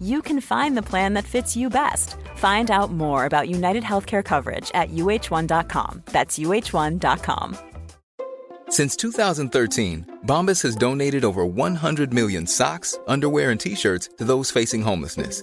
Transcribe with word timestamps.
you 0.00 0.20
can 0.22 0.40
find 0.40 0.76
the 0.76 0.88
plan 0.90 1.14
that 1.14 1.24
fits 1.24 1.56
you 1.56 1.70
best. 1.70 2.16
Find 2.36 2.70
out 2.70 2.92
more 2.92 3.24
about 3.24 3.48
United 3.48 3.82
Healthcare 3.82 4.24
coverage 4.24 4.70
at 4.74 4.90
uh1.com. 4.90 6.02
That's 6.12 6.38
uh1.com. 6.38 7.56
Since 8.68 8.96
2013, 8.96 10.20
Bombas 10.26 10.62
has 10.62 10.74
donated 10.74 11.24
over 11.24 11.46
100 11.46 12.12
million 12.12 12.46
socks, 12.46 12.98
underwear, 13.06 13.50
and 13.50 13.60
t 13.60 13.74
shirts 13.74 14.10
to 14.18 14.24
those 14.24 14.50
facing 14.50 14.82
homelessness. 14.82 15.42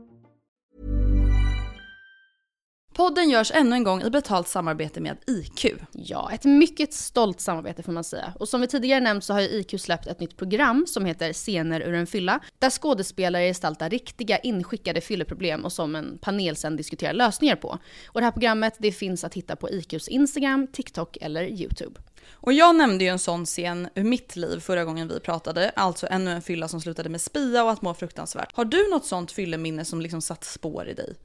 Podden 3.01 3.29
görs 3.29 3.51
ännu 3.51 3.75
en 3.75 3.83
gång 3.83 4.01
i 4.01 4.09
betalt 4.09 4.47
samarbete 4.47 5.01
med 5.01 5.17
IQ. 5.27 5.65
Ja, 5.91 6.31
ett 6.33 6.43
mycket 6.43 6.93
stolt 6.93 7.41
samarbete 7.41 7.83
får 7.83 7.91
man 7.91 8.03
säga. 8.03 8.33
Och 8.39 8.49
som 8.49 8.61
vi 8.61 8.67
tidigare 8.67 8.99
nämnt 8.99 9.23
så 9.23 9.33
har 9.33 9.41
ju 9.41 9.47
IQ 9.47 9.81
släppt 9.81 10.07
ett 10.07 10.19
nytt 10.19 10.37
program 10.37 10.85
som 10.87 11.05
heter 11.05 11.33
Scener 11.33 11.81
ur 11.81 11.93
en 11.93 12.07
fylla, 12.07 12.39
där 12.59 12.69
skådespelare 12.69 13.43
gestaltar 13.43 13.89
riktiga 13.89 14.37
inskickade 14.37 15.01
fylleproblem 15.01 15.65
och 15.65 15.73
som 15.73 15.95
en 15.95 16.17
panel 16.17 16.55
sen 16.55 16.75
diskuterar 16.75 17.13
lösningar 17.13 17.55
på. 17.55 17.77
Och 18.05 18.19
det 18.21 18.25
här 18.25 18.31
programmet 18.31 18.75
det 18.79 18.91
finns 18.91 19.23
att 19.23 19.33
hitta 19.33 19.55
på 19.55 19.69
IQs 19.69 20.07
Instagram, 20.07 20.67
TikTok 20.67 21.17
eller 21.21 21.43
YouTube. 21.43 21.99
Och 22.31 22.53
jag 22.53 22.75
nämnde 22.75 23.03
ju 23.03 23.09
en 23.09 23.19
sån 23.19 23.45
scen 23.45 23.89
ur 23.95 24.03
mitt 24.03 24.35
liv 24.35 24.59
förra 24.59 24.85
gången 24.85 25.07
vi 25.07 25.19
pratade, 25.19 25.69
alltså 25.69 26.07
ännu 26.09 26.31
en 26.31 26.41
fylla 26.41 26.67
som 26.67 26.81
slutade 26.81 27.09
med 27.09 27.21
spya 27.21 27.63
och 27.63 27.71
att 27.71 27.81
må 27.81 27.93
fruktansvärt. 27.93 28.55
Har 28.55 28.65
du 28.65 28.89
något 28.89 29.05
sånt 29.05 29.31
fylleminne 29.31 29.85
som 29.85 30.01
liksom 30.01 30.21
satt 30.21 30.43
spår 30.43 30.87
i 30.87 30.93
dig? 30.93 31.15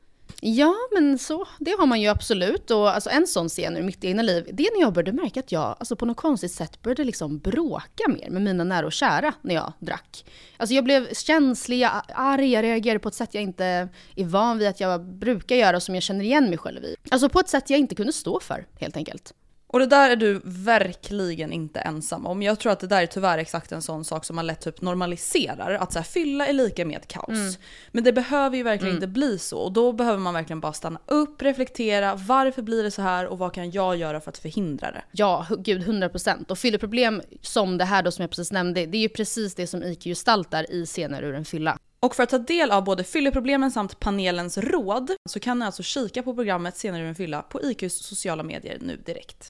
Ja, 0.41 0.75
men 0.95 1.19
så, 1.19 1.48
det 1.59 1.70
har 1.79 1.87
man 1.87 2.01
ju 2.01 2.09
absolut. 2.09 2.70
Och 2.70 2.95
alltså, 2.95 3.11
en 3.11 3.27
sån 3.27 3.48
scen 3.48 3.77
ur 3.77 3.83
mitt 3.83 4.05
egna 4.05 4.23
liv, 4.23 4.48
det 4.53 4.67
är 4.67 4.77
när 4.77 4.81
jag 4.81 4.93
började 4.93 5.12
märka 5.12 5.41
att 5.41 5.53
jag 5.53 5.77
alltså, 5.78 5.97
på 5.97 6.06
något 6.06 6.16
konstigt 6.16 6.53
sätt 6.53 6.83
började 6.83 7.05
liksom 7.05 7.38
bråka 7.38 8.09
mer 8.09 8.31
med 8.31 8.43
mina 8.43 8.65
nära 8.65 8.87
och 8.87 8.93
kära 8.93 9.33
när 9.43 9.55
jag 9.55 9.72
drack. 9.78 10.25
Alltså 10.56 10.75
jag 10.75 10.84
blev 10.84 11.15
känslig, 11.15 11.78
jag 11.78 12.03
arg, 12.09 12.53
jag 12.53 12.62
reagerade 12.62 12.99
på 12.99 13.09
ett 13.09 13.15
sätt 13.15 13.34
jag 13.34 13.43
inte 13.43 13.88
är 14.16 14.25
van 14.25 14.59
vid 14.59 14.69
att 14.69 14.81
jag 14.81 15.05
brukar 15.05 15.56
göra 15.56 15.77
och 15.77 15.83
som 15.83 15.94
jag 15.94 16.03
känner 16.03 16.25
igen 16.25 16.49
mig 16.49 16.59
själv 16.59 16.84
i. 16.84 16.97
Alltså 17.11 17.28
på 17.28 17.41
ett 17.41 17.49
sätt 17.49 17.71
jag 17.71 17.78
inte 17.78 17.94
kunde 17.94 18.12
stå 18.12 18.41
för, 18.41 18.66
helt 18.81 18.97
enkelt. 18.97 19.34
Och 19.76 19.81
det 19.81 19.87
där 19.87 20.10
är 20.10 20.16
du 20.16 20.41
verkligen 20.44 21.53
inte 21.53 21.81
ensam 21.81 22.26
om. 22.26 22.42
Jag 22.42 22.59
tror 22.59 22.72
att 22.72 22.81
det 22.81 22.87
där 22.87 23.03
är 23.03 23.06
tyvärr 23.06 23.38
exakt 23.38 23.72
en 23.72 23.82
sån 23.82 24.04
sak 24.04 24.25
som 24.25 24.37
man 24.37 24.47
lätt 24.47 24.60
typ 24.60 24.81
normaliserar. 24.81 25.75
Att 25.75 25.92
så 25.92 25.98
här, 25.98 26.04
fylla 26.04 26.47
är 26.47 26.53
lika 26.53 26.84
med 26.84 27.09
kaos. 27.09 27.59
Men 27.92 28.04
det 28.04 28.12
behöver 28.12 28.56
ju 28.56 28.62
verkligen 28.62 28.94
inte 28.94 29.06
bli 29.06 29.38
så. 29.38 29.59
Och 29.59 29.72
då 29.72 29.92
behöver 29.92 30.19
man 30.19 30.34
verkligen 30.34 30.60
bara 30.60 30.72
stanna 30.72 31.00
upp, 31.06 31.42
reflektera. 31.42 32.14
Varför 32.14 32.62
blir 32.62 32.82
det 32.82 32.91
så 32.91 33.03
här 33.03 33.26
och 33.26 33.38
vad 33.38 33.53
kan 33.53 33.70
jag 33.70 33.97
göra 33.97 34.20
för 34.20 34.31
att 34.31 34.38
förhindra 34.38 34.92
det? 34.92 35.03
Ja, 35.12 35.47
gud 35.59 35.82
100%. 35.82 36.50
Och 36.50 36.58
fylleproblem 36.58 37.22
som 37.43 37.78
det 37.78 37.84
här 37.84 38.03
då 38.03 38.10
som 38.10 38.22
jag 38.22 38.31
precis 38.31 38.53
nämnde, 38.53 38.87
det 38.87 38.98
är 38.98 39.03
ju 39.03 39.08
precis 39.08 39.54
det 39.54 39.66
som 39.66 39.82
IQ 39.82 40.04
gestaltar 40.04 40.70
i 40.70 40.87
scener 40.87 41.22
ur 41.22 41.34
en 41.34 41.44
fylla. 41.44 41.78
Och 42.00 42.14
för 42.14 42.22
att 42.22 42.31
ta 42.31 42.38
del 42.38 42.70
av 42.70 42.84
både 42.84 43.04
fylleproblemen 43.04 43.70
samt 43.70 44.00
panelens 44.00 44.58
råd 44.58 45.10
så 45.28 45.41
kan 45.41 45.58
ni 45.58 45.64
alltså 45.64 45.82
kika 45.82 46.22
på 46.22 46.34
programmet 46.34 46.76
Senare 46.76 47.03
ur 47.03 47.08
en 47.08 47.14
fylla 47.14 47.43
på 47.43 47.62
IQs 47.62 47.94
sociala 47.94 48.43
medier 48.43 48.78
nu 48.81 48.97
direkt. 48.97 49.48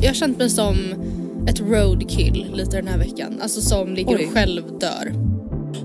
Jag 0.00 0.08
har 0.08 0.14
känt 0.14 0.38
mig 0.38 0.50
som 0.50 0.76
ett 1.48 1.60
roadkill 1.60 2.50
lite 2.54 2.76
den 2.76 2.88
här 2.88 2.98
veckan. 2.98 3.38
Alltså 3.42 3.60
som 3.60 3.94
ligger 3.94 4.16
Oj. 4.16 4.26
och 4.26 4.32
själv 4.32 4.62
dör. 4.80 5.12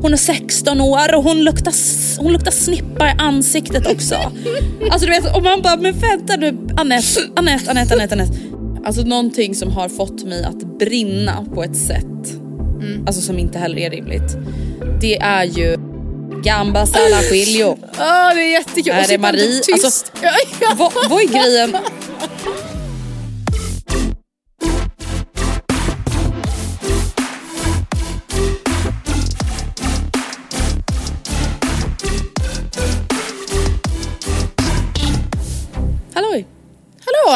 Hon 0.02 0.14
är 0.14 0.18
16 0.18 0.82
år 0.82 1.16
och 1.16 1.24
hon 1.24 1.44
luktar, 1.44 1.74
hon 2.22 2.34
luktar 2.34 2.52
snippa 2.52 3.08
i 3.08 3.14
ansiktet 3.18 3.88
också. 3.88 4.16
alltså 4.92 5.08
du 5.08 5.12
vet, 5.12 5.36
och 5.36 5.44
man 5.44 5.62
bara, 5.62 5.76
men 5.76 6.00
vänta 6.00 6.36
nu 6.36 6.48
Anette, 6.78 7.22
Anette, 7.36 7.72
Anette, 7.72 7.94
Anette, 7.94 8.14
Anette. 8.14 8.34
Alltså 8.86 9.02
någonting 9.02 9.56
som 9.56 9.72
har 9.72 9.90
fått 9.90 10.24
mig 10.24 10.44
att 10.44 10.80
brinna 10.80 11.46
på 11.54 11.64
ett 11.64 11.78
sätt, 11.78 12.06
alltså 13.08 13.22
som 13.22 13.40
inte 13.40 13.60
heller 13.60 13.78
är 13.78 13.90
rimligt. 13.90 14.38
Det 15.02 15.18
är 15.18 15.44
ju 15.44 15.78
Gambas 16.44 16.96
alla 16.96 17.22
skiljo. 17.22 17.78
Ja 17.98 18.34
det 18.34 18.42
är 18.42 18.52
jättekul. 18.52 18.94
Är 18.94 19.02
det 19.02 19.08
sitta 19.08 19.22
Marie? 19.22 19.62
tyst. 19.62 19.86
Alltså. 19.86 20.06
Vad, 20.78 21.10
vad 21.10 21.22
är 21.22 21.28
grejen? 21.28 21.76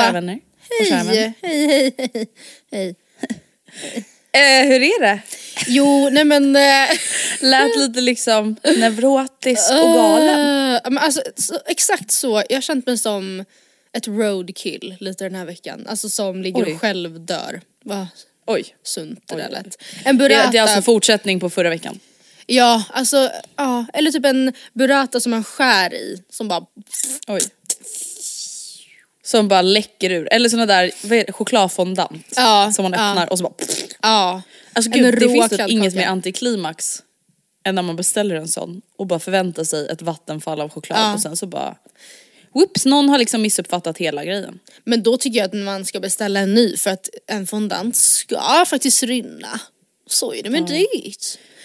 Kära 0.02 0.12
vänner. 0.12 0.40
och 0.82 0.86
kära 0.88 1.04
vänner. 1.04 1.34
Hej, 1.42 1.68
hej, 1.68 1.96
hej, 1.98 2.28
hej. 2.72 2.96
Eh, 4.36 4.68
hur 4.68 4.82
är 4.84 5.02
det? 5.02 5.20
Jo, 5.68 6.10
nej 6.12 6.24
men... 6.26 6.56
eh, 6.56 6.90
Lät 7.40 7.76
lite 7.78 8.02
liksom 8.02 8.56
neurotisk 8.64 9.72
och 9.72 9.94
galen. 9.94 10.76
eh, 10.76 10.82
men 10.84 10.98
alltså, 10.98 11.22
så, 11.36 11.60
exakt 11.66 12.12
så. 12.12 12.44
Jag 12.50 12.56
har 12.58 12.62
känt 12.62 12.86
mig 12.88 12.98
som 12.98 13.46
ett 13.94 14.08
roadkill 14.08 14.96
lite 15.00 15.24
den 15.24 15.36
här 15.36 15.46
veckan. 15.46 15.86
Alltså 15.90 16.10
som 16.10 16.42
ligger 16.42 16.66
Oj. 16.66 16.74
och 16.74 16.82
själv 16.82 17.26
dör. 17.26 17.62
Vad 17.84 18.08
Oj. 18.48 18.76
sunt 18.84 19.24
det 19.28 19.36
där 19.36 19.50
lät. 19.50 19.82
En 20.06 20.18
burrata. 20.18 20.46
Det, 20.46 20.52
det 20.52 20.58
är 20.58 20.62
alltså 20.62 20.82
fortsättning 20.82 21.40
på 21.40 21.50
förra 21.50 21.70
veckan. 21.70 22.00
Ja, 22.46 22.84
alltså, 22.90 23.32
ja. 23.56 23.86
Eller 23.94 24.12
typ 24.12 24.26
en 24.26 24.54
burrata 24.74 25.20
som 25.20 25.30
man 25.32 25.44
skär 25.44 25.94
i. 25.94 26.24
Som 26.30 26.48
bara... 26.48 26.66
Oj. 27.28 27.42
Som 29.26 29.48
bara 29.48 29.62
läcker 29.62 30.10
ur. 30.10 30.28
Eller 30.32 30.50
såna 30.50 30.66
där 30.66 30.92
vad 31.04 31.18
är 31.20 31.26
det, 31.26 31.32
chokladfondant. 31.34 32.26
Ja, 32.36 32.72
som 32.76 32.84
man 32.84 32.94
ja. 32.94 33.10
öppnar 33.10 33.32
och 33.32 33.38
så 33.38 33.44
bara... 33.44 33.54
Ja. 34.02 34.42
Alltså 34.74 34.92
En 34.94 35.00
gud, 35.00 35.20
det 35.20 35.30
finns 35.30 35.50
typ 35.50 35.70
inget 35.70 35.96
mer 35.96 36.06
antiklimax 36.08 37.04
än 37.66 37.76
när 37.76 37.82
man 37.82 37.96
beställer 37.96 38.36
en 38.36 38.48
sån 38.48 38.82
och 38.98 39.08
bara 39.08 39.20
förväntar 39.20 39.64
sig 39.64 39.88
ett 39.88 40.02
vattenfall 40.02 40.62
av 40.62 40.70
choklad 40.70 41.00
Ja. 41.00 41.14
och 41.14 41.20
sen 41.22 41.38
så 41.38 41.46
bara... 41.48 41.76
Whoops, 42.54 42.86
någon 42.86 43.10
har 43.10 43.18
liksom 43.18 43.42
missuppfattat 43.42 43.98
hela 43.98 44.26
grejen. 44.26 44.60
Men 44.84 45.04
då 45.04 45.18
tycker 45.18 45.40
jag 45.40 45.46
att 45.46 45.54
man 45.54 45.86
ska 45.86 46.00
beställa 46.00 46.40
en 46.40 46.54
ny 46.54 46.78
för 46.78 46.90
att 46.92 47.10
en 47.28 47.48
fondant 47.48 47.96
ska 47.96 48.66
faktiskt 48.68 49.04
rinna. 49.04 49.60
Så 50.10 50.34
är 50.34 50.44
det 50.44 50.50
med 50.50 50.64
det. 50.68 50.86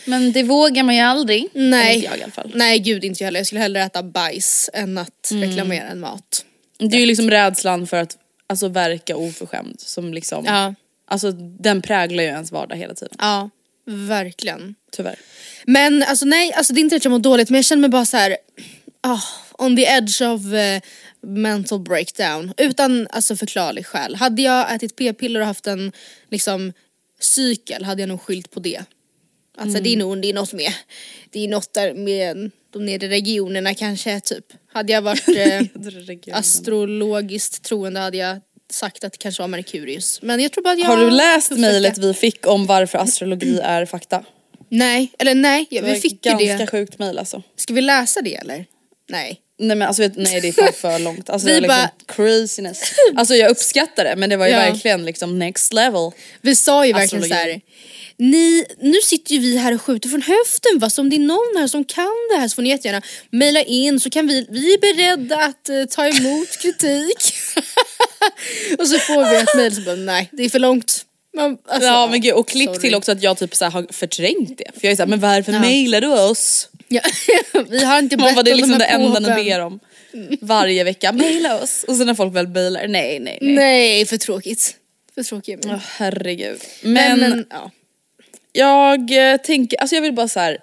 Men 0.05 0.33
det 0.33 0.43
vågar 0.43 0.83
man 0.83 0.95
ju 0.95 1.01
aldrig. 1.01 1.49
Nej. 1.53 1.95
Inte 1.97 2.07
jag 2.07 2.19
i 2.19 2.23
alla 2.23 2.33
fall. 2.33 2.53
Nej 2.55 2.79
gud 2.79 3.05
inte 3.05 3.23
jag 3.23 3.27
heller. 3.27 3.41
Jag 3.41 3.47
skulle 3.47 3.61
hellre 3.61 3.83
äta 3.83 4.03
bajs 4.03 4.71
än 4.73 4.99
att 4.99 5.31
Mm. 5.31 5.49
reklamera 5.49 5.89
en 5.89 6.01
mat. 6.01 6.45
Det 6.81 6.97
är 6.97 7.01
ju 7.01 7.07
liksom 7.07 7.31
rädslan 7.31 7.87
för 7.87 7.97
att 7.97 8.19
alltså, 8.47 8.69
verka 8.69 9.17
oförskämd 9.17 9.81
som 9.81 10.15
liksom... 10.15 10.45
Ja. 10.45 10.75
Alltså 11.07 11.33
den 11.33 11.83
präglar 11.83 12.23
ju 12.23 12.29
ens 12.29 12.53
vardag 12.53 12.77
hela 12.77 12.95
tiden. 12.95 13.15
Ja, 13.19 13.51
verkligen. 13.87 14.75
Tyvärr. 14.93 15.17
Men 15.65 16.03
alltså 16.03 16.27
nej, 16.27 16.53
alltså 16.53 16.73
det 16.73 16.81
är 16.81 16.83
inte 16.83 16.97
att 16.97 17.05
jag 17.05 17.13
mår 17.13 17.19
dåligt 17.19 17.51
men 17.51 17.57
jag 17.59 17.65
känner 17.65 17.81
mig 17.81 17.91
bara 17.91 18.05
så 18.05 18.17
här. 18.17 18.37
ah, 19.01 19.21
on 19.59 19.77
the 19.77 19.83
edge 19.83 20.23
of 20.23 20.53
eh, 20.53 20.81
mental 21.23 21.81
breakdown. 21.81 22.53
Utan 22.57 23.07
alltså 23.11 23.37
förklarlig 23.37 23.87
skäl. 23.87 24.15
Hade 24.15 24.43
jag 24.43 24.75
ätit 24.75 24.97
p-piller 24.97 25.41
och 25.41 25.47
haft 25.47 25.67
en 25.67 25.93
liksom 26.31 26.73
cykel 27.21 27.85
hade 27.85 28.03
jag 28.03 28.09
nog 28.09 28.21
skyllt 28.23 28.51
på 28.51 28.61
det. 28.61 28.85
Alltså 29.59 29.83
det 29.83 29.93
är 29.93 29.97
nog 29.97 30.23
det 30.23 30.31
är 30.31 30.35
något 30.35 30.53
med, 30.53 30.73
det 31.31 31.45
är 31.45 31.49
något 31.49 31.75
där 31.75 31.95
med 31.95 32.51
de 32.73 32.87
nedre 32.87 33.09
regionerna 33.09 33.75
kanske 33.75 34.21
typ. 34.21 34.45
Hade 34.73 34.93
jag 34.93 35.03
varit 35.03 35.29
eh, 36.29 36.37
astrologiskt 36.39 37.63
troende 37.63 38.01
hade 38.01 38.17
jag 38.17 38.41
sagt 38.71 39.05
att 39.05 39.13
det 39.13 39.19
kanske 39.19 39.43
var 39.43 39.49
Merkurius. 39.49 40.23
Men 40.23 40.41
jag 40.41 40.53
tror 40.53 40.65
bara 40.65 40.73
att 40.73 40.79
jag 40.79 40.87
Har 40.87 40.97
du 40.97 41.11
läst 41.11 41.51
mejlet 41.51 41.99
vi 41.99 42.15
fick 42.15 42.47
om 42.47 42.67
varför 42.67 42.99
astrologi 42.99 43.61
är 43.63 43.87
fakta? 43.87 44.25
Nej, 44.69 45.13
eller 45.19 45.35
nej, 45.35 45.67
vi 45.71 45.95
fick 45.95 46.27
ju 46.27 46.33
ganska 46.33 46.57
det. 46.57 46.67
sjukt 46.67 46.99
mejl 46.99 47.19
alltså. 47.19 47.43
Ska 47.57 47.75
vi 47.75 47.81
läsa 47.81 48.21
det 48.23 48.35
eller? 48.35 48.67
Nej. 49.09 49.41
Nej 49.61 49.77
men 49.77 49.89
alltså 49.89 50.03
vet- 50.03 50.17
nej 50.17 50.41
det 50.41 50.49
är 50.49 50.53
för, 50.53 50.73
för 50.73 50.99
långt. 50.99 51.31
Alltså 51.31 51.47
Vi 51.47 51.53
det 51.53 51.59
är 51.59 51.61
liksom 51.61 51.77
bara- 51.77 52.17
craziness. 52.17 52.83
Alltså 53.17 53.35
jag 53.35 53.51
uppskattar 53.51 54.05
det 54.05 54.17
men 54.17 54.31
det 54.31 54.37
var 54.37 54.47
ju 54.47 54.53
Ja. 54.53 54.59
verkligen 54.59 55.05
liksom 55.05 55.39
next 55.39 55.73
level. 55.73 56.11
Vi 56.41 56.57
sa 56.57 56.87
ju 56.87 56.93
verkligen 56.93 57.23
Astrologi. 57.25 57.45
så 57.45 57.51
här. 57.51 57.61
Ni, 58.17 58.65
nu 58.81 58.95
sitter 59.05 59.33
ju 59.35 59.39
vi 59.41 59.57
här 59.57 59.75
och 59.75 59.83
skjuter 59.83 60.09
från 60.09 60.23
höften 60.23 60.79
va, 60.79 60.91
så 60.91 61.01
om 61.03 61.11
det 61.11 61.17
är 61.17 61.21
någon 61.21 61.57
här 61.59 61.67
som 61.67 61.85
kan 61.85 62.29
det 62.35 62.41
här 62.41 62.49
så 62.49 62.55
får 62.55 62.63
ni 62.63 62.69
jättegärna 62.69 63.03
mejla 63.31 63.63
in 63.63 64.01
så 64.01 64.11
kan 64.11 64.27
vi, 64.27 64.47
vi 64.51 64.75
är 64.75 64.79
beredda 64.79 65.37
att 65.37 65.69
eh, 65.69 65.85
ta 65.85 66.07
emot 66.09 66.59
kritik. 66.63 67.33
och 68.79 68.89
så 68.89 68.99
får 68.99 69.31
vi 69.31 69.37
ett 69.37 69.55
mejl 69.57 69.75
som 69.75 69.85
bara 69.85 69.97
nej 69.97 70.29
det 70.33 70.45
är 70.45 70.49
för 70.49 70.59
långt. 70.59 71.05
Man, 71.37 71.59
alltså, 71.69 71.89
ja 71.89 72.07
men 72.11 72.21
gud 72.21 72.33
och 72.35 72.49
klipp 72.49 72.69
sorry. 72.69 72.81
till 72.81 72.95
också 72.95 73.13
att 73.13 73.23
jag 73.23 73.39
typ 73.39 73.55
så 73.55 73.65
har 73.65 73.87
förträngt 73.93 74.59
det. 74.59 74.65
För 74.81 74.81
jag 74.87 74.93
är 74.93 74.97
såhär, 74.97 75.07
men 75.09 75.21
varför 75.21 75.53
Ja. 75.53 75.61
mejlar 75.61 76.01
du 76.01 76.07
oss? 76.09 76.69
Ja, 76.93 77.01
vi 77.69 77.85
har 77.85 77.99
inte 77.99 78.17
Man 78.17 78.27
bett 78.27 78.35
bara, 78.35 78.43
det 78.43 78.51
är 78.51 78.55
om 78.55 78.59
liksom 78.59 78.79
de 78.79 78.79
det 78.79 78.85
enda 78.85 79.21
ni 79.21 79.45
ber 79.45 79.61
om. 79.61 79.81
Varje 80.41 80.85
vecka, 80.85 81.13
mejla 81.13 81.63
oss. 81.63 81.85
Och 81.89 81.97
sen 81.97 82.07
när 82.07 82.15
folk 82.15 82.37
väl 82.37 82.49
mejlar, 82.49 82.89
nej 82.89 83.21
nej 83.21 83.39
nej. 83.41 83.55
Nej 83.55 84.07
för 84.07 84.17
tråkigt. 84.17 84.77
För 85.15 85.23
tråkigt. 85.23 85.67
Åh, 85.67 85.77
herregud. 85.99 86.61
Men, 86.83 87.21
Men, 87.21 87.31
men 87.31 87.47
ja. 87.51 87.71
jag 88.53 89.33
eh, 89.33 89.37
tänker, 89.37 89.81
alltså 89.81 89.97
jag 89.97 90.03
vill 90.03 90.13
bara 90.13 90.29
så 90.29 90.41
här. 90.41 90.59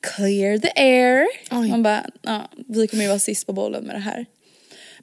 clear 0.00 0.58
the 0.58 0.70
air. 0.76 1.26
Oj. 1.50 1.68
Man 1.68 1.82
bara, 1.82 2.04
ja, 2.22 2.50
vi 2.68 2.86
kommer 2.88 3.02
ju 3.02 3.08
vara 3.08 3.18
sist 3.18 3.46
på 3.46 3.52
bollen 3.52 3.84
med 3.84 3.94
det 3.96 4.00
här. 4.00 4.26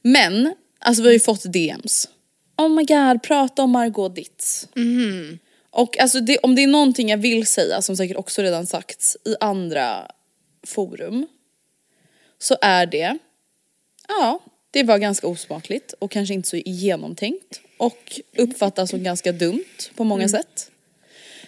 Men, 0.01 0.53
alltså 0.79 1.03
vi 1.03 1.07
har 1.09 1.13
ju 1.13 1.19
fått 1.19 1.43
DMs. 1.53 2.09
Oh 2.57 2.69
my 2.69 2.83
god, 2.83 3.23
prata 3.23 3.63
om 3.63 3.71
Margot 3.71 4.15
Ditz. 4.15 4.67
Mhm. 4.75 5.39
Och 5.71 5.99
alltså 5.99 6.19
det, 6.19 6.37
om 6.37 6.55
det 6.55 6.63
är 6.63 6.67
någonting 6.67 7.09
jag 7.09 7.17
vill 7.17 7.47
säga, 7.47 7.81
som 7.81 7.97
säkert 7.97 8.17
också 8.17 8.41
redan 8.41 8.67
sagts 8.67 9.17
i 9.25 9.35
andra 9.39 10.07
forum, 10.63 11.27
så 12.39 12.57
är 12.61 12.85
det, 12.85 13.17
ja, 14.07 14.39
det 14.71 14.83
var 14.83 14.97
ganska 14.97 15.27
osmakligt 15.27 15.93
och 15.99 16.11
kanske 16.11 16.33
inte 16.33 16.49
så 16.49 16.57
genomtänkt 16.57 17.61
och 17.77 18.19
uppfattas 18.37 18.89
som 18.89 19.03
ganska 19.03 19.31
dumt 19.31 19.89
på 19.95 20.03
många 20.03 20.29
sätt. 20.29 20.71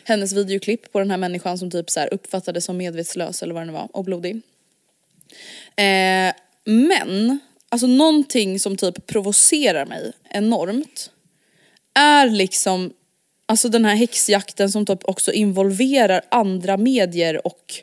Hennes 0.04 0.34
videoklipp 0.34 0.92
på 0.92 1.00
den 1.00 1.12
här 1.12 1.18
människan 1.18 1.58
som 1.58 1.72
typ 1.72 1.90
så 1.90 2.00
här 2.00 2.14
uppfattades 2.14 2.66
som 2.66 2.78
medvetslös 2.78 3.44
eller 3.44 3.54
vad 3.54 3.68
det 3.68 3.72
var 3.72 3.90
och 3.92 4.04
blodig. 4.04 4.42
Eh, 5.76 6.34
men, 6.66 7.40
alltså 7.70 7.88
någonting 7.88 8.60
som 8.60 8.78
typ 8.78 9.08
provocerar 9.08 9.86
mig 9.86 10.12
enormt 10.30 11.12
är 11.94 12.30
liksom 12.30 12.94
Alltså 13.48 13.70
den 13.70 13.86
här 13.86 13.96
häxjakten 13.96 14.72
som 14.72 14.86
typ 14.86 15.00
också 15.04 15.32
involverar 15.32 16.22
andra 16.30 16.78
medier 16.78 17.48
och 17.48 17.74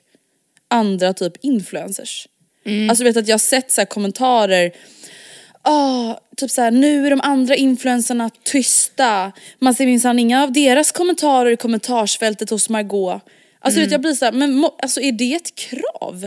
andra 0.73 1.13
typ 1.13 1.33
influencers. 1.45 2.29
Alltså 2.91 3.05
vet 3.05 3.17
att 3.17 3.29
jag 3.29 3.35
har 3.35 3.39
sett 3.39 3.71
så 3.71 3.87
kommentarer 3.87 4.73
Ah, 5.65 6.21
typ 6.37 6.51
såhär, 6.51 6.71
nu 6.71 7.07
är 7.07 7.11
de 7.11 7.21
andra 7.21 7.55
influencerna 7.55 8.31
tysta. 8.45 9.33
Man 9.59 9.75
ser 9.75 9.87
minsann 9.87 10.19
inga 10.19 10.43
av 10.43 10.53
deras 10.53 10.93
kommentarer 10.93 11.51
i 11.51 11.57
kommentarsfältet 11.57 12.51
hos 12.51 12.69
Margot. 12.69 13.23
Alltså 13.61 13.81
vet, 13.81 13.91
jag 13.91 14.01
blir 14.01 14.15
såhär, 14.15 14.33
men 14.33 14.65
alltså, 14.83 15.01
är 15.01 15.13
det 15.13 15.35
ett 15.35 15.55
krav? 15.55 16.25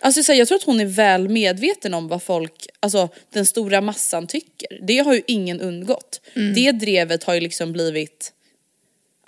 Alltså 0.00 0.22
så 0.22 0.32
här, 0.32 0.38
jag 0.38 0.48
tror 0.48 0.58
att 0.58 0.64
hon 0.64 0.80
är 0.80 0.86
väl 0.86 1.28
medveten 1.28 1.94
om 1.94 2.08
vad 2.08 2.22
folk, 2.22 2.66
alltså 2.80 3.08
den 3.32 3.46
stora 3.46 3.80
massan 3.80 4.26
tycker. 4.26 4.78
Det 4.86 4.98
har 4.98 5.14
ju 5.14 5.22
ingen 5.26 5.60
undgått. 5.60 6.20
Det 6.54 6.72
drevet 6.72 7.24
har 7.24 7.34
ju 7.34 7.40
liksom 7.40 7.72
blivit, 7.72 8.32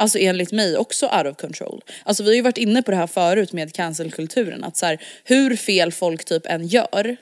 alltså 0.00 0.18
enligt 0.18 0.52
mig 0.52 0.76
också 0.76 1.06
out 1.06 1.26
of 1.26 1.36
control. 1.36 1.82
Alltså 2.02 2.22
vi 2.22 2.28
har 2.28 2.34
ju 2.34 2.42
varit 2.42 2.58
inne 2.58 2.82
på 2.82 2.90
det 2.90 2.96
här 2.96 3.06
förut 3.06 3.52
med 3.52 3.72
cancelkulturen, 3.72 4.64
att 4.64 4.76
så 4.76 4.86
här, 4.86 4.98
hur 5.24 5.56
fel 5.56 5.92
folk 5.92 6.24
typ 6.24 6.46
än 6.46 6.66
gör. 6.66 7.16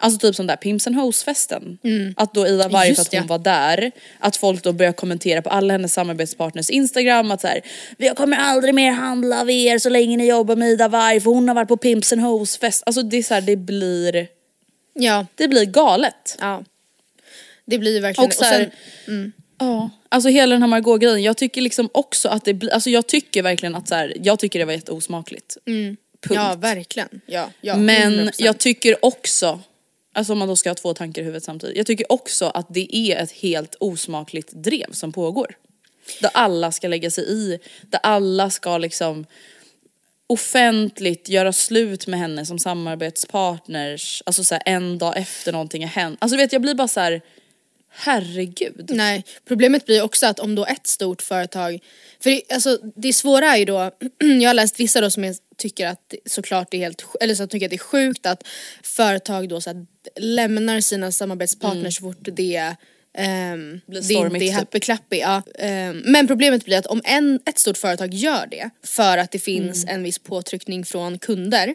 Alltså 0.00 0.18
typ 0.18 0.34
som 0.34 0.46
där 0.46 0.56
Pimps 0.56 0.86
and 0.86 0.96
Hoes-festen. 0.96 1.78
Att 2.16 2.34
då 2.34 2.46
Ida 2.46 2.68
Warg 2.68 2.94
för 2.94 3.02
att 3.02 3.12
hon 3.12 3.20
ja. 3.20 3.26
var 3.26 3.38
där, 3.38 3.90
att 4.18 4.36
folk 4.36 4.62
då 4.62 4.72
börjar 4.72 4.92
kommentera 4.92 5.42
på 5.42 5.50
alla 5.50 5.74
hennes 5.74 5.92
samarbetspartners 5.92 6.70
instagram 6.70 7.30
att 7.30 7.40
så 7.40 7.46
här, 7.46 7.60
jag 7.96 8.16
kommer 8.16 8.36
aldrig 8.36 8.74
mer 8.74 8.92
handla 8.92 9.40
av 9.40 9.50
er 9.50 9.78
så 9.78 9.88
länge 9.88 10.16
ni 10.16 10.28
jobbar 10.28 10.56
med 10.56 10.68
Ida 10.68 10.88
Warg 10.88 11.20
för 11.20 11.30
hon 11.30 11.48
har 11.48 11.54
varit 11.54 11.68
på 11.68 11.76
Pimps 11.76 12.12
and 12.12 12.22
Hoes-fest. 12.22 12.82
Alltså 12.86 13.02
det 13.02 13.16
är 13.16 13.22
så 13.22 13.34
här, 13.34 13.40
det 13.40 13.56
blir, 13.56 14.28
Ja, 14.94 15.26
det 15.34 15.48
blir 15.48 15.64
galet. 15.64 16.36
ja. 16.40 16.64
Det 17.64 17.78
blir 17.78 18.00
verkligen 18.00 18.26
Och 18.26 18.34
så 18.34 18.44
här, 18.44 18.70
Ja, 19.58 19.90
alltså 20.08 20.28
hela 20.28 20.54
den 20.54 20.62
här 20.62 20.68
Margot-grejen, 20.68 21.22
jag 21.22 21.36
tycker 21.36 21.60
liksom 21.60 21.88
också 21.92 22.28
att 22.28 22.44
det 22.44 22.54
blir, 22.54 22.72
alltså 22.72 22.90
jag 22.90 23.06
tycker 23.06 23.42
verkligen 23.42 23.74
att 23.74 23.88
så 23.88 23.94
här, 23.94 24.16
jag 24.22 24.38
tycker 24.38 24.58
det 24.58 24.64
var 24.64 24.72
jätteosmakligt. 24.72 25.56
Punkt. 25.66 25.98
Ja 26.28 26.54
verkligen. 26.54 27.20
Ja, 27.26 27.50
ja, 27.60 27.76
Men 27.76 28.12
100%. 28.28 28.34
jag 28.38 28.58
tycker 28.58 29.04
också, 29.04 29.60
alltså 30.14 30.32
om 30.32 30.38
man 30.38 30.48
då 30.48 30.56
ska 30.56 30.70
ha 30.70 30.74
två 30.74 30.94
tankar 30.94 31.22
i 31.22 31.24
huvudet 31.24 31.44
samtidigt, 31.44 31.76
jag 31.76 31.86
tycker 31.86 32.12
också 32.12 32.46
att 32.46 32.66
det 32.74 32.96
är 32.96 33.22
ett 33.22 33.32
helt 33.32 33.74
osmakligt 33.80 34.52
drev 34.52 34.92
som 34.92 35.12
pågår. 35.12 35.56
Där 36.20 36.30
alla 36.34 36.72
ska 36.72 36.88
lägga 36.88 37.10
sig 37.10 37.24
i, 37.24 37.58
där 37.82 38.00
alla 38.02 38.50
ska 38.50 38.78
liksom 38.78 39.26
offentligt 40.26 41.28
göra 41.28 41.52
slut 41.52 42.06
med 42.06 42.20
henne 42.20 42.46
som 42.46 42.58
samarbetspartners, 42.58 44.22
alltså 44.26 44.44
så 44.44 44.54
här 44.54 44.62
en 44.66 44.98
dag 44.98 45.16
efter 45.16 45.52
någonting 45.52 45.82
har 45.82 45.90
hänt. 45.90 46.18
Alltså 46.20 46.36
vet 46.36 46.52
jag 46.52 46.62
blir 46.62 46.74
bara 46.74 46.88
så 46.88 47.00
här. 47.00 47.20
Herregud. 47.98 48.90
Nej, 48.94 49.24
problemet 49.48 49.86
blir 49.86 50.02
också 50.02 50.26
att 50.26 50.38
om 50.40 50.54
då 50.54 50.66
ett 50.66 50.86
stort 50.86 51.22
företag, 51.22 51.78
för 52.22 52.30
det, 52.30 52.42
alltså, 52.52 52.78
det 52.96 53.12
svåra 53.12 53.46
är 53.46 53.56
ju 53.56 53.64
då, 53.64 53.90
jag 54.40 54.48
har 54.48 54.54
läst 54.54 54.80
vissa 54.80 55.00
då 55.00 55.10
som 55.10 55.24
är, 55.24 55.34
tycker 55.56 55.86
att 55.86 56.14
såklart 56.26 56.68
det 56.70 56.76
är 56.76 56.80
helt, 56.80 57.04
eller 57.20 57.34
så 57.34 57.46
tycker 57.46 57.66
att 57.66 57.70
det 57.70 57.76
är 57.76 57.78
sjukt 57.78 58.26
att 58.26 58.42
företag 58.82 59.48
då 59.48 59.60
så 59.60 59.70
här, 59.70 59.86
lämnar 60.16 60.80
sina 60.80 61.12
samarbetspartners 61.12 61.96
så 61.96 62.02
fort 62.02 62.18
det 62.22 62.32
Blir 62.32 62.74
det 64.00 64.14
inte 64.14 64.36
är 64.36 64.38
typ. 64.40 64.52
happy 64.52 64.80
clappy. 64.80 65.16
Ja. 65.18 65.42
Ehm, 65.58 66.02
men 66.04 66.26
problemet 66.26 66.64
blir 66.64 66.78
att 66.78 66.86
om 66.86 67.00
en, 67.04 67.40
ett 67.46 67.58
stort 67.58 67.76
företag 67.78 68.14
gör 68.14 68.46
det 68.50 68.70
för 68.84 69.18
att 69.18 69.30
det 69.32 69.38
finns 69.38 69.84
Mm. 69.84 69.94
en 69.94 70.02
viss 70.02 70.18
påtryckning 70.18 70.84
från 70.84 71.18
kunder 71.18 71.74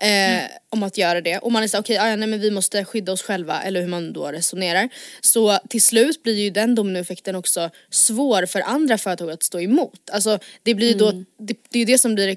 eh, 0.00 0.42
om 0.68 0.82
att 0.82 0.98
göra 0.98 1.20
det 1.20 1.38
och 1.38 1.52
man 1.52 1.62
är 1.62 1.68
såhär 1.68 1.82
okej 1.82 1.96
okay, 1.96 2.16
nej 2.16 2.28
men 2.28 2.40
vi 2.40 2.50
måste 2.50 2.84
skydda 2.84 3.12
oss 3.12 3.22
själva 3.22 3.62
eller 3.62 3.80
hur 3.80 3.88
man 3.88 4.12
då 4.12 4.26
resonerar. 4.26 4.88
Så 5.20 5.58
till 5.68 5.82
slut 5.82 6.22
blir 6.22 6.34
ju 6.34 6.50
den 6.50 6.74
dominoeffekten 6.74 7.34
också 7.34 7.70
svår 7.90 8.46
för 8.46 8.60
andra 8.60 8.98
företag 8.98 9.30
att 9.30 9.42
stå 9.42 9.60
emot. 9.60 10.10
Alltså 10.12 10.38
det 10.62 10.74
blir 10.74 10.88
ju 10.88 10.94
då, 10.94 11.12
det, 11.38 11.56
det 11.70 11.78
är 11.78 11.80
ju 11.80 11.84
det 11.84 11.98
som 11.98 12.14
blir 12.14 12.36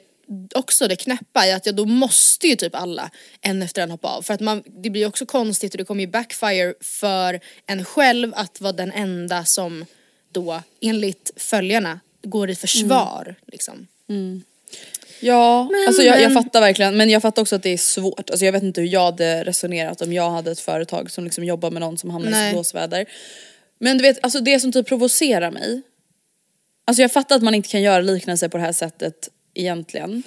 också 0.56 0.88
det 0.88 0.96
knäppa 0.96 1.48
i 1.48 1.52
att 1.52 1.66
ja, 1.66 1.72
då 1.72 1.86
måste 1.86 2.48
ju 2.48 2.56
typ 2.56 2.76
alla 2.76 3.12
en 3.42 3.62
efter 3.62 3.82
en 3.82 3.92
hoppa 3.92 4.08
av. 4.08 4.22
För 4.22 4.34
att 4.34 4.40
man, 4.40 4.64
det 4.66 4.90
blir 4.90 5.02
ju 5.02 5.08
också 5.08 5.26
konstigt 5.26 5.74
och 5.74 5.78
det 5.78 5.86
kommer 5.86 6.02
ju 6.02 6.08
backfire 6.08 6.74
för 6.82 7.40
en 7.66 7.86
själv 7.86 8.34
att 8.36 8.62
vara 8.62 8.74
den 8.74 8.92
enda 8.92 9.46
som 9.46 9.86
då 10.32 10.62
enligt 10.82 11.32
följarna 11.36 12.00
går 12.24 12.50
i 12.50 12.56
försvar. 12.56 13.36
Liksom. 13.48 13.88
Ja, 15.24 15.70
alltså 15.88 16.02
jag, 16.02 16.22
jag 16.22 16.32
men- 16.32 16.44
fattar 16.44 16.62
verkligen 16.62 16.98
men 16.98 17.10
jag 17.10 17.22
fattar 17.22 17.42
också 17.42 17.56
att 17.56 17.64
det 17.64 17.70
är 17.70 17.78
svårt. 17.78 18.30
Alltså 18.30 18.46
jag 18.46 18.52
vet 18.52 18.64
inte 18.64 18.82
hur 18.82 18.88
jag 18.88 19.06
hade 19.06 19.44
resonerat 19.44 20.02
om 20.02 20.14
jag 20.14 20.30
hade 20.30 20.52
ett 20.52 20.60
företag 20.60 21.12
som 21.12 21.24
liksom 21.24 21.44
jobbar 21.44 21.72
med 21.72 21.82
någon 21.82 21.98
som 21.98 22.10
hamnar 22.10 22.50
i 22.50 22.52
blåsväder. 22.52 23.06
Men 23.80 23.98
du 23.98 24.02
vet, 24.02 24.20
alltså 24.24 24.40
det 24.40 24.60
som 24.60 24.72
typ 24.72 24.88
provocerar 24.88 25.52
mig. 25.52 25.82
Alltså 26.86 27.02
jag 27.02 27.12
fattar 27.12 27.36
att 27.36 27.44
man 27.44 27.56
inte 27.56 27.70
kan 27.70 27.82
göra 27.82 28.02
liknelser 28.02 28.48
på 28.48 28.58
det 28.58 28.64
här 28.64 28.72
sättet 28.72 29.30
egentligen. 29.54 30.24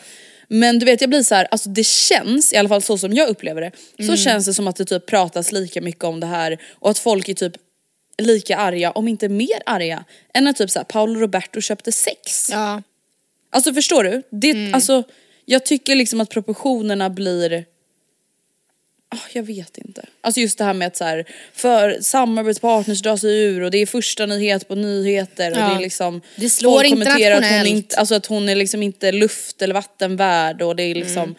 Men 0.49 0.79
du 0.79 0.87
vet 0.87 1.01
jag 1.01 1.11
blir 1.11 1.23
så 1.23 1.35
här, 1.35 1.49
alltså 1.51 1.69
det 1.69 1.87
känns, 1.87 2.53
i 2.53 2.57
alla 2.57 2.69
fall 2.69 2.83
så 2.83 2.99
som 2.99 3.13
jag 3.13 3.29
upplever 3.29 3.61
det, 3.61 3.73
så 4.07 4.17
känns 4.17 4.47
det 4.47 4.55
som 4.55 4.69
att 4.69 4.77
det 4.77 4.85
typ 4.85 5.07
pratas 5.07 5.53
lika 5.53 5.81
mycket 5.81 6.05
om 6.05 6.21
det 6.21 6.27
här 6.27 6.59
och 6.73 6.91
att 6.91 6.99
folk 6.99 7.29
är 7.29 7.35
typ 7.35 7.53
lika 8.19 8.57
arga, 8.57 8.91
om 8.91 9.09
inte 9.09 9.29
mer 9.29 9.63
arga, 9.67 10.05
än 10.35 10.45
när 10.45 10.53
typ 10.53 10.71
så 10.71 10.79
här 10.79 10.85
Paolo 10.85 11.21
Roberto 11.21 11.61
köpte 11.61 11.93
sex. 11.93 12.49
Ja. 12.51 12.83
Alltså 13.57 13.75
förstår 13.75 14.05
du? 14.05 14.23
Det, 14.31 14.73
alltså, 14.73 15.03
jag 15.45 15.65
tycker 15.65 15.95
liksom 15.95 16.21
att 16.21 16.31
proportionerna 16.31 17.11
blir 17.11 17.65
Ah, 19.09 19.19
jag 19.33 19.43
vet 19.43 19.79
inte. 19.79 20.05
Alltså 20.21 20.41
just 20.41 20.59
det 20.59 20.65
här 20.65 20.75
med 20.75 20.87
att 20.87 20.97
så 20.97 21.05
här, 21.05 21.25
för 21.53 21.99
samarbetspartners 22.01 23.03
drar 23.03 23.17
sig 23.17 23.43
ur 23.43 23.63
och 23.63 23.71
det 23.71 23.79
är 23.79 23.87
första 23.87 24.27
nyhet 24.27 24.69
på 24.69 24.75
nyheter 24.75 25.51
och 25.53 25.57
Ja. 25.59 25.69
det 25.69 25.75
är 25.77 25.81
liksom 25.81 26.21
Det 26.37 26.49
slår 26.49 26.73
folk 26.73 26.89
kommenterar 26.89 27.15
att 27.15 27.21
hon, 27.21 27.45
internationellt. 27.45 27.69
inte, 27.69 27.97
alltså 27.97 28.15
att 28.15 28.27
hon 28.27 28.49
är 28.49 28.55
liksom 28.55 28.83
inte 28.83 29.13
luft 29.13 29.63
eller 29.63 29.75
vattenvärd 29.75 30.63
och 30.63 30.77
det 30.77 30.83
är 30.83 30.95
liksom 30.95 31.23
Mm. 31.23 31.35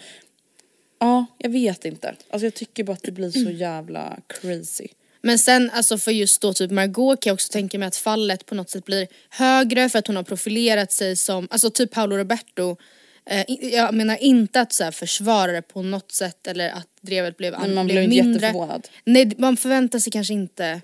Ja, 1.00 1.26
jag 1.38 1.50
vet 1.50 1.86
inte. 1.86 2.16
Alltså 2.30 2.46
jag 2.46 2.54
tycker 2.54 2.84
bara 2.84 2.94
att 2.94 3.04
det 3.04 3.12
blir 3.12 3.32
så 3.32 3.52
jävla 3.52 4.18
crazy. 4.28 4.88
Men 5.22 5.40
sen 5.40 5.70
alltså 5.74 5.98
för 5.98 6.12
just 6.12 6.42
då 6.42 6.54
typ 6.54 6.72
Margot 6.72 7.22
kan 7.22 7.30
jag 7.30 7.34
också 7.34 7.52
tänka 7.52 7.80
mig 7.80 7.88
att 7.88 7.96
fallet 7.96 8.46
på 8.46 8.56
något 8.56 8.70
sätt 8.70 8.86
blir 8.86 9.08
högre 9.30 9.90
för 9.90 10.00
att 10.00 10.08
hon 10.08 10.16
har 10.16 10.24
profilerat 10.24 10.92
sig 10.92 11.16
som, 11.16 11.48
alltså 11.52 11.70
typ 11.70 11.92
Paolo 11.92 12.18
Roberto. 12.18 12.76
Eh, 13.30 13.46
jag 13.74 13.94
menar 13.94 14.24
inte 14.24 14.62
att 14.62 14.74
så 14.74 14.84
här 14.84 14.92
försvara 14.92 15.52
det 15.52 15.62
på 15.62 15.82
något 15.82 16.12
sätt 16.12 16.48
eller 16.48 16.70
att 16.70 16.88
drevet 17.02 17.38
blev, 17.38 17.54
Men 17.60 17.74
man 17.74 17.86
blev 17.86 17.96
blev 17.96 18.10
mindre. 18.10 18.34
jätteförvånad. 18.34 18.88
Nej 19.06 19.32
man 19.38 19.58
förväntar 19.58 20.00
sig 20.00 20.12
kanske 20.12 20.34
inte 20.34 20.82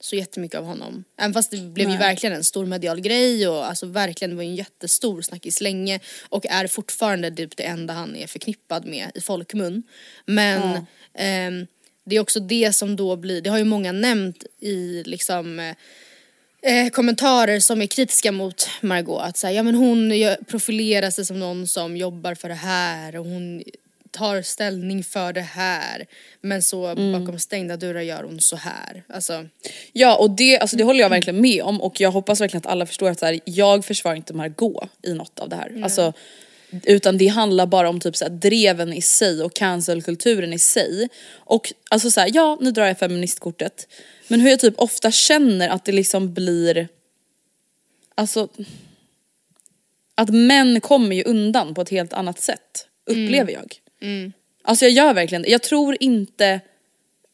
så 0.00 0.16
jättemycket 0.16 0.58
av 0.58 0.64
honom. 0.64 1.04
Även 1.20 1.32
fast 1.34 1.50
det 1.50 1.56
blev 1.56 1.86
ju 1.88 1.98
Nej. 1.98 2.08
verkligen 2.08 2.36
en 2.36 2.44
stor 2.44 2.66
medial 2.66 3.00
grej 3.00 3.48
och 3.48 3.68
alltså 3.68 3.86
verkligen 3.86 4.30
det 4.30 4.36
var 4.36 4.42
ju 4.42 4.48
en 4.48 4.56
jättestor 4.56 5.22
snackis 5.22 5.60
länge 5.60 6.00
och 6.28 6.46
är 6.46 6.66
fortfarande 6.66 7.30
typ 7.30 7.56
det 7.56 7.62
enda 7.62 7.94
han 7.94 8.16
är 8.16 8.26
förknippad 8.26 8.86
med 8.86 9.10
i 9.14 9.20
folkmun. 9.20 9.82
Men 10.26 10.86
ehm, 11.14 11.66
det 12.06 12.16
är 12.16 12.20
också 12.20 12.40
det 12.40 12.72
som 12.72 12.96
då 12.96 13.16
blir, 13.16 13.40
det 13.40 13.50
har 13.50 13.58
ju 13.58 13.64
många 13.64 13.92
nämnt 13.92 14.44
i 14.60 15.02
liksom 15.06 15.58
eh, 15.58 15.74
eh, 16.72 16.88
kommentarer 16.90 17.60
som 17.60 17.82
är 17.82 17.86
kritiska 17.86 18.32
mot 18.32 18.68
Margot. 18.80 19.22
Att 19.22 19.36
säga, 19.36 19.52
ja 19.52 19.62
men 19.62 19.74
hon 19.74 20.12
profilerar 20.46 21.10
sig 21.10 21.24
som 21.24 21.40
någon 21.40 21.66
som 21.66 21.96
jobbar 21.96 22.34
för 22.34 22.48
det 22.48 22.54
här 22.54 23.16
och 23.16 23.24
hon 23.24 23.62
tar 24.10 24.42
ställning 24.42 25.04
för 25.04 25.32
det 25.32 25.40
här. 25.40 26.06
Men 26.40 26.62
så 26.62 26.94
bakom 26.94 27.38
stängda 27.38 27.76
dörrar 27.76 28.00
gör 28.00 28.22
hon 28.22 28.40
så 28.40 28.56
här. 28.56 29.02
Alltså, 29.08 29.46
Ja 29.92 30.16
och 30.16 30.30
det, 30.30 30.58
alltså 30.58 30.76
det 30.76 30.84
håller 30.84 31.00
jag 31.00 31.10
verkligen 31.10 31.40
med 31.40 31.62
om 31.62 31.80
och 31.80 32.00
jag 32.00 32.10
hoppas 32.10 32.40
verkligen 32.40 32.60
att 32.60 32.72
alla 32.72 32.86
förstår 32.86 33.10
att 33.10 33.18
så 33.18 33.26
här, 33.26 33.40
jag 33.44 33.84
försvarar 33.84 34.16
inte 34.16 34.34
Margot 34.34 34.88
i 35.02 35.12
något 35.12 35.38
av 35.38 35.48
det 35.48 35.56
här. 35.56 35.80
Alltså, 35.82 36.12
utan 36.82 37.18
det 37.18 37.26
handlar 37.26 37.66
bara 37.66 37.88
om 37.88 38.00
typ 38.00 38.16
så 38.16 38.24
här, 38.24 38.30
dreven 38.30 38.92
i 38.92 39.02
sig 39.02 39.42
och 39.42 39.54
cancelkulturen 39.54 40.52
i 40.52 40.58
sig. 40.58 41.08
Och 41.34 41.72
alltså 41.90 42.10
så 42.10 42.20
här, 42.20 42.30
ja 42.34 42.58
nu 42.60 42.70
drar 42.70 42.86
jag 42.86 42.98
feministkortet. 42.98 43.88
Men 44.28 44.40
hur 44.40 44.50
jag 44.50 44.60
typ 44.60 44.74
ofta 44.76 45.10
känner 45.10 45.68
att 45.68 45.84
det 45.84 45.92
liksom 45.92 46.34
blir, 46.34 46.88
alltså 48.14 48.48
att 50.14 50.28
män 50.28 50.80
kommer 50.80 51.16
ju 51.16 51.22
undan 51.22 51.74
på 51.74 51.80
ett 51.80 51.90
helt 51.90 52.12
annat 52.12 52.40
sätt, 52.40 52.86
upplever 53.06 53.52
jag. 53.52 53.74
Alltså 54.62 54.84
jag 54.84 54.92
gör 54.92 55.14
verkligen 55.14 55.42
det. 55.42 55.48
Jag 55.48 55.62
tror 55.62 55.96
inte 56.00 56.60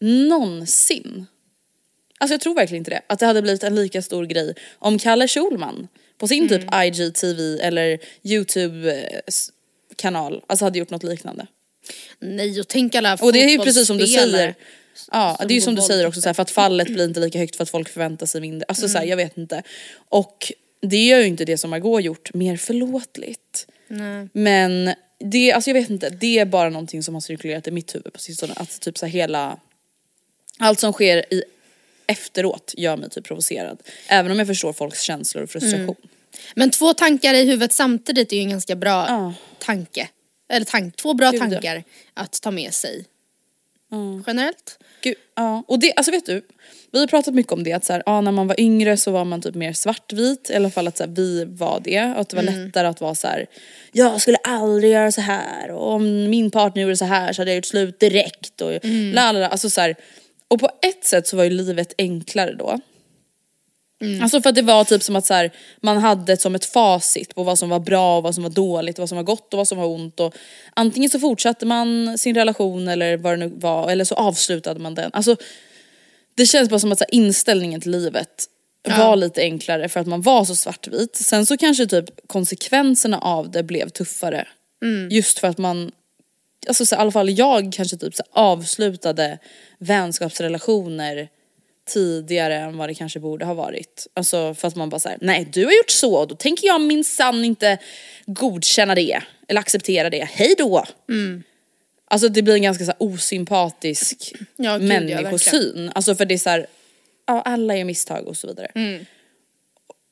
någonsin 0.00 1.26
Alltså 2.22 2.34
jag 2.34 2.40
tror 2.40 2.54
verkligen 2.54 2.80
inte 2.80 2.90
det. 2.90 3.00
Att 3.06 3.18
det 3.18 3.26
hade 3.26 3.42
blivit 3.42 3.62
en 3.62 3.74
lika 3.74 4.02
stor 4.02 4.26
grej 4.26 4.54
om 4.78 4.98
Kalle 4.98 5.28
Schulman 5.28 5.88
på 6.22 6.28
sin 6.28 6.48
typ 6.48 6.62
IGTV 6.74 7.60
eller 7.60 7.98
YouTube 8.22 8.92
eh, 8.92 9.20
alltså 10.46 10.64
hade 10.64 10.78
gjort 10.78 10.90
något 10.90 11.02
liknande. 11.02 11.46
nej 12.18 12.60
och 12.60 12.68
tänk 12.68 12.94
alla 12.94 13.16
Och 13.20 13.32
det 13.32 13.44
är 13.44 13.48
ju 13.48 13.58
precis 13.58 13.86
som 13.86 13.98
du 13.98 14.06
säger. 14.06 14.54
Ja 15.10 15.36
som 15.38 15.48
det 15.48 15.54
är 15.54 15.54
ju 15.54 15.60
som 15.60 15.74
du 15.74 15.82
säger 15.82 16.06
också 16.06 16.18
våldtäkter. 16.18 16.20
så 16.20 16.28
här, 16.28 16.34
för 16.34 16.42
att 16.42 16.50
fallet 16.50 16.88
blir 16.88 17.04
inte 17.04 17.20
lika 17.20 17.38
högt 17.38 17.56
för 17.56 17.62
att 17.62 17.70
folk 17.70 17.88
förväntar 17.88 18.26
sig 18.26 18.40
mindre. 18.40 18.64
Alltså 18.68 18.88
så 18.88 18.98
här, 18.98 19.04
jag 19.04 19.16
vet 19.16 19.38
inte. 19.38 19.62
Och 20.08 20.52
det 20.80 21.06
gör 21.06 21.20
ju 21.20 21.26
inte 21.26 21.44
det 21.44 21.58
som 21.58 21.70
Margot 21.70 22.04
gjort 22.04 22.34
mer 22.34 22.56
förlåtligt. 22.56 23.66
Nej. 23.88 24.28
Men 24.32 24.94
det, 25.18 25.52
alltså 25.52 25.70
jag 25.70 25.74
vet 25.74 25.90
inte, 25.90 26.10
det 26.10 26.38
är 26.38 26.44
bara 26.44 26.68
någonting 26.68 27.02
som 27.02 27.14
har 27.14 27.20
cirkulerat 27.20 27.68
i 27.68 27.70
mitt 27.70 27.94
huvud 27.94 28.12
på 28.12 28.20
sistone. 28.20 28.52
Att 28.56 28.80
typ 28.80 28.98
så 28.98 29.06
här 29.06 29.12
hela, 29.12 29.58
allt 30.58 30.80
som 30.80 30.92
sker 30.92 31.34
i 31.34 31.44
efteråt 32.06 32.74
gör 32.76 32.96
mig 32.96 33.10
typ 33.10 33.24
provocerad. 33.24 33.82
Även 34.08 34.32
om 34.32 34.38
jag 34.38 34.46
förstår 34.46 34.72
folks 34.72 35.02
känslor 35.02 35.44
och 35.44 35.50
frustration. 35.50 35.96
Men 36.54 36.70
två 36.70 36.94
tankar 36.94 37.34
i 37.34 37.44
huvudet 37.44 37.72
samtidigt 37.72 38.32
är 38.32 38.36
ju 38.36 38.42
en 38.42 38.50
ganska 38.50 38.76
bra 38.76 39.06
Ja. 39.08 39.34
tanke. 39.58 40.08
Eller 40.52 40.66
tank, 40.66 40.96
två 40.96 41.14
bra 41.14 41.30
Gud, 41.30 41.40
tankar 41.40 41.84
att 42.14 42.42
ta 42.42 42.50
med 42.50 42.74
sig. 42.74 43.04
Generellt. 44.26 44.78
Gud, 45.02 45.14
ja. 45.34 45.64
Och 45.68 45.78
det, 45.78 45.92
alltså 45.96 46.12
vet 46.12 46.26
du, 46.26 46.42
vi 46.92 47.00
har 47.00 47.06
pratat 47.06 47.34
mycket 47.34 47.52
om 47.52 47.64
det 47.64 47.72
att 47.72 47.84
så 47.84 47.92
här, 47.92 48.02
ja, 48.06 48.20
när 48.20 48.32
man 48.32 48.46
var 48.46 48.60
yngre 48.60 48.96
så 48.96 49.10
var 49.10 49.24
man 49.24 49.42
typ 49.42 49.54
mer 49.54 49.72
svartvit, 49.72 50.50
i 50.50 50.54
alla 50.54 50.70
fall 50.70 50.88
att 50.88 50.96
så 50.96 51.04
här, 51.04 51.10
vi 51.10 51.44
var 51.44 51.80
det. 51.84 52.04
Och 52.04 52.20
att 52.20 52.28
det 52.28 52.36
var 52.36 52.42
lättare 52.42 52.86
att 52.86 53.00
vara 53.00 53.14
så 53.14 53.26
här: 53.28 53.46
jag 53.92 54.20
skulle 54.20 54.36
aldrig 54.36 54.92
göra 54.92 55.12
så 55.12 55.20
här 55.20 55.70
och 55.70 55.92
om 55.92 56.30
min 56.30 56.50
partner 56.50 56.82
gjorde 56.82 56.96
så 56.96 57.04
här 57.04 57.32
så 57.32 57.40
hade 57.42 57.50
jag 57.50 57.56
gjort 57.56 57.64
slut 57.64 58.00
direkt 58.00 58.60
och 58.60 58.72
la, 59.12 59.32
la, 59.32 59.40
la. 59.40 59.46
Alltså 59.46 59.70
så 59.70 59.80
här, 59.80 59.96
och 60.52 60.60
på 60.60 60.70
ett 60.82 61.04
sätt 61.04 61.26
så 61.26 61.36
var 61.36 61.44
ju 61.44 61.50
livet 61.50 61.94
enklare 61.98 62.54
då. 62.54 62.80
Alltså 64.22 64.42
för 64.42 64.48
att 64.48 64.54
det 64.54 64.62
var 64.62 64.84
typ 64.84 65.02
som 65.02 65.16
att 65.16 65.26
så 65.26 65.34
här, 65.34 65.50
man 65.80 65.98
hade 65.98 66.32
ett, 66.32 66.40
som 66.40 66.54
ett 66.54 66.64
facit 66.64 67.34
på 67.34 67.42
vad 67.42 67.58
som 67.58 67.68
var 67.68 67.80
bra 67.80 68.16
och 68.16 68.22
vad 68.22 68.34
som 68.34 68.42
var 68.42 68.50
dåligt 68.50 68.98
och 68.98 69.02
vad 69.02 69.08
som 69.08 69.16
var 69.16 69.22
gott 69.22 69.54
och 69.54 69.58
vad 69.58 69.68
som 69.68 69.78
var 69.78 69.86
ont. 69.86 70.20
Och 70.20 70.34
antingen 70.74 71.10
så 71.10 71.18
fortsatte 71.18 71.66
man 71.66 72.18
sin 72.18 72.34
relation 72.34 72.88
eller 72.88 73.16
vad 73.16 73.32
det 73.32 73.36
nu 73.36 73.52
var 73.56 73.90
eller 73.90 74.04
så 74.04 74.14
avslutade 74.14 74.80
man 74.80 74.94
den. 74.94 75.10
Alltså, 75.14 75.36
det 76.34 76.46
känns 76.46 76.70
bara 76.70 76.78
som 76.78 76.92
att 76.92 76.98
så 76.98 77.04
här, 77.04 77.14
inställningen 77.14 77.80
till 77.80 77.90
livet 77.90 78.44
var 78.88 79.16
lite 79.16 79.40
enklare 79.40 79.88
för 79.88 80.00
att 80.00 80.06
man 80.06 80.22
var 80.22 80.44
så 80.44 80.54
svartvit. 80.54 81.16
Sen 81.16 81.46
så 81.46 81.56
kanske 81.56 81.86
typ 81.86 82.04
konsekvenserna 82.26 83.18
av 83.18 83.50
det 83.50 83.62
blev 83.62 83.88
tuffare. 83.88 84.48
Just 85.10 85.38
för 85.38 85.48
att 85.48 85.58
man, 85.58 85.92
alltså 86.68 86.86
så 86.86 86.94
i 86.94 86.98
alla 86.98 87.10
fall 87.10 87.30
jag 87.30 87.72
kanske 87.72 87.96
typ 87.96 88.14
så 88.14 88.22
avslutade 88.30 89.38
vänskapsrelationer 89.78 91.28
tidigare 91.88 92.56
än 92.56 92.76
vad 92.76 92.88
det 92.88 92.94
kanske 92.94 93.20
borde 93.20 93.44
ha 93.44 93.54
varit. 93.54 94.06
Alltså 94.14 94.54
för 94.54 94.68
att 94.68 94.76
man 94.76 94.88
bara 94.88 95.00
säger 95.00 95.18
nej 95.20 95.48
du 95.52 95.64
har 95.64 95.72
gjort 95.72 95.90
så 95.90 96.14
och 96.14 96.28
då 96.28 96.34
tänker 96.34 96.66
jag 96.66 96.80
minsann 96.80 97.44
inte 97.44 97.78
godkänna 98.26 98.94
det 98.94 99.20
eller 99.48 99.60
acceptera 99.60 100.10
det, 100.10 100.24
hej 100.24 100.54
då. 100.58 100.84
Alltså 102.08 102.28
det 102.28 102.42
blir 102.42 102.54
en 102.54 102.62
ganska 102.62 102.84
så 102.84 102.92
osympatisk 102.98 104.32
Ja, 104.56 104.78
gud, 104.78 104.92
ja, 104.92 104.98
människosyn. 104.98 105.90
alltså 105.94 106.14
för 106.14 106.24
det 106.24 106.34
är 106.34 106.38
så 106.38 106.50
här, 106.50 106.66
ja 107.26 107.42
alla 107.42 107.76
gör 107.76 107.84
misstag 107.84 108.26
och 108.28 108.36
så 108.36 108.46
vidare. 108.46 108.70
Mm. 108.74 109.06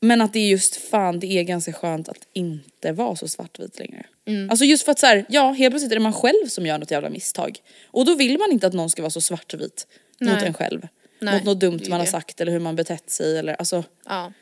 Men 0.00 0.20
att 0.20 0.32
det 0.32 0.38
är 0.38 0.48
just 0.48 0.76
fan 0.76 1.20
det 1.20 1.26
är 1.26 1.42
ganska 1.42 1.72
skönt 1.72 2.08
att 2.08 2.26
inte 2.32 2.92
vara 2.92 3.16
så 3.16 3.28
svartvit 3.28 3.78
längre. 3.78 4.06
Mm. 4.26 4.50
Alltså 4.50 4.64
just 4.64 4.84
för 4.84 4.92
att 4.92 4.98
så 4.98 5.06
här, 5.06 5.24
ja 5.28 5.52
helt 5.52 5.72
plötsligt 5.72 5.92
är 5.92 5.96
det 5.96 6.02
man 6.02 6.12
själv 6.12 6.46
som 6.48 6.66
gör 6.66 6.78
något 6.78 6.90
jävla 6.90 7.10
misstag. 7.10 7.58
Och 7.84 8.04
då 8.04 8.14
vill 8.14 8.38
man 8.38 8.52
inte 8.52 8.66
att 8.66 8.72
någon 8.72 8.90
ska 8.90 9.02
vara 9.02 9.10
så 9.10 9.20
svartvit 9.20 9.86
mot 10.20 10.32
Nej. 10.32 10.46
en 10.46 10.54
själv. 10.54 10.88
Nej, 11.20 11.34
mot 11.34 11.44
något 11.44 11.60
dumt 11.60 11.80
man 11.88 12.00
har 12.00 12.06
sagt 12.06 12.40
eller 12.40 12.52
hur 12.52 12.60
man 12.60 12.76
betett 12.76 13.10
sig 13.10 13.38
eller 13.38 13.54
alltså, 13.54 13.84
Ja. 14.08 14.32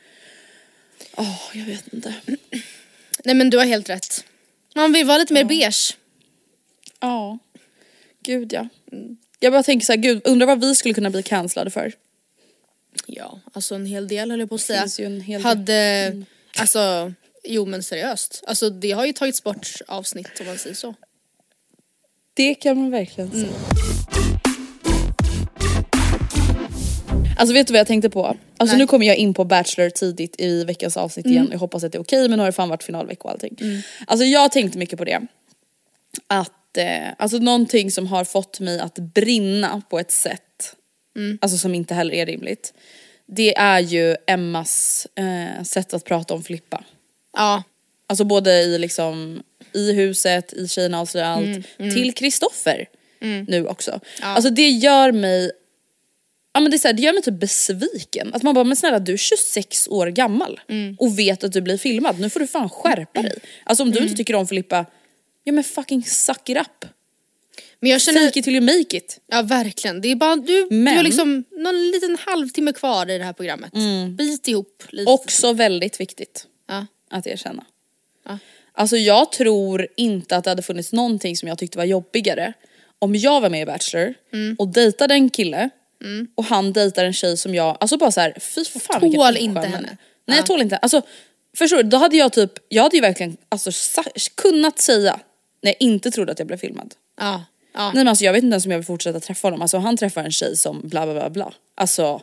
åh 1.17 1.41
jag 1.53 1.65
vet 1.65 1.93
inte. 1.93 2.13
Nej 3.23 3.35
men 3.35 3.49
du 3.49 3.57
har 3.57 3.65
helt 3.65 3.89
rätt. 3.89 4.25
Man 4.75 4.93
vill 4.93 5.05
vara 5.05 5.17
lite 5.17 5.33
mer 5.33 5.43
beige. 5.43 5.97
Ja, 6.99 7.39
gud 8.23 8.53
ja. 8.53 8.67
Jag 9.39 9.53
bara 9.53 9.63
tänker 9.63 9.85
så 9.85 9.91
här, 9.91 9.99
gud 9.99 10.21
undrar 10.25 10.47
vad 10.47 10.61
vi 10.61 10.75
skulle 10.75 10.93
kunna 10.93 11.09
bli 11.09 11.23
cancellade 11.23 11.71
för. 11.71 11.93
Ja, 13.11 13.39
alltså 13.53 13.75
en 13.75 13.85
hel 13.85 14.07
del 14.07 14.31
höll 14.31 14.39
jag 14.39 14.49
på 14.49 14.55
att 14.55 14.61
säga. 14.61 14.81
finns 14.81 14.99
ju 14.99 15.05
en 15.05 15.21
hel 15.21 15.41
del. 15.41 15.47
Hade, 15.49 16.25
alltså, 16.57 17.13
jo 17.43 17.65
men 17.65 17.83
seriöst. 17.83 18.43
Alltså 18.47 18.69
det 18.69 18.91
har 18.91 19.05
ju 19.05 19.13
tagits 19.13 19.43
bort 19.43 19.81
avsnitt 19.87 20.39
om 20.39 20.45
man 20.45 20.57
säger 20.57 20.75
så. 20.75 20.95
Det 22.33 22.55
kan 22.55 22.77
man 22.77 22.91
verkligen 22.91 23.31
säga. 23.31 23.53
Alltså 27.37 27.53
vet 27.53 27.67
du 27.67 27.73
vad 27.73 27.79
jag 27.79 27.87
tänkte 27.87 28.09
på? 28.09 28.25
Alltså 28.57 28.75
Nej. 28.75 28.77
nu 28.77 28.87
kommer 28.87 29.05
jag 29.05 29.15
in 29.15 29.33
på 29.33 29.45
Bachelor 29.45 29.89
tidigt 29.89 30.35
i 30.41 30.63
veckans 30.63 30.97
avsnitt 30.97 31.25
igen. 31.25 31.47
Jag 31.51 31.59
hoppas 31.59 31.83
att 31.83 31.91
det 31.91 31.97
är 31.97 32.01
okej 32.01 32.21
men 32.29 32.31
nu 32.31 32.37
har 32.37 32.45
det 32.45 32.51
fan 32.51 32.69
varit 32.69 32.83
finalvecka 32.83 33.23
och 33.23 33.31
allting. 33.31 33.57
Alltså 34.07 34.25
jag 34.25 34.51
tänkte 34.51 34.77
mycket 34.77 34.97
på 34.97 35.05
det. 35.05 35.21
Att, 36.27 36.77
eh, 36.77 37.07
alltså 37.17 37.37
någonting 37.37 37.91
som 37.91 38.07
har 38.07 38.23
fått 38.23 38.59
mig 38.59 38.79
att 38.79 38.95
brinna 38.95 39.81
på 39.89 39.99
ett 39.99 40.11
sätt. 40.11 40.41
Alltså 41.41 41.57
som 41.57 41.75
inte 41.75 41.93
heller 41.93 42.13
är 42.13 42.25
rimligt. 42.25 42.73
Det 43.25 43.57
är 43.57 43.79
ju 43.79 44.15
Emmas 44.27 45.07
eh, 45.15 45.63
sätt 45.63 45.93
att 45.93 46.05
prata 46.05 46.33
om 46.33 46.43
Filippa. 46.43 46.83
Ja, 47.33 47.63
Alltså 48.11 48.23
både 48.23 48.51
i 48.61 48.77
liksom 48.77 49.43
i 49.73 49.93
huset, 49.93 50.53
i 50.53 50.67
Tjejerna 50.67 50.99
avslöjar 50.99 51.27
allt, 51.27 51.65
till 51.93 52.13
Kristoffer 52.13 52.85
nu 53.47 53.67
också. 53.67 53.99
Alltså 54.35 54.49
det 54.49 54.69
gör 54.69 55.11
mig, 55.11 55.51
ja 56.53 56.59
men 56.59 56.71
det, 56.71 56.77
är 56.77 56.79
så 56.79 56.87
här, 56.87 56.93
det 56.93 57.01
gör 57.01 57.13
mig 57.13 57.21
typ 57.23 57.39
besviken. 57.39 58.33
Att 58.33 58.43
man 58.43 58.55
bara, 58.55 58.63
men 58.63 58.75
snälla 58.75 58.99
du 58.99 59.13
är 59.13 59.17
26 59.17 59.87
år 59.87 60.07
gammal 60.07 60.59
och 60.97 61.19
vet 61.19 61.43
att 61.43 61.51
du 61.51 61.61
blir 61.61 61.77
filmad, 61.77 62.19
nu 62.19 62.29
får 62.29 62.39
du 62.39 62.47
fan 62.47 62.69
skärpa 62.69 63.21
dig. 63.21 63.37
Alltså 63.63 63.83
om 63.83 63.91
du 63.91 63.99
inte 63.99 64.15
tycker 64.15 64.35
om 64.35 64.47
Filippa, 64.47 64.85
ja 65.43 65.53
men 65.53 65.63
fucking 65.63 66.03
suck 66.03 66.49
it 66.49 66.57
up. 66.57 66.85
Men 67.79 67.91
jag 67.91 68.01
känner, 68.01 68.25
Fake 68.25 68.39
it 68.39 68.45
till 68.45 68.55
you 68.55 68.65
make 68.65 68.97
it. 68.97 69.19
ja 69.27 69.41
verkligen. 69.41 70.01
Det 70.01 70.11
är 70.11 70.15
bara, 70.15 70.35
du, 70.35 70.67
du 70.69 70.75
Men- 70.75 70.95
har 70.97 71.03
liksom 71.03 71.43
någon 71.51 71.91
liten 71.91 72.17
halvtimme 72.19 72.73
kvar 72.73 73.09
i 73.09 73.17
det 73.17 73.23
här 73.23 73.33
programmet. 73.33 73.71
Bit 74.17 74.47
ihop 74.47 74.83
lite. 74.89 75.11
Också 75.11 75.53
väldigt 75.53 75.99
viktigt 75.99 76.45
Ja. 76.67 76.85
att 77.09 77.27
erkänna. 77.27 77.65
Ja. 78.25 78.37
Alltså 78.73 78.97
jag 78.97 79.31
tror 79.31 79.87
inte 79.97 80.37
att 80.37 80.43
det 80.43 80.49
hade 80.49 80.61
funnits 80.61 80.93
någonting 80.93 81.37
som 81.37 81.47
jag 81.47 81.57
tyckte 81.57 81.77
var 81.77 81.85
jobbigare 81.85 82.53
om 82.99 83.15
jag 83.15 83.41
var 83.41 83.49
med 83.49 83.61
i 83.61 83.65
Bachelor 83.65 84.13
Mm. 84.33 84.55
och 84.59 84.67
dejtade 84.67 85.13
en 85.13 85.29
kille 85.29 85.69
och 86.35 86.45
han 86.45 86.73
dejtar 86.73 87.05
en 87.05 87.13
tjej 87.13 87.37
som 87.37 87.55
jag, 87.55 87.77
alltså 87.79 87.97
bara 87.97 88.11
så 88.11 88.19
här, 88.21 88.37
fy 88.39 88.65
för 88.65 88.79
fan 88.79 89.01
vilken 89.01 89.19
Tål 89.19 89.29
oskön 89.29 89.37
inte 89.43 89.53
människa. 89.53 89.75
henne. 89.75 89.97
Nej 90.27 90.37
jag 90.37 90.45
tål 90.45 90.61
inte, 90.61 90.77
alltså 90.77 91.01
förstår 91.57 91.77
du, 91.77 91.83
då 91.83 91.97
hade 91.97 92.17
jag 92.17 92.33
typ, 92.33 92.51
jag 92.69 92.83
hade 92.83 92.95
ju 92.97 93.01
verkligen 93.01 93.37
alltså, 93.49 93.71
kunnat 94.35 94.79
säga 94.79 95.19
när 95.61 95.69
jag 95.71 95.77
inte 95.79 96.11
trodde 96.11 96.31
att 96.31 96.39
jag 96.39 96.47
blev 96.47 96.57
filmad. 96.57 96.93
Ja. 97.19 97.43
Ja. 97.73 97.85
Nej 97.85 97.95
men 97.95 98.07
alltså 98.07 98.25
jag 98.25 98.33
vet 98.33 98.43
inte 98.43 98.53
ens 98.53 98.65
om 98.65 98.71
jag 98.71 98.77
vill 98.79 98.85
fortsätta 98.85 99.19
träffa 99.19 99.47
honom. 99.47 99.61
Alltså 99.61 99.77
han 99.77 99.97
träffar 99.97 100.23
en 100.23 100.31
tjej 100.31 100.57
som 100.57 100.81
bla 100.83 101.05
bla 101.05 101.13
bla 101.13 101.29
bla. 101.29 101.53
Alltså 101.75 102.21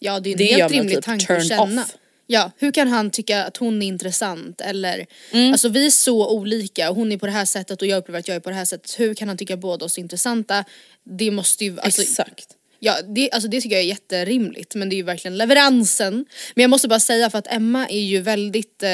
Ja 0.00 0.20
det 0.20 0.30
är 0.30 0.32
en 0.32 0.38
Det 0.38 0.44
helt 0.44 0.72
rimlig 0.72 0.96
typ 0.96 1.04
tanke 1.04 1.36
att 1.36 1.46
känna. 1.48 1.82
off. 1.82 1.94
Ja, 2.30 2.50
hur 2.58 2.72
kan 2.72 2.88
han 2.88 3.10
tycka 3.10 3.44
att 3.44 3.56
hon 3.56 3.82
är 3.82 3.86
intressant 3.86 4.60
eller 4.60 5.06
Mm. 5.32 5.52
alltså 5.52 5.68
vi 5.68 5.86
är 5.86 5.90
så 5.90 6.30
olika 6.30 6.90
hon 6.90 7.12
är 7.12 7.16
på 7.16 7.26
det 7.26 7.32
här 7.32 7.44
sättet 7.44 7.82
och 7.82 7.88
jag 7.88 7.98
upplever 7.98 8.18
att 8.18 8.28
jag 8.28 8.34
är 8.34 8.40
på 8.40 8.50
det 8.50 8.56
här 8.56 8.64
sättet. 8.64 9.00
Hur 9.00 9.14
kan 9.14 9.28
han 9.28 9.36
tycka 9.36 9.56
båda 9.56 9.84
oss 9.84 9.98
är 9.98 10.02
intressanta? 10.02 10.64
Det 11.04 11.30
måste 11.30 11.64
ju, 11.64 11.80
alltså, 11.80 12.02
exakt. 12.02 12.48
Ja, 12.80 12.96
det, 13.14 13.30
alltså 13.30 13.48
det 13.48 13.60
tycker 13.60 13.76
jag 13.76 13.82
är 13.84 13.88
jätterimligt 13.88 14.74
men 14.74 14.88
det 14.88 14.94
är 14.94 14.96
ju 14.96 15.02
verkligen 15.02 15.36
leveransen. 15.38 16.26
Men 16.54 16.62
jag 16.62 16.70
måste 16.70 16.88
bara 16.88 17.00
säga 17.00 17.30
för 17.30 17.38
att 17.38 17.52
Emma 17.52 17.88
är 17.88 18.00
ju 18.00 18.20
väldigt, 18.20 18.82
eh, 18.82 18.88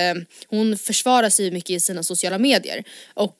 hon 0.48 0.78
försvarar 0.78 1.30
sig 1.30 1.50
mycket 1.50 1.70
i 1.70 1.80
sina 1.80 2.02
sociala 2.02 2.38
medier 2.38 2.84
och 3.14 3.38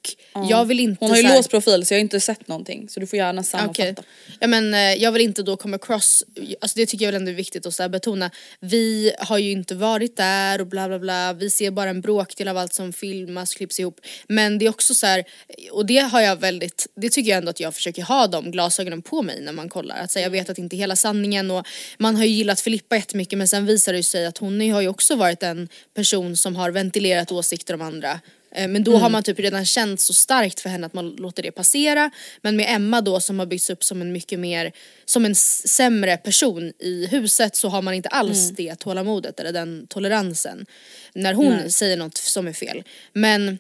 jag 0.51 0.65
vill 0.65 0.81
inte 0.81 0.97
Hon 1.05 1.11
har 1.11 1.17
ju 1.17 1.23
så 1.23 1.29
här- 1.29 1.37
låst 1.37 1.51
profil 1.51 1.87
så 1.87 1.95
jag 1.95 1.99
har 1.99 2.01
inte 2.01 2.21
sett 2.21 2.49
någonting. 2.49 2.89
Så 2.89 3.01
du 3.01 3.07
får 3.07 3.17
gärna 3.17 3.43
sammanfatta. 3.43 3.83
Okej. 3.83 3.95
Ja 4.41 4.47
men 4.47 4.75
eh, 4.75 4.81
jag 4.81 5.13
vill 5.13 5.23
inte 5.23 5.43
då 5.43 5.57
komma 5.57 5.77
across, 5.77 6.25
alltså 6.61 6.79
det 6.79 6.87
tycker 6.87 7.05
jag 7.05 7.13
väl 7.13 7.21
ändå 7.21 7.31
är 7.31 7.35
viktigt 7.35 7.67
att 7.67 7.75
så 7.75 7.83
här 7.83 7.89
betona. 7.89 8.31
Vi 8.61 9.13
har 9.19 9.39
ju 9.39 9.51
inte 9.51 9.75
varit 9.75 10.17
där 10.17 10.61
och 10.61 10.67
bla 10.67 10.89
bla 10.89 10.99
bla, 10.99 11.33
vi 11.33 11.51
ser 11.51 11.71
bara 11.71 11.91
en 11.91 12.01
bråkdel 12.01 12.49
av 12.49 12.57
allt 12.59 12.75
som 12.75 12.93
filmas, 12.93 13.55
klipps 13.55 13.81
ihop. 13.81 14.01
Men 14.29 14.59
det 14.59 14.65
är 14.67 14.71
också 14.71 14.95
så 14.95 15.07
här, 15.07 15.25
och 15.73 15.87
det 15.87 15.99
har 15.99 16.21
jag 16.21 16.37
väldigt, 16.37 16.87
det 16.97 17.11
tycker 17.11 17.31
jag 17.31 17.39
ändå 17.39 17.51
att 17.51 17.61
jag 17.61 17.75
försöker 17.75 18.03
ha 18.03 18.27
de 18.27 18.51
glasögonen 18.51 19.03
på 19.03 19.23
mig 19.23 19.41
när 19.41 19.53
man 19.53 19.69
kollar. 19.69 19.97
Att 19.97 20.11
säga, 20.11 20.23
jag 20.25 20.34
vet 20.35 20.51
att 20.51 20.59
inte 20.59 20.77
hela 20.77 20.97
sanningen 20.97 21.51
och 21.51 21.67
man 21.99 22.17
har 22.17 22.25
ju 22.25 22.31
gillat 22.31 22.61
Filippa 22.61 22.97
jättemycket 22.97 23.39
men 23.39 23.49
sen 23.49 23.67
visar 23.67 23.93
det 23.93 24.03
sig 24.03 24.27
att 24.27 24.39
hon 24.39 24.71
har 24.71 24.81
ju 24.81 24.89
också 24.89 25.17
varit 25.17 25.43
en 25.43 25.69
person 25.95 26.37
som 26.37 26.57
har 26.57 26.71
ventilerat 26.71 27.33
åsikter 27.33 27.75
om 27.75 27.81
andra 27.81 28.21
Eh, 28.55 28.69
Men 28.69 28.85
då 28.85 28.97
har 28.97 29.11
man 29.11 29.23
typ 29.23 29.39
redan 29.39 29.65
känt 29.65 30.01
så 30.01 30.15
starkt 30.15 30.61
för 30.61 30.69
henne 30.71 30.87
att 30.87 30.95
man 30.95 31.09
låter 31.11 31.43
det 31.43 31.51
passera. 31.51 32.11
Men 32.41 32.57
med 32.57 32.77
Emma 32.77 33.01
då 33.01 33.21
som 33.21 33.39
har 33.39 33.47
byggts 33.47 33.71
upp 33.71 33.85
som 33.85 34.01
en 34.01 34.13
mycket 34.13 34.39
mer, 34.39 34.73
som 35.05 35.25
en 35.25 35.35
sämre 35.35 36.17
person 36.17 36.73
i 36.79 37.07
huset 37.07 37.57
så 37.57 37.69
har 37.69 37.83
man 37.83 37.95
inte 37.95 38.09
alls 38.09 38.51
det 38.51 38.75
tålamodet 38.75 39.41
eller 39.41 39.53
den 39.53 39.87
toleransen. 39.87 40.67
När 41.13 41.35
hon 41.35 41.71
säger 41.71 41.97
något 41.97 42.17
som 42.17 42.47
är 42.49 42.53
fel. 42.53 42.83
Men 43.13 43.59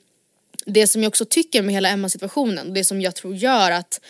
det 0.66 0.86
som 0.86 1.02
jag 1.02 1.08
också 1.08 1.24
tycker 1.24 1.62
med 1.62 1.74
hela 1.74 1.88
Emma-situationen, 1.88 2.66
och 2.68 2.74
det 2.74 2.84
som 2.84 3.00
jag 3.00 3.14
tror 3.14 3.36
gör 3.36 3.70
att 3.70 4.00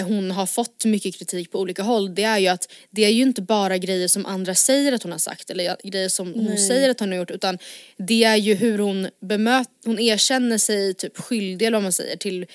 hon 0.00 0.30
har 0.30 0.46
fått 0.46 0.84
mycket 0.84 1.18
kritik 1.18 1.50
på 1.50 1.58
olika 1.58 1.82
håll, 1.82 2.14
det 2.14 2.22
är 2.22 2.38
ju 2.38 2.48
att 2.48 2.72
det 2.90 3.04
är 3.04 3.08
ju 3.08 3.22
inte 3.22 3.42
bara 3.42 3.78
grejer 3.78 4.08
som 4.08 4.26
andra 4.26 4.54
säger 4.54 4.92
att 4.92 5.02
hon 5.02 5.12
har 5.12 5.18
sagt 5.18 5.50
eller 5.50 5.76
grejer 5.84 6.08
som 6.08 6.34
hon 6.34 6.58
säger 6.58 6.90
att 6.90 7.00
hon 7.00 7.08
har 7.08 7.18
gjort 7.18 7.30
utan 7.30 7.58
det 7.96 8.24
är 8.24 8.36
ju 8.36 8.54
hur 8.54 8.78
hon 8.78 9.08
bemöter, 9.20 9.72
hon 9.84 9.98
erkänner 9.98 10.58
sig 10.58 10.94
typ 10.94 11.18
skyldig 11.18 11.66
eller 11.66 11.76
vad 11.76 11.82
man 11.82 11.92
säger 11.92 12.16
till, 12.16 12.46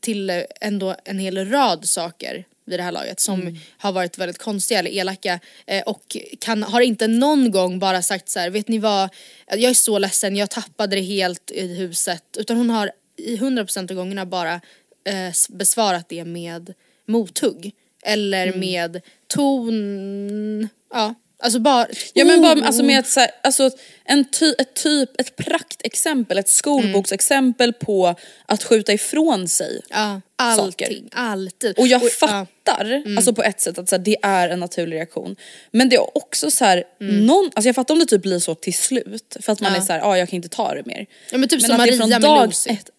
till 0.00 0.30
eh, 0.30 0.42
ändå 0.60 0.96
en 1.04 1.18
hel 1.18 1.50
rad 1.50 1.84
saker 1.88 2.44
vid 2.66 2.78
det 2.78 2.82
här 2.82 2.92
laget 2.92 3.20
som 3.20 3.58
har 3.78 3.92
varit 3.92 4.18
väldigt 4.18 4.38
konstiga 4.38 4.78
eller 4.78 4.90
elaka 4.90 5.40
eh, 5.66 5.82
och 5.82 6.16
kan, 6.40 6.62
har 6.62 6.80
inte 6.80 7.06
någon 7.06 7.50
gång 7.50 7.78
bara 7.78 8.02
sagt 8.02 8.28
så 8.28 8.38
här, 8.38 8.50
vet 8.50 8.68
ni 8.68 8.78
vad, 8.78 9.08
jag 9.46 9.62
är 9.62 9.74
så 9.74 9.98
ledsen, 9.98 10.36
jag 10.36 10.50
tappade 10.50 10.96
det 10.96 11.02
helt 11.02 11.50
i 11.50 11.74
huset 11.74 12.24
utan 12.38 12.56
hon 12.56 12.70
har 12.70 12.90
i 13.16 13.36
100% 13.36 13.90
av 13.90 13.96
gångerna 13.96 14.26
bara 14.26 14.60
eh, 15.04 15.32
besvarat 15.48 16.08
det 16.08 16.24
med 16.24 16.74
mothugg 17.06 17.72
eller 18.06 18.46
Mm. 18.46 18.60
med 18.60 19.00
ton, 19.28 20.68
ja 20.92 21.14
alltså 21.38 21.58
bara 21.58 21.86
Ja 22.14 22.24
men 22.24 22.42
bara 22.42 22.54
Oh. 22.60 22.66
alltså 22.66 22.82
med 22.82 22.98
ett, 22.98 23.08
så 23.08 23.20
här, 23.20 23.30
alltså 23.42 23.70
en 24.04 24.24
ty, 24.30 24.54
ett 24.58 24.74
typ, 24.74 25.20
ett 25.20 25.36
praktexempel, 25.36 26.38
ett 26.38 26.48
skolboksexempel 26.48 27.72
på 27.72 28.14
att 28.46 28.62
skjuta 28.64 28.92
ifrån 28.92 29.48
sig. 29.48 29.80
ja, 29.90 30.20
saker. 30.36 30.86
allting, 30.86 31.08
alltid. 31.12 31.78
Och 31.78 31.86
jag 31.86 32.02
ja. 32.04 32.08
fattar, 32.08 33.02
alltså 33.16 33.32
på 33.34 33.42
ett 33.42 33.60
sätt 33.60 33.78
att 33.78 33.88
så 33.88 33.96
här, 33.96 34.02
det 34.02 34.16
är 34.22 34.48
en 34.48 34.60
naturlig 34.60 34.96
reaktion. 34.96 35.36
Men 35.70 35.88
det 35.88 35.96
är 35.96 36.16
också 36.18 36.50
så 36.50 36.64
här, 36.64 36.84
någon, 37.00 37.44
alltså 37.54 37.68
jag 37.68 37.74
fattar 37.74 37.94
om 37.94 37.98
det 38.00 38.06
typ 38.06 38.22
blir 38.22 38.38
så 38.38 38.54
till 38.54 38.74
slut. 38.74 39.36
För 39.40 39.52
att 39.52 39.60
man 39.60 39.68
Mm. 39.72 39.76
Ja. 39.78 39.82
är 39.82 39.86
så 39.86 39.92
här, 39.92 40.00
ja 40.00 40.18
jag 40.18 40.28
kan 40.28 40.36
inte 40.36 40.48
ta 40.48 40.74
det 40.74 40.86
mer. 40.86 41.06
Ja 41.32 41.38
men 41.38 41.48
typ 41.48 41.60
som 41.60 41.68
det 41.68 41.74
är 41.74 41.78
Maria 41.78 42.06
med 42.06 42.20
dag 42.20 42.46
Lucy. 42.46 42.70
ett- 42.70 42.90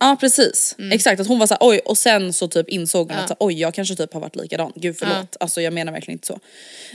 Ja 0.00 0.16
precis, 0.20 0.76
exakt 0.92 1.20
att 1.20 1.26
hon 1.26 1.38
var 1.38 1.46
så 1.46 1.54
här, 1.54 1.68
oj 1.68 1.78
och 1.84 1.98
sen 1.98 2.32
så 2.32 2.48
typ 2.48 2.68
insåg 2.68 3.08
hon 3.08 3.16
Ja. 3.16 3.22
att 3.22 3.28
så 3.28 3.36
oj 3.38 3.60
jag 3.60 3.74
kanske 3.74 3.94
typ 3.96 4.12
har 4.12 4.20
varit 4.20 4.36
likadan, 4.36 4.72
gud 4.74 4.96
förlåt. 4.98 5.16
Ja. 5.30 5.36
Alltså 5.40 5.60
jag 5.60 5.72
menar 5.72 5.92
verkligen 5.92 6.14
inte 6.16 6.26
så. 6.26 6.38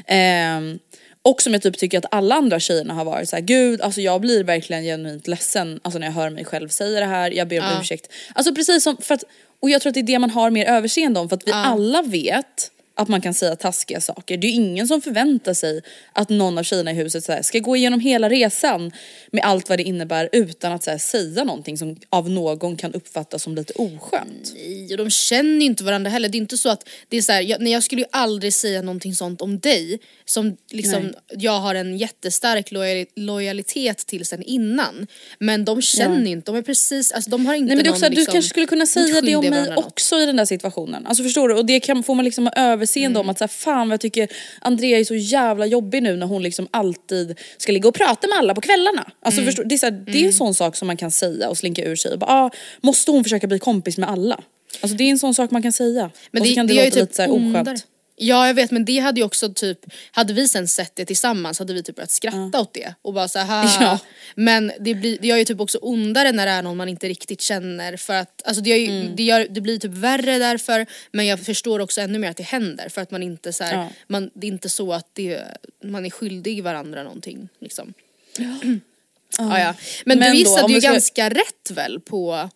Ehm, 0.07 0.79
och 1.21 1.41
som 1.41 1.53
jag 1.53 1.61
typ 1.61 1.77
tycker 1.77 1.97
att 1.97 2.05
alla 2.11 2.35
andra 2.35 2.59
tjejerna 2.59 2.93
har 2.93 3.05
varit 3.05 3.29
så 3.29 3.35
här, 3.35 3.43
gud 3.43 3.81
alltså 3.81 4.01
jag 4.01 4.21
blir 4.21 4.43
verkligen 4.43 4.83
genuint 4.83 5.27
ledsen 5.27 5.79
alltså 5.83 5.99
när 5.99 6.07
jag 6.07 6.13
hör 6.13 6.29
mig 6.29 6.45
själv 6.45 6.69
säga 6.69 6.99
det 6.99 7.05
här, 7.05 7.31
jag 7.31 7.47
ber 7.47 7.59
om 7.59 7.65
Ja. 7.73 7.81
ursäkt. 7.81 8.11
Alltså 8.35 8.55
precis 8.55 8.83
som, 8.83 8.97
för 8.97 9.13
att, 9.15 9.23
och 9.61 9.69
jag 9.69 9.81
tror 9.81 9.89
att 9.89 9.93
det 9.93 9.99
är 9.99 10.03
det 10.03 10.19
man 10.19 10.29
har 10.29 10.49
mer 10.49 10.65
överseende 10.65 11.19
om 11.19 11.29
för 11.29 11.35
att 11.35 11.47
vi 11.47 11.51
alla 11.51 12.01
vet 12.01 12.71
att 12.95 13.07
man 13.07 13.21
kan 13.21 13.33
säga 13.33 13.55
taskiga 13.55 14.01
saker. 14.01 14.37
Det 14.37 14.47
är 14.47 14.49
ju 14.49 14.55
ingen 14.55 14.87
som 14.87 15.01
förväntar 15.01 15.53
sig 15.53 15.81
att 16.13 16.29
någon 16.29 16.57
av 16.57 16.63
tjejerna 16.63 16.91
i 16.91 16.93
huset 16.93 17.23
så 17.23 17.39
ska 17.41 17.59
gå 17.59 17.75
igenom 17.75 17.99
hela 17.99 18.29
resan 18.29 18.91
med 19.31 19.43
allt 19.43 19.69
vad 19.69 19.79
det 19.79 19.83
innebär 19.83 20.29
utan 20.31 20.71
att 20.71 20.83
så 20.83 20.97
säga 20.99 21.43
någonting 21.43 21.77
som 21.77 21.97
av 22.09 22.29
någon 22.29 22.77
kan 22.77 22.93
uppfattas 22.93 23.43
som 23.43 23.55
lite 23.55 23.73
oskönt. 23.73 24.53
Nej, 24.55 24.91
och 24.91 24.97
de 24.97 25.09
känner 25.09 25.59
ju 25.59 25.65
inte 25.65 25.83
varandra 25.83 26.09
heller. 26.11 26.29
Det 26.29 26.37
är 26.37 26.39
inte 26.39 26.57
så 26.57 26.69
att 26.69 26.89
det 27.09 27.17
är 27.17 27.21
så 27.21 27.31
här, 27.31 27.41
jag, 27.41 27.61
nej, 27.61 27.73
jag 27.73 27.83
skulle 27.83 28.01
ju 28.01 28.07
aldrig 28.11 28.53
säga 28.53 28.81
någonting 28.81 29.15
sånt 29.15 29.41
om 29.41 29.59
dig 29.59 29.99
som 30.25 30.57
liksom 30.71 31.03
Nej. 31.03 31.13
jag 31.29 31.59
har 31.59 31.75
en 31.75 31.97
jättestark 31.97 32.71
lojali- 32.71 33.07
lojalitet 33.15 33.97
till 33.97 34.25
sen 34.25 34.43
innan. 34.43 35.07
Men 35.39 35.65
de 35.65 35.81
känner 35.81 36.25
ju 36.25 36.31
inte, 36.31 36.51
de 36.51 36.57
är 36.57 36.61
precis, 36.61 37.11
alltså 37.11 37.29
de 37.29 37.45
har 37.45 37.53
inte 37.53 37.65
Nej 37.67 37.75
men 37.75 37.83
det 37.83 37.87
är 37.87 37.91
någon 37.91 37.97
också, 37.97 38.09
du 38.09 38.15
liksom, 38.15 38.31
kanske 38.33 38.49
skulle 38.49 38.65
kunna 38.65 38.85
säga 38.85 39.21
det 39.21 39.35
om 39.35 39.41
mig 39.41 39.49
varandra 39.51 39.75
något. 39.75 39.85
också 39.85 40.15
i 40.19 40.25
den 40.25 40.35
där 40.35 40.45
situationen. 40.45 41.07
Alltså 41.07 41.23
förstår 41.23 41.49
du? 41.49 41.55
Och 41.55 41.65
det 41.65 41.79
kan, 41.79 42.03
får 42.03 42.15
man 42.15 42.25
liksom 42.25 42.45
ha 42.45 42.53
överseende 42.83 43.19
Mm. 43.19 43.25
om 43.25 43.29
att 43.29 43.37
så 43.37 43.43
här, 43.43 43.47
fan 43.49 43.87
vad 43.89 43.93
jag 43.93 44.01
tycker 44.01 44.27
Andrea 44.61 44.99
är 44.99 45.03
så 45.03 45.15
jävla 45.15 45.65
jobbig 45.65 46.03
nu 46.03 46.15
när 46.15 46.25
hon 46.27 46.43
liksom 46.43 46.67
alltid 46.71 47.39
ska 47.57 47.71
ligga 47.71 47.87
och 47.89 47.95
prata 47.95 48.27
med 48.27 48.37
alla 48.37 48.55
på 48.55 48.61
kvällarna. 48.61 49.11
Alltså 49.21 49.41
Mm. 49.41 49.45
förstår, 49.47 49.63
det, 49.63 49.75
är 49.75 49.77
så 49.77 49.85
här, 49.85 50.03
det 50.07 50.21
är 50.21 50.25
en 50.25 50.33
sån 50.33 50.53
sak 50.55 50.75
som 50.75 50.87
man 50.87 50.97
kan 50.97 51.11
säga 51.11 51.49
och 51.49 51.57
slinka 51.57 51.83
ur 51.83 51.95
sig. 51.95 52.11
Och 52.13 52.19
bara, 52.19 52.31
ah, 52.31 52.49
måste 52.81 53.11
hon 53.11 53.23
försöka 53.23 53.47
bli 53.47 53.59
kompis 53.59 53.97
med 53.97 54.09
alla? 54.09 54.39
Alltså 54.81 54.97
det 54.97 55.03
är 55.03 55.09
en 55.09 55.19
sån 55.19 55.33
sak 55.33 55.51
man 55.51 55.61
kan 55.63 55.71
säga. 55.73 56.11
Men 56.31 56.41
och 56.41 56.47
så 56.47 56.51
det, 56.51 56.55
kan 56.55 56.67
det, 56.67 56.73
det 56.73 56.79
låta 56.85 56.91
typ 56.91 57.01
lite 57.01 57.15
så 57.15 57.21
här 57.21 57.29
oskönt. 57.31 57.85
Ja 58.15 58.47
jag 58.47 58.53
vet 58.53 58.71
men 58.71 58.85
det 58.85 58.99
hade 58.99 59.19
ju 59.19 59.25
också 59.25 59.53
typ, 59.53 59.79
hade 60.11 60.33
vi 60.33 60.47
sen 60.47 60.67
sett 60.67 60.95
det 60.95 61.05
tillsammans 61.05 61.59
hade 61.59 61.73
vi 61.73 61.83
typ 61.83 61.95
börjat 61.95 62.11
skratta 62.11 62.59
åt 62.61 62.73
det 62.73 62.93
och 63.01 63.13
bara 63.13 63.27
såhär 63.27 63.63
Ja. 63.81 63.99
Men 64.35 64.71
det, 64.79 64.95
blir, 64.95 65.17
det 65.21 65.27
gör 65.27 65.37
ju 65.37 65.45
typ 65.45 65.59
också 65.59 65.77
ondare 65.81 66.31
när 66.31 66.45
det 66.45 66.51
är 66.51 66.61
någon 66.61 66.77
man 66.77 66.89
inte 66.89 67.07
riktigt 67.09 67.41
känner 67.41 67.97
för 67.97 68.13
att 68.13 68.41
alltså 68.45 68.61
det, 68.63 68.69
ju, 68.77 68.99
Mm. 69.01 69.15
det, 69.15 69.23
gör, 69.23 69.47
det 69.49 69.61
blir 69.61 69.77
typ 69.79 69.91
värre 69.91 70.37
därför 70.37 70.85
men 71.11 71.25
jag 71.25 71.39
förstår 71.39 71.79
också 71.79 72.01
ännu 72.01 72.19
mer 72.19 72.29
att 72.29 72.37
det 72.37 72.43
händer 72.43 72.89
för 72.89 73.01
att 73.01 73.11
man 73.11 73.23
inte 73.23 73.53
så 73.53 73.63
här, 73.63 73.73
Ja. 73.73 73.89
man, 74.07 74.29
det 74.33 74.47
är 74.47 74.51
inte 74.51 74.69
så 74.69 74.93
att 74.93 75.07
det, 75.13 75.43
man 75.83 76.05
är 76.05 76.09
skyldig 76.09 76.63
varandra 76.63 77.03
någonting 77.03 77.49
liksom. 77.59 77.93
Ja. 78.37 78.57
ja. 79.37 79.73
Men, 80.05 80.19
Men 80.19 80.31
du 80.31 80.37
gissade 80.37 80.73
ju 80.73 80.81
ska- 80.81 80.91
ganska 80.91 81.29
rätt 81.29 81.71
väl 81.71 81.99
på 81.99 82.49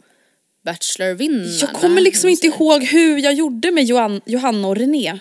Bachelor-vinnarna? 0.66 1.52
Jag 1.62 1.74
kommer 1.74 2.02
liksom 2.02 2.30
inte 2.30 2.48
ihåg 2.48 2.84
hur 2.84 3.18
jag 3.18 3.34
gjorde 3.34 3.72
med 3.72 3.84
Johan, 3.84 4.22
Johanna 4.26 4.68
och 4.68 4.76
René. 4.76 5.20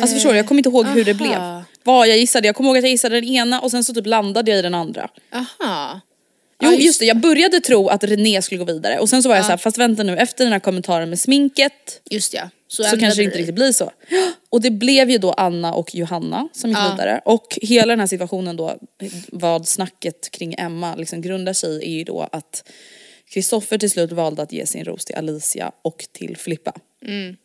Alltså 0.00 0.14
förstår 0.14 0.30
du, 0.30 0.36
jag 0.36 0.46
kommer 0.46 0.58
inte 0.58 0.68
ihåg 0.68 0.86
hur 0.86 1.04
det 1.04 1.10
aha. 1.10 1.18
blev. 1.18 1.64
Vad 1.84 2.08
jag 2.08 2.18
gissade, 2.18 2.46
jag 2.48 2.56
kommer 2.56 2.70
ihåg 2.70 2.76
att 2.76 2.84
jag 2.84 2.90
gissade 2.90 3.14
den 3.14 3.24
ena 3.24 3.60
och 3.60 3.70
sen 3.70 3.84
så 3.84 3.94
typ 3.94 4.06
landade 4.06 4.50
jag 4.50 4.58
i 4.58 4.62
den 4.62 4.74
andra. 4.74 5.10
Aha. 5.32 6.00
Jo 6.60 6.70
Ja, 6.70 6.76
just 6.76 7.00
det, 7.00 7.06
jag 7.06 7.20
började 7.20 7.60
tro 7.60 7.88
att 7.88 8.04
René 8.04 8.42
skulle 8.42 8.58
gå 8.58 8.64
vidare 8.64 8.98
och 8.98 9.08
sen 9.08 9.22
så 9.22 9.28
var 9.28 9.36
jag 9.36 9.44
så 9.44 9.50
här, 9.50 9.56
fast 9.56 9.78
vänta 9.78 10.02
nu 10.02 10.16
efter 10.16 10.44
den 10.44 10.52
här 10.52 10.60
kommentaren 10.60 11.08
med 11.08 11.20
sminket 11.20 12.00
Just 12.10 12.34
ja. 12.34 12.50
Så, 12.68 12.84
så 12.84 12.96
kanske 12.98 13.20
det 13.20 13.24
inte 13.24 13.38
riktigt 13.38 13.54
blir 13.54 13.72
så. 13.72 13.90
Och 14.50 14.60
det 14.60 14.70
blev 14.70 15.10
ju 15.10 15.18
då 15.18 15.32
Anna 15.32 15.74
och 15.74 15.94
Johanna 15.94 16.48
som 16.52 16.70
gick 16.70 16.78
Ja. 16.78 16.90
vidare 16.90 17.20
och 17.24 17.58
hela 17.62 17.92
den 17.92 18.00
här 18.00 18.06
situationen 18.06 18.56
då, 18.56 18.76
vad 19.28 19.68
snacket 19.68 20.30
kring 20.30 20.54
Emma 20.58 20.94
liksom 20.94 21.20
grundar 21.20 21.52
sig 21.52 21.84
i 21.84 21.94
är 21.94 21.98
ju 21.98 22.04
då 22.04 22.28
att 22.32 22.68
Kristoffer 23.30 23.78
till 23.78 23.90
slut 23.90 24.12
valde 24.12 24.42
att 24.42 24.52
ge 24.52 24.66
sin 24.66 24.84
ros 24.84 25.04
till 25.04 25.16
Alicia 25.16 25.72
och 25.82 26.06
till 26.12 26.36
Filippa. 26.36 26.72
Mm. 27.06 27.36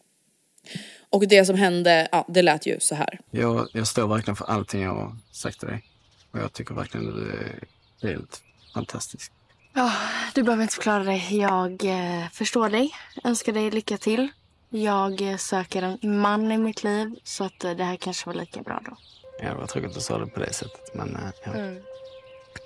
Och 1.09 1.27
det 1.27 1.45
som 1.45 1.55
hände, 1.55 2.07
ja 2.11 2.25
det 2.27 2.41
lät 2.41 2.65
ju 2.65 2.79
så 2.79 2.95
här. 2.95 3.19
Jag, 3.31 3.67
jag 3.73 3.87
står 3.87 4.07
verkligen 4.07 4.35
för 4.35 4.45
allting 4.45 4.81
jag 4.81 4.95
har 4.95 5.15
sagt 5.31 5.59
till 5.59 5.67
dig. 5.67 5.83
Och 6.31 6.39
jag 6.39 6.53
tycker 6.53 6.73
verkligen 6.73 7.05
du 7.05 7.31
är 7.31 8.07
helt 8.07 8.43
fantastisk. 8.73 9.31
Ja, 9.73 9.93
du 10.33 10.43
behöver 10.43 10.63
inte 10.63 10.75
förklara 10.75 11.03
dig. 11.03 11.37
Jag 11.37 11.85
eh, 11.85 12.29
förstår 12.33 12.69
dig. 12.69 12.91
Önskar 13.23 13.53
dig 13.53 13.71
lycka 13.71 13.97
till. 13.97 14.29
Jag 14.69 15.21
eh, 15.21 15.37
söker 15.37 15.81
en 15.81 16.19
man 16.19 16.51
i 16.51 16.57
mitt 16.57 16.83
liv 16.83 17.15
så 17.23 17.43
att 17.43 17.63
eh, 17.63 17.71
det 17.71 17.83
här 17.83 17.95
kanske 17.95 18.25
var 18.25 18.33
lika 18.33 18.61
bra 18.61 18.81
då. 18.85 18.97
Ja, 19.41 19.49
det 19.49 19.55
var 19.55 19.67
tråkigt 19.67 19.89
att 19.89 19.95
du 19.95 20.01
sa 20.01 20.17
det 20.17 20.27
på 20.27 20.39
det 20.39 20.53
sättet. 20.53 20.95
Men 20.95 21.15
eh, 21.15 21.21
ja. 21.45 21.51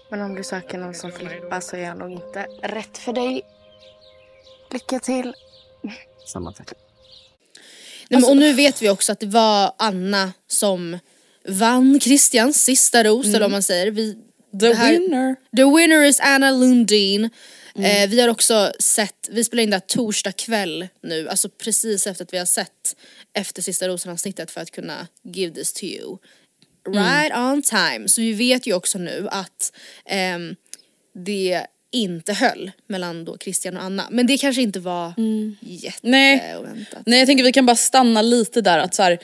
Men 0.10 0.22
om 0.22 0.36
du 0.36 0.44
söker 0.44 0.78
någon 0.78 0.94
som 0.94 1.12
Filippa 1.12 1.62
så 1.62 1.76
är 1.76 1.82
jag 1.82 1.98
nog 1.98 2.12
inte 2.12 2.48
rätt 2.64 2.98
för 2.98 3.14
dig. 3.14 3.42
Lycka 4.72 5.00
till. 5.00 5.34
samma 6.26 6.52
tack. 6.52 6.85
Nej, 8.10 8.22
men, 8.22 8.30
och 8.30 8.38
nu 8.38 8.54
vet 8.54 8.82
vi 8.82 8.90
också 8.90 9.12
att 9.12 9.20
det 9.20 9.28
var 9.28 9.74
Anna 9.80 10.34
som 10.48 11.00
vann 11.48 12.00
Christians 12.00 12.64
sista 12.64 13.04
ros 13.04 13.26
eller 13.26 13.40
vad 13.40 13.52
man 13.52 13.64
säger. 13.64 13.92
Vi, 13.92 14.18
The 14.60 14.74
här- 14.74 14.92
winner. 14.92 15.36
The 15.58 15.64
winner 15.64 16.04
is 16.04 16.20
Anna 16.20 16.52
Lundin. 16.52 17.30
Eh, 17.80 18.10
vi 18.10 18.22
har 18.22 18.28
också 18.28 18.72
sett, 18.80 19.30
vi 19.32 19.44
spelar 19.44 19.64
in 19.64 19.70
det 19.70 19.76
här 19.76 19.82
torsdag 19.88 20.32
kväll 20.32 20.88
nu, 21.04 21.30
alltså 21.30 21.50
precis 21.50 22.08
efter 22.08 22.24
att 22.24 22.34
vi 22.34 22.38
har 22.38 22.46
sett 22.46 22.96
efter 23.34 23.62
sista 23.62 23.88
rosen-avsnittet 23.88 24.52
för 24.52 24.62
att 24.62 24.72
kunna 24.72 25.08
give 25.24 25.54
this 25.56 25.74
to 25.74 25.84
you. 25.84 26.18
Right 26.88 27.34
on 27.38 27.62
time. 27.62 28.08
Så 28.08 28.22
vi 28.22 28.34
vet 28.34 28.68
ju 28.68 28.74
också 28.74 28.98
nu 28.98 29.28
att 29.32 29.72
ehm, 30.06 30.56
det 31.26 31.66
inte 31.96 32.34
höll 32.34 32.72
mellan 32.88 33.26
då 33.26 33.38
Christian 33.38 33.78
och 33.78 33.84
Anna. 33.84 34.08
Men 34.12 34.28
det 34.28 34.38
kanske 34.38 34.62
inte 34.62 34.80
var 34.80 35.14
Nej. 35.18 35.56
jätteoväntat. 35.62 37.02
Nej 37.06 37.20
jag 37.20 37.28
tänker 37.28 37.44
vi 37.44 37.52
kan 37.52 37.66
bara 37.66 37.76
stanna 37.76 38.22
lite 38.22 38.62
där 38.62 38.78
att 38.80 38.96
så 38.96 39.04
här, 39.04 39.20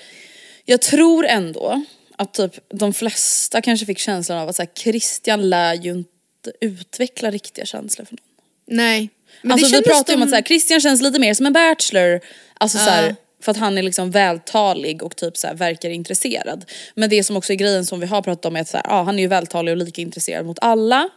jag 0.65 0.81
tror 0.81 1.25
ändå 1.25 1.83
att 2.15 2.33
typ 2.33 2.55
de 2.69 2.93
flesta 2.93 3.61
kanske 3.61 3.85
fick 3.85 3.99
känslan 3.99 4.37
av 4.37 4.49
att 4.49 4.55
så 4.55 4.61
här, 4.61 4.69
Christian 4.75 5.49
lär 5.49 5.73
ju 5.73 5.91
inte 5.91 6.51
utveckla 6.61 7.31
riktiga 7.31 7.65
känslor 7.65 8.05
för 8.05 8.13
någon. 8.13 8.25
Nej. 8.67 9.09
Men 9.41 9.51
alltså 9.51 9.71
det 9.71 9.77
vi 9.77 9.83
pratar 9.83 10.13
ju 10.13 10.17
om 10.17 10.23
att 10.23 10.29
så 10.29 10.35
här, 10.35 10.43
Christian 10.43 10.81
känns 10.81 11.01
lite 11.01 11.19
mer 11.19 11.33
som 11.33 11.45
en 11.45 11.53
bachelor, 11.53 12.21
alltså 12.53 12.77
så 12.77 12.89
här, 12.89 13.15
för 13.43 13.51
att 13.51 13.57
han 13.57 13.77
är 13.77 13.83
liksom 13.83 14.11
vältalig 14.11 15.03
och 15.03 15.15
typ 15.15 15.37
så 15.37 15.47
här, 15.47 15.53
verkar 15.53 15.89
intresserad. 15.89 16.65
Men 16.95 17.09
det 17.09 17.23
som 17.23 17.37
också 17.37 17.53
är 17.53 17.57
grejen 17.57 17.85
som 17.85 17.99
vi 17.99 18.05
har 18.05 18.21
pratat 18.21 18.45
om 18.45 18.55
är 18.55 18.61
att 18.61 18.67
så 18.67 18.77
här, 18.77 18.85
ja, 18.89 19.03
han 19.03 19.19
är 19.19 19.23
ju 19.23 19.27
vältalig 19.27 19.71
och 19.71 19.77
lika 19.77 20.01
intresserad 20.01 20.45
mot 20.45 20.57
alla. 20.61 21.09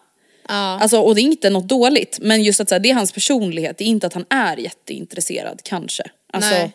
Ja. 0.49 0.55
Alltså, 0.55 1.01
och 1.01 1.15
det 1.15 1.21
är 1.21 1.23
inte 1.23 1.51
något 1.51 1.69
dåligt 1.69 2.19
men 2.23 2.43
just 2.43 2.61
att 2.61 2.69
så 2.69 2.75
här, 2.75 2.81
det 2.81 2.91
är 2.91 2.95
hans 2.95 3.13
personlighet, 3.13 3.79
det 3.79 3.85
är 3.85 3.89
inte 3.89 4.07
att 4.07 4.15
han 4.15 4.25
är 4.31 4.57
jätteintresserad 4.57 5.61
kanske. 5.63 6.03
Alltså, 6.33 6.55
Nej. 6.55 6.73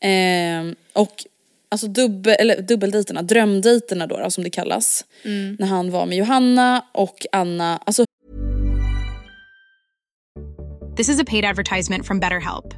ehm, 0.00 0.76
och 0.92 1.24
alltså 1.68 1.86
dubbel, 1.86 2.36
eller 2.38 2.62
dubbeldejterna, 2.62 3.22
drömdejterna 3.22 4.06
då, 4.06 4.18
då 4.18 4.30
som 4.30 4.44
det 4.44 4.50
kallas. 4.50 5.04
Mm. 5.22 5.56
När 5.58 5.66
han 5.66 5.90
var 5.90 6.06
med 6.06 6.18
Johanna 6.18 6.84
och 6.92 7.26
Anna, 7.32 7.80
alltså 7.84 8.04
This 10.96 11.08
is 11.08 11.20
a 11.20 11.24
paid 11.24 11.44
advertisement 11.44 12.06
from 12.06 12.20
BetterHelp. 12.20 12.72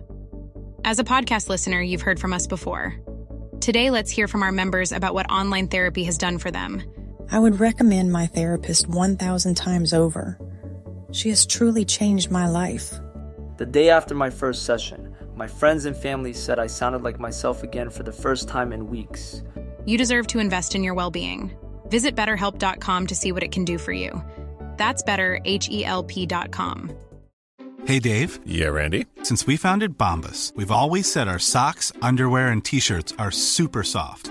As 0.84 0.98
a 0.98 1.04
podcast 1.04 1.48
listener, 1.48 1.82
you've 1.82 2.02
heard 2.02 2.18
from 2.18 2.32
us 2.32 2.48
before. 2.48 2.94
Today, 3.60 3.90
let's 3.90 4.10
hear 4.10 4.26
from 4.26 4.42
our 4.42 4.52
members 4.52 4.92
about 4.92 5.14
what 5.14 5.30
online 5.30 5.68
therapy 5.68 6.04
has 6.04 6.18
done 6.18 6.38
for 6.38 6.50
them. 6.50 6.82
I 7.30 7.38
would 7.38 7.60
recommend 7.60 8.10
my 8.10 8.26
therapist 8.26 8.88
1,000 8.88 9.54
times 9.54 9.92
over. 9.92 10.38
She 11.12 11.28
has 11.28 11.46
truly 11.46 11.84
changed 11.84 12.30
my 12.30 12.48
life. 12.48 12.94
The 13.58 13.66
day 13.66 13.90
after 13.90 14.14
my 14.14 14.30
first 14.30 14.64
session, 14.64 15.14
my 15.36 15.46
friends 15.46 15.84
and 15.84 15.96
family 15.96 16.32
said 16.32 16.58
I 16.58 16.66
sounded 16.66 17.02
like 17.02 17.20
myself 17.20 17.62
again 17.62 17.90
for 17.90 18.02
the 18.02 18.12
first 18.12 18.48
time 18.48 18.72
in 18.72 18.88
weeks. 18.88 19.42
You 19.84 19.98
deserve 19.98 20.26
to 20.28 20.38
invest 20.38 20.74
in 20.74 20.82
your 20.82 20.94
well 20.94 21.10
being. 21.10 21.50
Visit 21.88 22.16
betterhelp.com 22.16 23.06
to 23.06 23.14
see 23.14 23.32
what 23.32 23.42
it 23.42 23.52
can 23.52 23.64
do 23.64 23.78
for 23.78 23.92
you. 23.92 24.22
That's 24.76 25.02
better, 25.02 25.40
H 25.44 25.68
E 25.70 25.84
L 25.84 26.02
P.com. 26.04 26.92
Hey 27.84 27.98
Dave. 27.98 28.40
Yeah, 28.44 28.68
Randy. 28.68 29.06
Since 29.22 29.46
we 29.46 29.56
founded 29.56 29.96
Bombus, 29.98 30.52
we've 30.56 30.70
always 30.70 31.10
said 31.10 31.28
our 31.28 31.38
socks, 31.38 31.92
underwear, 32.02 32.48
and 32.48 32.64
t 32.64 32.80
shirts 32.80 33.12
are 33.18 33.30
super 33.30 33.82
soft. 33.82 34.30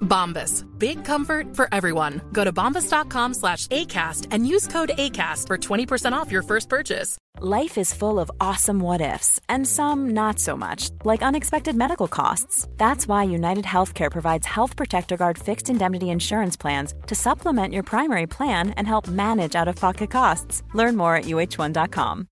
Bombas. 0.00 0.64
Big 0.78 1.04
comfort 1.04 1.56
for 1.56 1.68
everyone. 1.72 2.20
Go 2.32 2.44
to 2.44 2.52
bombas.com 2.52 3.34
slash 3.34 3.66
ACAST 3.68 4.26
and 4.30 4.46
use 4.46 4.66
code 4.66 4.90
ACAST 4.96 5.46
for 5.46 5.56
20% 5.58 6.12
off 6.12 6.32
your 6.32 6.42
first 6.42 6.68
purchase. 6.68 7.16
Life 7.38 7.78
is 7.78 7.94
full 7.94 8.18
of 8.18 8.30
awesome 8.40 8.80
what 8.80 9.00
ifs, 9.00 9.40
and 9.48 9.66
some 9.66 10.10
not 10.10 10.38
so 10.38 10.56
much, 10.56 10.90
like 11.04 11.22
unexpected 11.22 11.76
medical 11.76 12.08
costs. 12.08 12.68
That's 12.76 13.06
why 13.06 13.22
United 13.22 13.64
Healthcare 13.64 14.10
provides 14.10 14.46
Health 14.46 14.76
Protector 14.76 15.16
Guard 15.16 15.38
fixed 15.38 15.70
indemnity 15.70 16.10
insurance 16.10 16.56
plans 16.56 16.92
to 17.06 17.14
supplement 17.14 17.72
your 17.72 17.82
primary 17.82 18.26
plan 18.26 18.70
and 18.70 18.86
help 18.86 19.08
manage 19.08 19.54
out 19.54 19.68
of 19.68 19.76
pocket 19.76 20.10
costs. 20.10 20.62
Learn 20.74 20.96
more 20.96 21.16
at 21.16 21.24
uh1.com. 21.24 22.29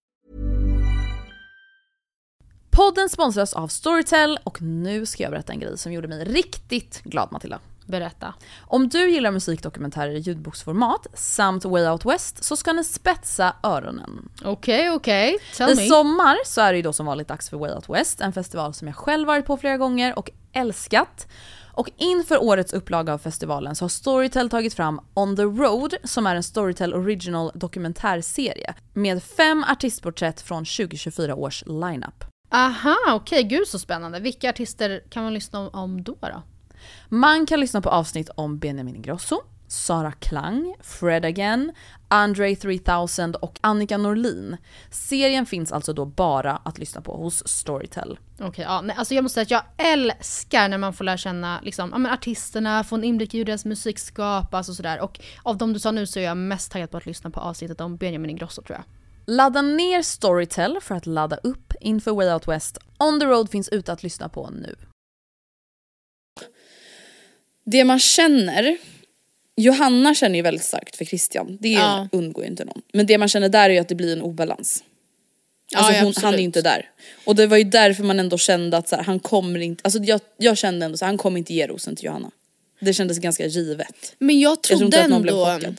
Podden 2.79 3.09
sponsras 3.09 3.53
av 3.53 3.69
Storytel 3.69 4.39
och 4.45 4.63
nu 4.63 5.07
ska 5.07 5.23
jag 5.23 5.33
berätta 5.33 5.53
en 5.53 5.61
grej 5.61 5.79
som 5.79 5.93
gjorde 5.93 6.09
mig 6.09 6.25
riktigt 6.25 7.03
glad 7.05 7.33
Matilda. 7.33 7.61
Berätta. 7.87 8.35
Om 8.61 8.89
du 8.89 9.11
gillar 9.11 9.31
musikdokumentärer 9.31 10.11
i 10.11 10.19
ljudboksformat 10.19 11.07
samt 11.15 11.65
Way 11.65 11.89
Out 11.89 12.05
West 12.05 12.45
så 12.45 12.57
ska 12.57 12.73
ni 12.73 12.85
spetsa 12.85 13.57
öronen. 13.63 14.29
Okej, 14.45 14.91
okej. 14.91 15.39
Tell 15.57 15.71
I 15.71 15.75
me. 15.77 15.87
sommar 15.87 16.37
så 16.45 16.61
är 16.61 16.73
det 16.73 16.77
ju 16.77 16.83
då 16.83 16.93
som 16.93 17.07
vanligt 17.07 17.29
dags 17.29 17.51
för 17.51 17.57
Way 17.57 17.73
Out 17.73 17.89
West, 17.89 18.21
en 18.21 18.33
festival 18.33 18.75
som 18.75 18.89
jag 18.89 18.97
själv 18.97 19.27
varit 19.27 19.47
på 19.47 19.57
flera 19.57 19.77
gånger 19.77 20.19
och 20.19 20.31
älskat. 20.53 21.29
Och 21.73 21.91
inför 21.97 22.43
årets 22.43 22.73
upplaga 22.73 23.13
av 23.15 23.19
festivalen 23.19 23.77
så 23.77 23.85
har 23.85 23.89
Storytel 23.89 24.51
tagit 24.51 24.75
fram 24.75 25.01
On 25.15 25.37
the 25.37 25.43
Road 25.43 25.95
som 26.05 26.27
är 26.27 26.35
en 26.35 26.43
Storytel 26.43 26.95
Original 26.95 27.51
dokumentärserie 27.55 28.75
med 28.93 29.23
fem 29.23 29.65
artistporträtt 29.69 30.41
från 30.41 30.65
2024 30.65 31.35
års 31.35 31.65
lineup. 31.67 32.28
Aha, 32.51 32.97
okej. 33.09 33.43
Gud 33.43 33.69
så 33.69 33.79
spännande. 33.79 34.21
Vilka 34.21 34.51
artister 34.51 35.03
kan 35.11 35.23
man 35.25 35.35
lyssna 35.35 35.69
om, 35.69 36.03
då? 36.03 36.17
då? 36.21 36.43
Man 37.09 37.47
kan 37.47 37.61
lyssna 37.61 37.81
på 37.81 37.89
avsnitt 37.89 38.31
om 38.35 38.59
Benjamin 38.59 38.97
Ingrosso, 38.97 39.43
Sara 39.69 40.13
Klang, 40.13 40.75
Fred 40.81 41.25
Again, 41.25 41.73
Andre 42.09 42.57
3000 42.57 43.35
och 43.35 43.59
Annika 43.61 43.99
Norlin. 43.99 44.57
Serien 44.91 45.47
finns 45.47 45.73
alltså 45.73 45.93
då 45.93 46.05
bara 46.05 46.57
att 46.57 46.79
lyssna 46.79 47.01
på 47.01 47.17
hos 47.17 47.49
Storytel. 47.49 48.19
Okej, 48.41 48.65
ja, 48.65 48.81
nej, 48.81 48.97
alltså 48.99 49.15
jag 49.15 49.23
måste 49.23 49.35
säga 49.35 49.59
att 49.59 49.65
jag 49.79 49.93
älskar 49.93 50.69
när 50.69 50.79
man 50.79 50.93
får 50.93 51.05
lära 51.05 51.17
känna 51.17 51.61
liksom, 51.63 51.91
ja, 51.93 51.99
men 51.99 52.13
artisterna, 52.13 52.85
få 52.85 52.95
en 52.95 53.05
inblick 53.05 53.35
i 53.35 53.39
hur 53.39 53.45
deras 53.45 53.65
musik 53.65 53.99
skapas 53.99 54.69
och 54.69 54.75
sådär. 54.75 55.01
Och 55.01 55.21
av 55.43 55.57
de 55.57 55.73
du 55.73 55.79
sa 55.79 55.91
nu 55.91 56.07
så 56.07 56.19
är 56.19 56.25
jag 56.25 56.37
mest 56.37 56.73
taggad 56.73 56.91
på 56.91 56.97
att 56.97 57.07
lyssna 57.07 57.31
på 57.31 57.41
avsnittet 57.41 57.81
om 57.81 57.97
Benjamin 57.97 58.31
Ingrosso 58.31 58.63
tror 58.63 58.79
jag. 58.79 58.85
Ladda 59.31 59.63
ner 59.63 60.03
Storytel 60.03 60.79
för 60.81 60.95
att 60.95 61.07
ladda 61.07 61.37
upp 61.37 61.73
inför 61.81 62.13
Way 62.13 62.33
Out 62.33 62.49
West. 62.49 62.79
On 62.99 63.21
the 63.21 63.27
Road 63.27 63.51
finns 63.51 63.69
ute 63.69 63.93
att 63.93 64.03
lyssna 64.03 64.29
på 64.29 64.51
nu. 64.51 64.77
det 67.65 67.85
man 67.85 67.99
känner, 67.99 68.77
Johanna 69.57 70.15
känner 70.15 70.37
ju 70.37 70.43
väldigt 70.43 70.65
starkt 70.65 70.97
för 70.97 71.05
Christian, 71.05 71.59
det 71.61 71.69
Ja. 71.69 72.09
undgår 72.13 72.45
ju 72.45 72.51
inte 72.51 72.65
någon. 72.65 72.83
Men 72.93 73.07
det 73.07 73.19
man 73.19 73.29
känner 73.29 73.49
där 73.49 73.71
är 73.71 73.75
ju 73.75 73.79
att 73.79 73.89
det 73.89 73.95
blir 73.95 74.13
en 74.13 74.23
obalans. 74.23 74.85
Alltså 75.77 75.93
ja, 75.93 76.03
hon, 76.05 76.13
han 76.23 76.35
är 76.35 76.39
ju 76.39 76.45
inte 76.45 76.63
där. 76.63 76.91
Och 77.27 77.35
det 77.37 77.47
var 77.47 77.57
ju 77.57 77.65
därför 77.65 78.05
man 78.05 78.21
ändå 78.21 78.39
kände 78.39 78.77
att 78.77 78.89
så 78.89 78.97
här, 78.97 79.03
han 79.03 79.21
kommer 79.21 79.61
inte, 79.61 79.81
alltså 79.85 79.99
jag, 80.03 80.21
jag 80.37 80.59
kände 80.59 80.87
ändå 80.87 80.99
så 80.99 81.05
här, 81.05 81.11
han 81.11 81.19
kommer 81.19 81.39
inte 81.39 81.55
ge 81.55 81.67
rosen 81.67 81.97
till 81.97 82.05
Johanna. 82.07 82.31
Det 82.81 82.95
kändes 82.95 83.19
ganska 83.19 83.47
givet. 83.47 84.15
Men 84.19 84.41
jag 84.41 84.51
Jag 84.51 84.63
tror 84.63 84.79
trodde 84.79 84.97
inte 84.97 85.05
att 85.05 85.11
någon 85.11 85.23
blev 85.23 85.35
ändå 85.35 85.55
chockad. 85.55 85.77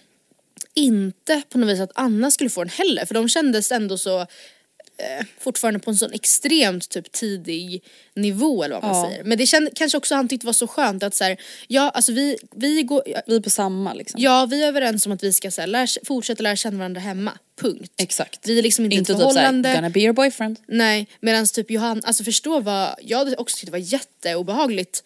Inte 0.75 1.41
på 1.49 1.57
något 1.57 1.69
vis 1.69 1.79
att 1.79 1.91
Anna 1.95 2.31
skulle 2.31 2.49
få 2.49 2.63
den 2.63 2.69
heller. 2.69 3.05
För 3.05 3.13
de 3.13 3.29
kändes 3.29 3.71
ändå 3.71 3.97
så 3.97 4.19
eh, 4.21 5.25
fortfarande 5.39 5.79
på 5.79 5.91
en 5.91 5.97
sån 5.97 6.13
extremt 6.13 6.89
typ 6.89 7.11
tidig 7.11 7.83
nivå 8.15 8.63
eller 8.63 8.75
vad 8.75 8.83
man 8.83 8.95
Ja. 9.03 9.09
säger. 9.09 9.23
Men 9.23 9.37
det 9.37 9.45
kände, 9.47 9.71
kanske 9.75 9.97
också 9.97 10.15
han 10.15 10.27
tyckte 10.27 10.45
var 10.45 10.53
så 10.53 10.67
skönt 10.67 11.03
att 11.03 11.15
så 11.15 11.23
här, 11.23 11.37
ja 11.67 11.89
alltså 11.89 12.11
vi, 12.11 12.37
vi 12.55 12.83
går, 12.83 13.03
Vi 13.27 13.35
är 13.35 13.39
på 13.39 13.49
samma 13.49 13.93
liksom. 13.93 14.21
ja 14.21 14.45
vi 14.45 14.63
är 14.63 14.67
överens 14.67 15.05
om 15.05 15.11
att 15.11 15.23
vi 15.23 15.33
ska 15.33 15.51
så 15.51 15.61
här, 15.61 15.67
lära, 15.67 15.87
fortsätta 16.07 16.43
lära 16.43 16.55
känna 16.55 16.77
varandra 16.77 17.01
hemma. 17.01 17.31
Punkt. 17.61 17.93
Exakt. 18.01 18.47
Vi 18.47 18.59
är 18.59 18.63
liksom 18.63 18.85
inte, 18.85 18.97
Inte 18.97 19.11
ett 19.13 19.17
typ 19.19 19.23
såhär, 19.23 19.33
förhållande. 19.33 19.73
gonna 19.73 19.89
be 19.89 19.99
your 19.99 20.13
boyfriend. 20.13 20.59
Nej, 20.67 21.07
medan 21.19 21.45
typ 21.45 21.71
Johan, 21.71 22.01
alltså 22.05 22.23
förstå 22.23 22.59
vad, 22.59 22.95
jag 23.01 23.33
också 23.37 23.55
tyckt 23.57 23.65
det 23.65 23.71
var 23.71 23.77
jätteobehagligt 23.79 25.03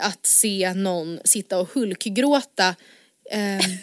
att 0.00 0.26
se 0.26 0.74
någon 0.74 1.18
sitta 1.24 1.58
och 1.58 1.68
hulkgråta 1.74 2.74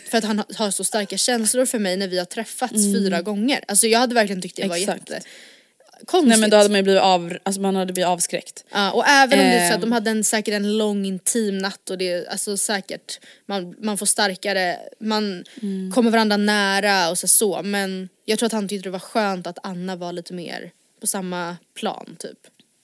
för 0.09 0.17
att 0.17 0.23
han 0.23 0.43
har- 0.55 0.71
så 0.71 0.83
starka 0.83 1.17
känslor 1.17 1.65
för 1.65 1.79
mig 1.79 1.97
när 1.97 2.07
vi 2.07 2.17
har 2.17 2.25
träffats 2.25 2.73
Mm. 2.73 2.93
fyra 2.93 3.21
gånger. 3.21 3.63
Alltså 3.67 3.87
jag 3.87 3.99
hade 3.99 4.15
verkligen 4.15 4.41
tyckt 4.41 4.55
det 4.55 4.67
var 4.67 4.75
Exakt. 4.75 5.09
jättekonstigt. 5.09 6.27
Nej 6.29 6.37
men 6.39 6.49
då 6.49 6.57
hade 6.57 6.69
man 6.69 6.75
ju 6.79 6.83
blivit 6.83 7.01
av, 7.01 7.37
alltså 7.43 7.61
man 7.61 7.75
hade 7.75 7.93
blivit 7.93 8.07
avskräckt. 8.07 8.65
Ja, 8.71 8.91
och 8.91 9.07
även 9.07 9.39
om 9.39 9.45
det 9.45 9.51
är 9.51 9.67
så 9.69 9.73
att 9.75 9.83
Ehm. 9.83 9.89
de 9.89 9.91
hade 9.91 10.09
en, 10.11 10.23
säkert 10.23 10.53
en 10.53 10.77
lång 10.77 11.05
intim 11.05 11.57
natt 11.57 11.89
och 11.89 11.97
det 11.97 12.09
är 12.11 12.29
alltså 12.29 12.57
säkert 12.57 13.19
man, 13.45 13.75
man 13.79 13.97
får 13.97 14.05
starkare, 14.05 14.77
man 14.99 15.43
Mm. 15.61 15.91
kommer 15.91 16.11
varandra 16.11 16.37
nära 16.37 17.09
och 17.09 17.17
så, 17.17 17.27
så 17.27 17.61
men 17.63 18.09
jag 18.25 18.39
tror 18.39 18.47
att 18.47 18.53
han 18.53 18.67
tyckte 18.67 18.87
det 18.89 18.91
var 18.91 18.99
skönt 18.99 19.47
att 19.47 19.59
Anna 19.63 19.95
var 19.95 20.13
lite 20.13 20.33
mer 20.33 20.71
på 21.01 21.07
samma 21.07 21.57
plan 21.75 22.15
typ. 22.19 22.37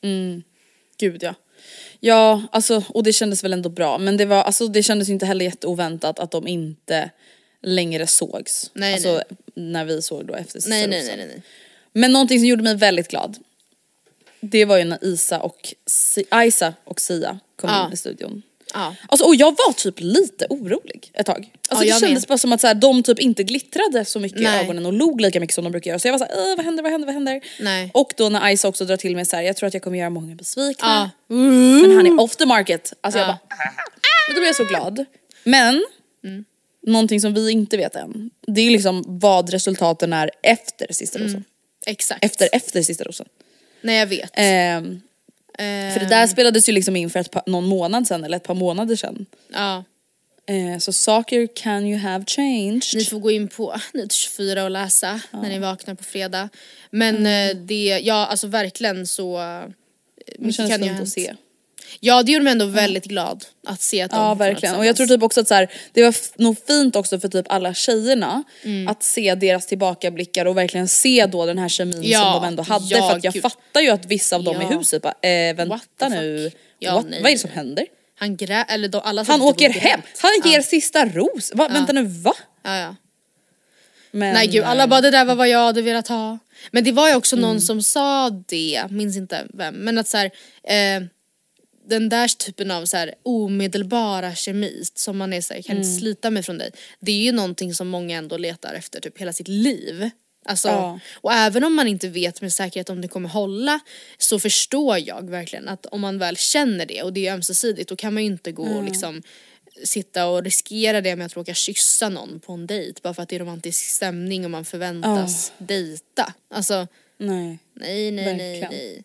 Mm. 0.04 0.44
Gud 0.98 1.24
ja. 1.24 1.34
Ja, 2.00 2.44
alltså 2.52 2.84
och 2.90 3.04
det 3.04 3.14
kändes 3.14 3.44
väl 3.44 3.54
ändå 3.54 3.70
bra 3.70 3.98
men 3.98 4.18
det 4.18 4.26
var, 4.26 4.44
alltså 4.44 4.68
det 4.68 4.84
kändes 4.84 5.10
inte 5.10 5.26
heller 5.26 5.46
jätteoväntat 5.46 6.20
att 6.20 6.32
de 6.32 6.48
inte 6.48 7.10
längre 7.62 8.08
sågs. 8.08 8.72
Nej, 8.74 8.94
alltså 8.94 9.12
nej. 9.14 9.24
när 9.72 9.86
vi 9.86 10.02
såg 10.02 10.26
då 10.26 10.34
efter 10.36 10.54
Sista 10.54 10.70
Nej 10.70 10.88
nej 10.88 11.04
nej 11.06 11.18
nej. 11.18 11.28
nej. 11.28 11.42
Men 11.94 12.12
någonting 12.12 12.40
som 12.40 12.48
gjorde 12.48 12.64
mig 12.64 12.76
väldigt 12.76 13.08
glad. 13.08 13.38
Det 14.40 14.66
var 14.66 14.78
ju 14.78 14.84
när 14.84 15.04
Isa 15.06 15.40
och 15.40 15.74
Si- 15.86 16.26
Isa 16.46 16.74
och 16.84 17.02
Sia 17.02 17.40
kom 17.56 17.70
Ja. 17.70 17.88
in 17.88 17.94
i 17.94 17.98
studion. 17.98 18.42
Ja. 18.76 18.96
Alltså, 19.08 19.26
och 19.26 19.36
jag 19.36 19.52
var 19.52 19.74
typ 19.74 19.96
lite 20.00 20.46
orolig 20.50 21.12
ett 21.14 21.26
tag. 21.26 21.50
Alltså, 21.70 21.86
Ja, 21.86 21.94
det 21.96 22.00
kändes 22.00 22.24
med. 22.24 22.28
bara 22.28 22.38
som 22.38 22.54
att 22.54 22.62
så 22.62 22.68
här, 22.68 22.74
de 22.74 23.04
typ 23.04 23.20
inte 23.20 23.44
glittrade 23.44 24.06
så 24.06 24.20
mycket 24.20 24.40
i 24.40 24.44
Nej. 24.44 24.64
ögonen 24.64 24.86
och 24.86 24.94
log 24.94 25.22
lika 25.22 25.40
mycket 25.40 25.54
som 25.56 25.64
de 25.64 25.70
brukar 25.72 25.90
göra. 25.92 26.00
Så 26.00 26.08
jag 26.08 26.14
var 26.14 26.20
såhär, 26.20 26.34
"Åh, 26.38 26.56
vad 26.58 26.66
händer, 26.66 26.84
vad 26.84 26.92
händer, 26.92 27.06
vad 27.06 27.14
händer? 27.14 27.42
Nej. 27.60 27.92
Och 27.94 28.14
då 28.18 28.30
när 28.30 28.56
Ice 28.58 28.66
också 28.66 28.86
drar 28.86 28.98
till 28.98 29.16
med 29.16 29.28
så 29.28 29.36
här, 29.36 29.44
jag 29.44 29.56
tror 29.58 29.68
att 29.68 29.74
jag 29.74 29.84
kommer 29.84 29.98
göra 29.98 30.10
många 30.10 30.36
besvikna. 30.36 31.12
Ja. 31.28 31.36
Men 31.36 31.96
han 31.96 32.08
är 32.08 32.20
off 32.22 32.36
the 32.36 32.46
market. 32.46 32.94
Alltså 33.02 33.20
jag 33.20 33.28
Ja. 33.30 33.38
bara, 33.50 33.58
men 34.28 34.36
då 34.36 34.40
blir 34.42 34.48
jag 34.48 34.56
så 34.56 34.64
glad. 34.64 35.06
Men, 35.44 35.86
Mm. 36.24 36.46
någonting 36.88 37.22
som 37.22 37.34
vi 37.34 37.52
inte 37.52 37.78
vet 37.78 37.96
än, 37.96 38.30
det 38.48 38.62
är 38.62 38.70
liksom 38.72 39.04
vad 39.08 39.50
resultaten 39.50 40.14
är 40.14 40.32
efter 40.44 40.88
sista 40.94 41.18
Mm. 41.20 41.28
rosen. 41.28 41.44
Exakt. 41.86 42.26
Efter, 42.26 42.50
efter 42.52 42.82
sista 42.82 43.04
rosen. 43.04 43.26
Nej 43.82 44.00
jag 44.00 44.08
vet. 44.08 44.30
Ehm, 44.34 45.02
för 45.94 46.00
det 46.00 46.06
där 46.10 46.28
spelades 46.28 46.70
ju 46.70 46.74
liksom 46.74 46.96
in 46.96 47.10
för 47.10 47.20
ett 47.20 47.32
par, 47.32 47.44
någon 47.46 47.66
månad 47.66 48.08
sedan 48.08 48.24
eller 48.24 48.38
ett 48.38 48.44
par 48.44 48.54
månader 48.54 48.96
sedan. 48.96 49.26
Ja. 49.54 49.84
Eh, 50.48 50.80
så 50.80 50.94
saker 50.94 51.48
can 51.56 51.86
you 51.86 52.00
have 52.00 52.26
changed. 52.28 52.84
Ni 52.96 53.06
får 53.06 53.20
gå 53.20 53.32
in 53.32 53.48
på 53.48 53.76
Nit 53.94 54.12
24 54.12 54.64
och 54.64 54.72
läsa 54.72 55.22
när 55.32 55.50
ni 55.50 55.60
vaknar 55.60 55.96
på 55.96 56.04
fredag. 56.04 56.50
Men 56.90 57.16
eh, 57.26 57.56
det, 57.58 58.00
ja 58.04 58.26
alltså 58.26 58.48
verkligen 58.48 59.08
så... 59.08 59.38
eh, 59.38 59.44
Det 60.28 60.40
mycket 60.40 60.56
känns 60.56 60.70
kan 60.70 60.84
ju 60.84 60.90
fint 60.90 61.02
att 61.02 61.10
se. 61.10 61.36
Ja 62.00 62.24
det 62.24 62.32
gjorde 62.32 62.44
mig 62.44 62.52
ändå 62.52 62.66
väldigt 62.66 63.06
glad 63.06 63.46
att 63.68 63.82
se 63.82 64.02
att 64.02 64.12
de 64.12 64.18
Ja 64.18 64.34
verkligen 64.34 64.76
och 64.76 64.86
jag 64.86 64.96
tror 64.96 65.08
typ 65.08 65.24
också 65.24 65.42
att 65.42 65.48
så 65.48 65.54
här, 65.54 65.72
det 65.94 66.04
var 66.04 66.16
nog 66.42 66.58
fint 66.68 66.96
också 66.96 67.20
för 67.20 67.28
typ 67.28 67.46
alla 67.50 67.74
tjejerna 67.74 68.44
Mm. 68.64 68.88
att 68.88 69.04
se 69.04 69.36
deras 69.36 69.66
tillbakablickar 69.68 70.46
och 70.46 70.58
verkligen 70.58 70.88
se 70.88 71.26
då 71.26 71.46
den 71.46 71.58
här 71.58 71.70
kemin 71.70 72.02
Ja, 72.04 72.20
som 72.20 72.42
de 72.42 72.48
ändå 72.48 72.64
hade 72.64 72.86
ja, 72.86 73.10
för 73.10 73.18
att 73.18 73.24
jag 73.24 73.34
gud. 73.34 73.42
fattar 73.42 73.82
ju 73.82 73.90
att 73.90 74.06
vissa 74.06 74.36
av 74.36 74.44
dem 74.44 74.56
Ja. 74.62 74.72
i 74.72 74.78
huset 74.78 75.02
bara 75.02 75.30
eh, 75.30 75.56
vänta 75.56 76.10
nu, 76.10 76.52
Ja, 76.80 76.96
What? 76.96 77.06
nej, 77.10 77.22
vad 77.22 77.32
är 77.32 77.36
det 77.36 77.40
som 77.40 77.50
händer? 77.52 77.86
Han 78.20 78.36
grä... 78.38 78.64
eller 78.64 78.88
de, 78.88 79.02
alla 79.04 79.24
Han 79.24 79.42
åker 79.42 79.70
hem, 79.70 80.02
han 80.22 80.52
ger 80.52 80.62
sista 80.62 81.06
ros, 81.06 81.52
va? 81.56 81.68
Vänta 81.68 81.94
nu 81.94 82.04
va? 82.04 82.34
Men, 84.12 84.34
Nej 84.34 84.48
gud, 84.48 84.64
alla 84.64 84.84
eh, 84.84 84.90
bara 84.90 85.02
det 85.02 85.12
där 85.12 85.26
var 85.26 85.36
vad 85.36 85.50
jag 85.50 85.60
hade 85.66 85.82
velat 85.82 86.08
ha. 86.08 86.40
Men 86.72 86.84
det 86.84 86.92
var 86.92 87.10
ju 87.10 87.16
också 87.16 87.36
Mm. 87.36 87.50
någon 87.50 87.62
som 87.62 87.82
sa 87.82 88.30
det, 88.30 88.84
minns 88.90 89.18
inte 89.18 89.46
vem, 89.54 89.76
men 89.76 89.98
att 89.98 90.08
så 90.08 90.18
här, 90.18 90.26
eh, 90.64 91.04
den 91.88 92.10
där 92.10 92.28
typen 92.28 92.72
av 92.72 92.86
så 92.86 92.98
här, 92.98 93.14
omedelbara 93.24 94.36
kemi 94.36 94.84
som 94.96 95.18
man 95.18 95.34
är 95.34 95.42
så 95.42 95.54
här, 95.54 95.62
kan 95.62 95.76
Mm. 95.78 95.98
slita 95.98 96.30
med 96.30 96.46
från 96.46 96.58
dig. 96.58 96.72
Det 97.00 97.12
är 97.12 97.24
ju 97.24 97.32
någonting 97.32 97.74
som 97.74 97.88
många 97.88 98.18
ändå 98.18 98.38
letar 98.38 98.74
efter 98.74 99.00
typ 99.00 99.18
hela 99.22 99.34
sitt 99.34 99.48
liv. 99.48 100.10
Alltså, 100.48 100.68
Ja. 100.68 101.00
Och 101.16 101.34
även 101.34 101.64
om 101.64 101.76
man 101.76 101.88
inte 101.88 102.08
vet 102.08 102.42
med 102.42 102.54
säkerhet 102.54 102.90
om 102.90 103.02
det 103.02 103.08
kommer 103.08 103.30
hålla 103.30 103.80
så 104.18 104.40
förstår 104.40 104.98
jag 105.00 105.30
verkligen 105.30 105.68
att 105.68 105.86
om 105.86 106.02
man 106.02 106.18
väl 106.20 106.38
känner 106.38 106.86
det 106.86 107.04
och 107.04 107.14
det 107.14 107.28
är 107.28 107.34
ömsesidigt 107.34 107.90
då 107.90 107.96
kan 107.96 108.14
man 108.14 108.24
ju 108.24 108.28
inte 108.30 108.52
gå 108.52 108.64
och 108.64 108.70
Mm. 108.72 108.86
liksom 108.86 109.22
sitta 109.84 110.28
och 110.28 110.44
riskera 110.44 111.02
det 111.02 111.16
med 111.16 111.26
att 111.26 111.36
råka 111.36 111.54
kyssa 111.54 112.10
någon 112.10 112.40
på 112.40 112.54
en 112.54 112.68
dejt 112.68 113.00
bara 113.04 113.14
för 113.14 113.24
att 113.24 113.30
det 113.30 113.36
är 113.36 113.40
romantisk 113.40 113.86
stämning 113.90 114.46
och 114.46 114.52
man 114.52 114.66
förväntas 114.66 115.52
dejta. 115.58 116.34
Alltså 116.50 116.88
Nej, 117.18 117.60
nej 117.74 118.12
nej 118.12 118.12
nej 118.12 118.62
Verkligen. 118.62 118.70
nej. 118.72 119.04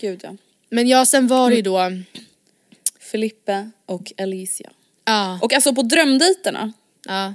gud 0.00 0.20
ja. 0.22 0.36
Men 0.72 0.88
ja 0.88 1.06
sen 1.06 1.26
var 1.26 1.50
det 1.50 1.56
ju 1.56 1.62
då, 1.62 1.92
Filippa 3.00 3.70
och 3.86 4.12
Alicia. 4.18 4.70
ja, 5.04 5.38
Och 5.42 5.52
alltså 5.52 5.74
på 5.74 5.82
drömdejterna, 5.82 6.72
ja, 7.06 7.34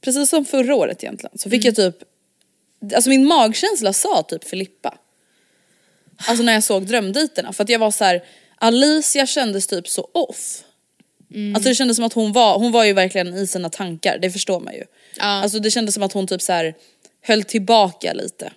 precis 0.00 0.30
som 0.30 0.44
förra 0.44 0.74
året 0.74 1.02
egentligen, 1.04 1.38
så 1.38 1.50
fick 1.50 1.64
Mm. 1.64 1.74
jag 1.78 1.94
typ, 1.94 2.08
alltså 2.94 3.10
min 3.10 3.26
magkänsla 3.26 3.92
sa 3.92 4.22
typ 4.22 4.44
Filippa. 4.44 4.98
Alltså 6.28 6.44
när 6.44 6.52
jag 6.52 6.64
såg 6.64 6.86
drömdejterna 6.86 7.52
för 7.52 7.64
att 7.64 7.68
jag 7.70 7.78
var 7.78 7.90
så 7.90 8.04
här: 8.04 8.24
Alicia 8.58 9.26
kändes 9.26 9.66
typ 9.66 9.88
så 9.88 10.08
off. 10.12 10.62
Mm. 11.34 11.54
Alltså 11.54 11.68
det 11.68 11.74
kändes 11.74 11.96
som 11.96 12.04
att 12.06 12.12
hon 12.12 12.32
var, 12.32 12.58
hon 12.58 12.72
var 12.72 12.84
ju 12.84 12.92
verkligen 12.92 13.34
i 13.34 13.46
sina 13.46 13.70
tankar, 13.70 14.18
det 14.18 14.30
förstår 14.30 14.60
man 14.60 14.74
ju. 14.74 14.84
ja. 15.16 15.24
Alltså 15.24 15.58
det 15.58 15.70
kändes 15.70 15.94
som 15.94 16.02
att 16.02 16.12
hon 16.12 16.26
typ 16.26 16.42
så 16.42 16.52
här 16.52 16.74
höll 17.22 17.42
tillbaka 17.42 18.12
lite. 18.12 18.52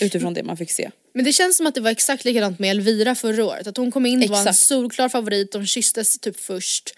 Utifrån 0.00 0.34
det 0.34 0.42
man 0.42 0.56
fick 0.56 0.70
se. 0.70 0.90
Men 1.14 1.24
det 1.24 1.32
känns 1.32 1.56
som 1.56 1.66
att 1.66 1.74
det 1.74 1.80
var 1.80 1.90
exakt 1.90 2.24
likadant 2.24 2.58
med 2.58 2.70
Elvira 2.70 3.14
förra 3.14 3.44
året. 3.44 3.66
Att 3.66 3.76
hon 3.76 3.90
kom 3.92 4.06
in 4.06 4.22
och 4.22 4.28
var 4.28 4.36
en 4.36 4.42
Exakt. 4.42 4.58
solklar 4.58 5.08
favorit, 5.08 5.52
de 5.52 5.66
kysstes 5.66 6.18
typ 6.18 6.40
först. 6.40 6.94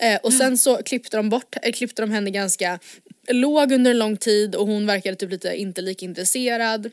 Eh, 0.00 0.20
och 0.22 0.32
sen 0.32 0.58
så 0.58 0.76
klippte 0.82 1.16
de 1.16 1.28
bort, 1.28 1.56
eh, 1.62 1.72
klippte 1.72 2.02
de 2.02 2.10
henne 2.10 2.30
ganska 2.30 2.78
låg 3.28 3.72
under 3.72 3.90
en 3.90 3.98
lång 3.98 4.16
tid 4.16 4.54
och 4.54 4.66
hon 4.66 4.86
verkade 4.86 5.16
typ 5.16 5.30
lite 5.30 5.56
inte 5.56 5.82
lika 5.82 6.04
intresserad. 6.04 6.90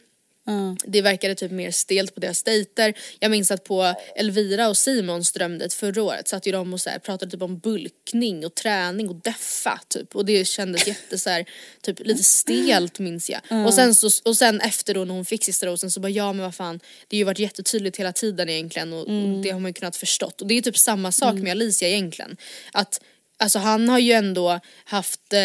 Det 0.85 1.01
verkade 1.01 1.35
typ 1.35 1.51
mer 1.51 1.71
stelt 1.71 2.13
på 2.13 2.19
deras 2.19 2.43
dejter. 2.43 2.93
Jag 3.19 3.31
minns 3.31 3.51
att 3.51 3.63
på 3.63 3.93
Elvira 4.15 4.69
och 4.69 4.77
Simons 4.77 5.31
drömdejt 5.31 5.75
förra 5.75 6.03
året 6.03 6.27
satt 6.27 6.47
ju 6.47 6.51
de 6.51 6.73
och 6.73 6.81
så 6.81 6.89
här, 6.89 6.99
pratade 6.99 7.31
typ 7.31 7.41
om 7.41 7.59
bulkning 7.59 8.45
och 8.45 8.55
träning 8.55 9.09
och 9.09 9.15
deffa 9.15 9.79
typ. 9.87 10.15
Och 10.15 10.25
det 10.25 10.45
kändes 10.45 10.87
jätte 10.87 11.17
så 11.19 11.29
här, 11.29 11.45
typ 11.81 11.99
lite 11.99 12.23
stelt 12.23 12.99
minns 12.99 13.29
jag. 13.29 13.41
Mm. 13.49 13.65
Och, 13.65 13.73
sen 13.73 13.95
så, 13.95 14.09
och 14.25 14.37
sen 14.37 14.61
efter 14.61 14.93
då 14.93 15.05
när 15.05 15.13
hon 15.13 15.25
fick 15.25 15.43
sista 15.43 15.65
rosen 15.65 15.91
så 15.91 15.99
bara 15.99 16.09
ja 16.09 16.33
men 16.33 16.43
vad 16.45 16.55
fan 16.55 16.79
det 17.07 17.15
har 17.15 17.19
ju 17.19 17.23
varit 17.23 17.39
jättetydligt 17.39 17.97
hela 17.97 18.11
tiden 18.13 18.49
egentligen 18.49 18.93
och, 18.93 19.07
Mm. 19.09 19.35
och 19.35 19.43
det 19.43 19.49
har 19.49 19.59
man 19.59 19.69
ju 19.69 19.73
kunnat 19.73 19.95
förstått. 19.95 20.41
Och 20.41 20.47
det 20.47 20.57
är 20.57 20.61
typ 20.61 20.77
samma 20.77 21.11
sak 21.11 21.35
med 21.35 21.51
Alicia 21.51 21.87
egentligen. 21.89 22.37
Att 22.71 23.01
alltså 23.39 23.59
han 23.59 23.89
har 23.89 23.99
ju 23.99 24.11
ändå 24.11 24.59
haft 24.83 25.33
eh, 25.33 25.39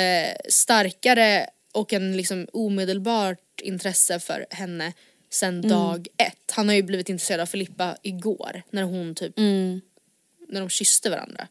starkare 0.49 1.47
och 1.77 1.93
en 1.93 2.17
liksom 2.17 2.47
omedelbart 2.53 3.61
intresse 3.63 4.21
för 4.21 4.47
henne 4.51 4.93
sen 5.31 5.55
Mm. 5.59 5.69
dag 5.71 6.07
ett. 6.17 6.51
Han 6.53 6.69
har 6.69 6.75
ju 6.75 6.83
blivit 6.83 7.09
intresserad 7.09 7.41
av 7.41 7.47
Filippa 7.47 7.97
igår 8.03 8.63
när 8.71 8.83
hon 8.83 9.15
typ, 9.15 9.39
Mm. 9.39 9.81
när 10.49 10.61
de 10.61 10.69
kysste 10.69 11.11
varandra. 11.11 11.49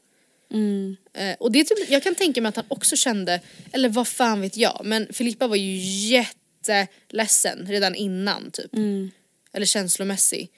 Eh, 1.14 1.36
och 1.40 1.52
det 1.52 1.64
typ, 1.64 1.90
jag 1.90 2.04
kan 2.04 2.16
tänka 2.16 2.42
mig 2.42 2.50
att 2.50 2.56
han 2.56 2.66
också 2.68 2.96
kände, 2.96 3.40
eller 3.72 3.90
vad 3.90 4.08
fan 4.08 4.42
vet 4.42 4.58
jag, 4.58 4.82
men 4.84 5.08
Filippa 5.14 5.48
var 5.48 5.56
ju 5.56 5.78
jätteledsen 6.10 7.66
redan 7.68 7.96
innan 7.96 8.52
typ. 8.52 8.74
Mm. 8.76 9.12
Eller 9.54 9.66
känslomässig. 9.66 10.52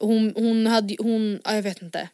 Och 0.00 0.08
hon, 0.08 0.32
hon 0.36 0.66
hade 0.66 0.96
hon, 0.98 1.40
ja 1.44 1.54
jag 1.54 1.62
vet 1.62 1.82
inte. 1.82 2.08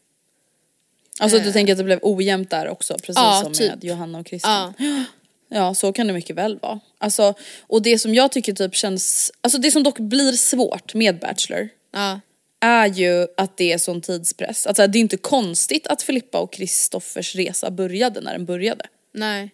Alltså 1.18 1.38
Eh. 1.38 1.44
du 1.44 1.52
tänker 1.52 1.72
att 1.72 1.78
det 1.78 1.84
blev 1.84 1.98
ojämnt 2.02 2.50
där 2.50 2.68
också 2.68 2.94
precis 2.94 3.16
Ja, 3.16 3.40
som 3.44 3.52
typ. 3.52 3.70
med 3.70 3.84
Johanna 3.84 4.18
och 4.18 4.28
Christian. 4.28 4.74
Ja. 4.78 5.04
Ja 5.50 5.74
så 5.74 5.92
kan 5.92 6.06
det 6.06 6.12
mycket 6.12 6.36
väl 6.36 6.58
vara. 6.62 6.80
Alltså, 6.98 7.34
och 7.60 7.82
det 7.82 7.98
som 7.98 8.14
jag 8.14 8.32
tycker 8.32 8.52
typ 8.52 8.74
känns, 8.74 9.32
alltså 9.40 9.58
det 9.58 9.70
som 9.70 9.82
dock 9.82 9.98
blir 9.98 10.32
svårt 10.32 10.94
med 10.94 11.18
Bachelor 11.18 11.68
Ja. 11.92 12.20
är 12.60 12.86
ju 12.86 13.26
att 13.36 13.56
det 13.56 13.72
är 13.72 13.78
sån 13.78 14.00
tidspress. 14.00 14.66
Alltså 14.66 14.86
det 14.86 14.98
är 14.98 15.00
inte 15.00 15.16
konstigt 15.16 15.86
att 15.86 16.02
Filippa 16.02 16.38
och 16.38 16.52
Kristoffers 16.52 17.34
resa 17.34 17.70
började 17.70 18.20
när 18.20 18.32
den 18.32 18.44
började. 18.44 18.84
Nej. 19.14 19.50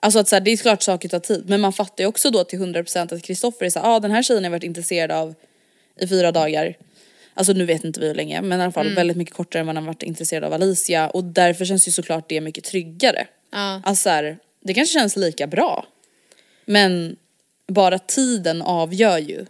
Alltså 0.00 0.18
att 0.18 0.28
så 0.28 0.36
här, 0.36 0.40
det 0.40 0.50
är 0.50 0.56
klart 0.56 0.82
saker 0.82 1.08
tar 1.08 1.18
tid 1.18 1.44
men 1.48 1.60
man 1.60 1.72
fattar 1.72 2.04
ju 2.04 2.08
också 2.08 2.30
då 2.30 2.44
till 2.44 2.58
100% 2.58 3.14
att 3.14 3.22
Kristoffer 3.22 3.66
är 3.66 3.70
såhär, 3.70 3.96
ah, 3.96 4.00
den 4.00 4.10
här 4.10 4.22
tjejen 4.22 4.44
har 4.44 4.50
varit 4.50 4.62
intresserad 4.64 5.10
av 5.12 5.34
i 6.00 6.08
fyra 6.08 6.32
dagar. 6.32 6.76
Alltså 7.34 7.52
nu 7.52 7.64
vet 7.64 7.84
inte 7.84 8.00
vi 8.00 8.06
hur 8.06 8.14
länge 8.14 8.42
men 8.42 8.60
i 8.60 8.62
alla 8.62 8.72
fall 8.72 8.86
Mm. 8.86 8.94
väldigt 8.96 9.16
mycket 9.16 9.34
kortare 9.34 9.60
än 9.60 9.66
vad 9.66 9.76
han 9.76 9.86
varit 9.86 10.02
intresserad 10.02 10.44
av 10.44 10.52
Alicia 10.52 11.10
och 11.10 11.24
därför 11.24 11.64
känns 11.64 11.88
ju 11.88 11.92
såklart 11.92 12.28
det 12.28 12.40
mycket 12.40 12.64
tryggare. 12.64 13.26
Ja. 13.52 13.80
Alltså 13.84 14.02
så 14.02 14.08
här, 14.08 14.38
det 14.66 14.74
kanske 14.74 14.98
känns 14.98 15.16
lika 15.16 15.46
bra. 15.46 15.86
Men 16.64 17.16
bara 17.68 17.98
tiden 17.98 18.62
avgör 18.62 19.18
ju. 19.18 19.46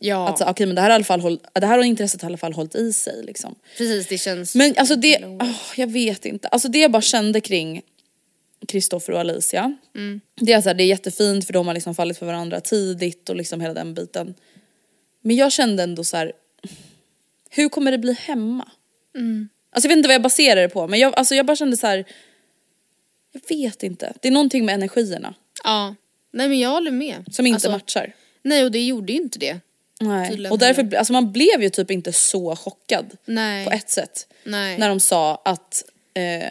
Ja. 0.00 0.28
Att 0.28 0.38
så, 0.38 0.44
okej 0.44 0.66
men 0.66 0.76
det 0.76 0.82
här, 0.82 0.90
i 0.90 0.92
alla 0.92 1.04
fall 1.04 1.20
håll, 1.20 1.40
det 1.52 1.66
här 1.66 1.76
har 1.76 1.84
intresset 1.84 2.22
i 2.22 2.26
alla 2.26 2.36
fall 2.36 2.52
hållit 2.52 2.74
i 2.74 2.92
sig 2.92 3.22
liksom. 3.24 3.54
Precis 3.78 4.06
det 4.06 4.18
känns. 4.18 4.54
Men 4.54 4.74
alltså 4.76 4.96
det, 4.96 5.18
åh, 5.24 5.50
jag 5.76 5.86
vet 5.86 6.24
inte. 6.24 6.48
Alltså 6.48 6.68
det 6.68 6.78
jag 6.78 6.90
bara 6.90 7.02
kände 7.02 7.40
kring 7.40 7.82
Kristoffer 8.68 9.12
och 9.12 9.20
Alicia. 9.20 9.76
Mm. 9.94 10.20
Det 10.36 10.52
är 10.52 10.60
så 10.60 10.68
här, 10.68 10.74
det 10.74 10.82
är 10.82 10.86
jättefint 10.86 11.46
för 11.46 11.52
de 11.52 11.66
har 11.66 11.74
liksom 11.74 11.94
fallit 11.94 12.18
för 12.18 12.26
varandra 12.26 12.60
tidigt 12.60 13.28
och 13.28 13.36
liksom 13.36 13.60
hela 13.60 13.74
den 13.74 13.94
biten. 13.94 14.34
Men 15.22 15.36
jag 15.36 15.52
kände 15.52 15.82
ändå 15.82 16.04
så 16.04 16.16
här. 16.16 16.32
hur 17.50 17.68
kommer 17.68 17.92
det 17.92 17.98
bli 17.98 18.12
hemma? 18.12 18.68
Mm. 19.16 19.48
Alltså 19.72 19.86
jag 19.86 19.90
vet 19.90 19.96
inte 19.96 20.08
vad 20.08 20.14
jag 20.14 20.22
baserar 20.22 20.60
det 20.62 20.68
på 20.68 20.86
men 20.88 21.00
jag, 21.00 21.14
alltså 21.16 21.34
jag 21.34 21.46
bara 21.46 21.56
kände 21.56 21.76
så 21.76 21.86
här. 21.86 22.04
Jag 23.32 23.56
vet 23.56 23.82
inte. 23.82 24.12
Det 24.22 24.28
är 24.28 24.32
någonting 24.32 24.64
med 24.64 24.74
energierna 24.74 25.34
Ja. 25.64 25.94
Nej 26.32 26.48
men 26.48 26.58
jag 26.58 26.70
håller 26.70 26.90
med. 26.90 27.24
som 27.30 27.46
inte 27.46 27.54
Alltså, 27.56 27.70
matchar. 27.70 28.12
Nej 28.42 28.64
och 28.64 28.70
det 28.70 28.86
gjorde 28.86 29.12
ju 29.12 29.18
inte 29.18 29.38
det. 29.38 29.60
Nej. 30.00 30.48
Och 30.50 30.58
därför, 30.58 30.94
alltså 30.96 31.12
man 31.12 31.32
blev 31.32 31.62
ju 31.62 31.70
typ 31.70 31.90
inte 31.90 32.12
så 32.12 32.56
chockad 32.56 33.16
Nej. 33.24 33.64
på 33.64 33.70
ett 33.70 33.90
sätt. 33.90 34.26
Nej. 34.44 34.78
När 34.78 34.88
de 34.88 35.00
sa 35.00 35.42
att 35.44 35.84
eh, 36.14 36.48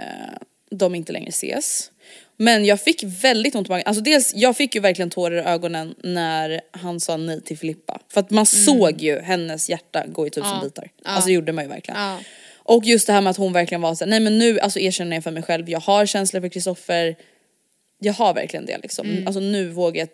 de 0.71 0.95
inte 0.95 1.11
längre 1.11 1.29
ses. 1.29 1.91
Men 2.37 2.65
jag 2.65 2.81
fick 2.81 3.03
väldigt 3.03 3.55
ont 3.55 3.67
i 3.67 3.71
magen. 3.71 3.83
Alltså 3.87 4.03
dels, 4.03 4.31
jag 4.35 4.57
fick 4.57 4.75
ju 4.75 4.81
verkligen 4.81 5.09
tårar 5.09 5.35
i 5.37 5.39
ögonen 5.39 5.95
när 6.03 6.61
han 6.71 6.99
sa 6.99 7.17
nej 7.17 7.41
till 7.41 7.57
Filippa. 7.57 8.01
För 8.09 8.19
att 8.19 8.29
man 8.31 8.45
såg 8.45 9.01
ju 9.01 9.19
hennes 9.19 9.69
hjärta 9.69 10.03
gå 10.07 10.27
i 10.27 10.29
tusen 10.29 10.49
Mm. 10.49 10.57
Ja. 10.57 10.63
bitar. 10.63 10.89
Ja. 11.03 11.09
Alltså 11.09 11.27
det 11.27 11.33
gjorde 11.33 11.51
man 11.51 11.63
ju 11.63 11.69
verkligen. 11.69 11.99
Ja. 12.01 12.19
Och 12.69 12.85
just 12.85 13.07
det 13.07 13.13
här 13.13 13.21
med 13.21 13.31
att 13.31 13.37
hon 13.37 13.53
verkligen 13.53 13.81
var 13.81 13.95
såhär, 13.95 14.09
nej 14.09 14.19
men 14.19 14.37
nu 14.37 14.59
alltså 14.59 14.79
erkänner 14.79 15.15
jag 15.15 15.23
för 15.23 15.31
mig 15.31 15.43
själv, 15.43 15.69
jag 15.69 15.79
har 15.79 16.05
känslor 16.05 16.41
för 16.41 16.49
Kristoffer. 16.49 17.15
Jag 17.99 18.13
har 18.13 18.33
verkligen 18.33 18.65
det 18.65 18.77
liksom. 18.77 19.09
Mm. 19.09 19.27
Alltså 19.27 19.39
nu 19.39 19.69
vågar 19.69 19.99
jag 19.99 20.09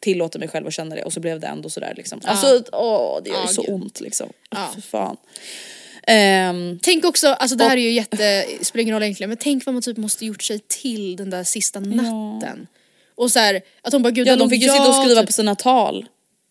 tillåta 0.00 0.38
mig 0.38 0.48
själv 0.48 0.66
att 0.66 0.72
känna 0.74 0.94
det 0.94 1.02
och 1.02 1.12
så 1.12 1.20
blev 1.20 1.40
det 1.40 1.46
ändå 1.46 1.70
sådär 1.70 1.94
liksom. 1.96 2.20
Ja. 2.22 2.28
Alltså 2.28 2.62
åh 2.72 3.18
det 3.24 3.30
gör 3.30 3.36
Ja, 3.36 3.46
så 3.46 3.62
gud. 3.62 3.70
ont 3.74 4.00
liksom. 4.00 4.28
Ja. 4.50 4.70
För 4.74 4.80
fan. 4.80 5.16
Ehm, 6.06 6.78
Tänk 6.82 7.04
också, 7.04 7.28
alltså 7.28 7.56
det 7.56 7.64
här 7.64 7.70
Och- 7.70 7.78
är 7.78 7.82
ju 7.82 7.90
jätte, 7.90 8.44
spelar 8.62 8.82
ingen 8.82 8.94
roll 8.94 9.02
egentligen, 9.02 9.28
men 9.30 9.38
tänk 9.38 9.66
vad 9.66 9.74
man 9.74 9.82
typ 9.82 9.96
måste 9.96 10.26
gjort 10.26 10.42
sig 10.42 10.58
till 10.58 11.16
den 11.16 11.30
där 11.30 11.44
sista 11.44 11.80
natten. 11.80 12.66
Och 13.14 13.30
så 13.30 13.38
här, 13.38 13.60
att 13.82 13.92
hon 13.92 14.02
bara 14.02 14.10
gud, 14.10 14.26
ja 14.26 14.36
de 14.36 14.50
fick 14.50 14.62
ju 14.62 14.68
sitta 14.68 14.88
och 14.88 14.94
skriva 14.94 15.20
typ, 15.20 15.26
på 15.26 15.32
sina 15.32 15.54
tal. 15.54 16.06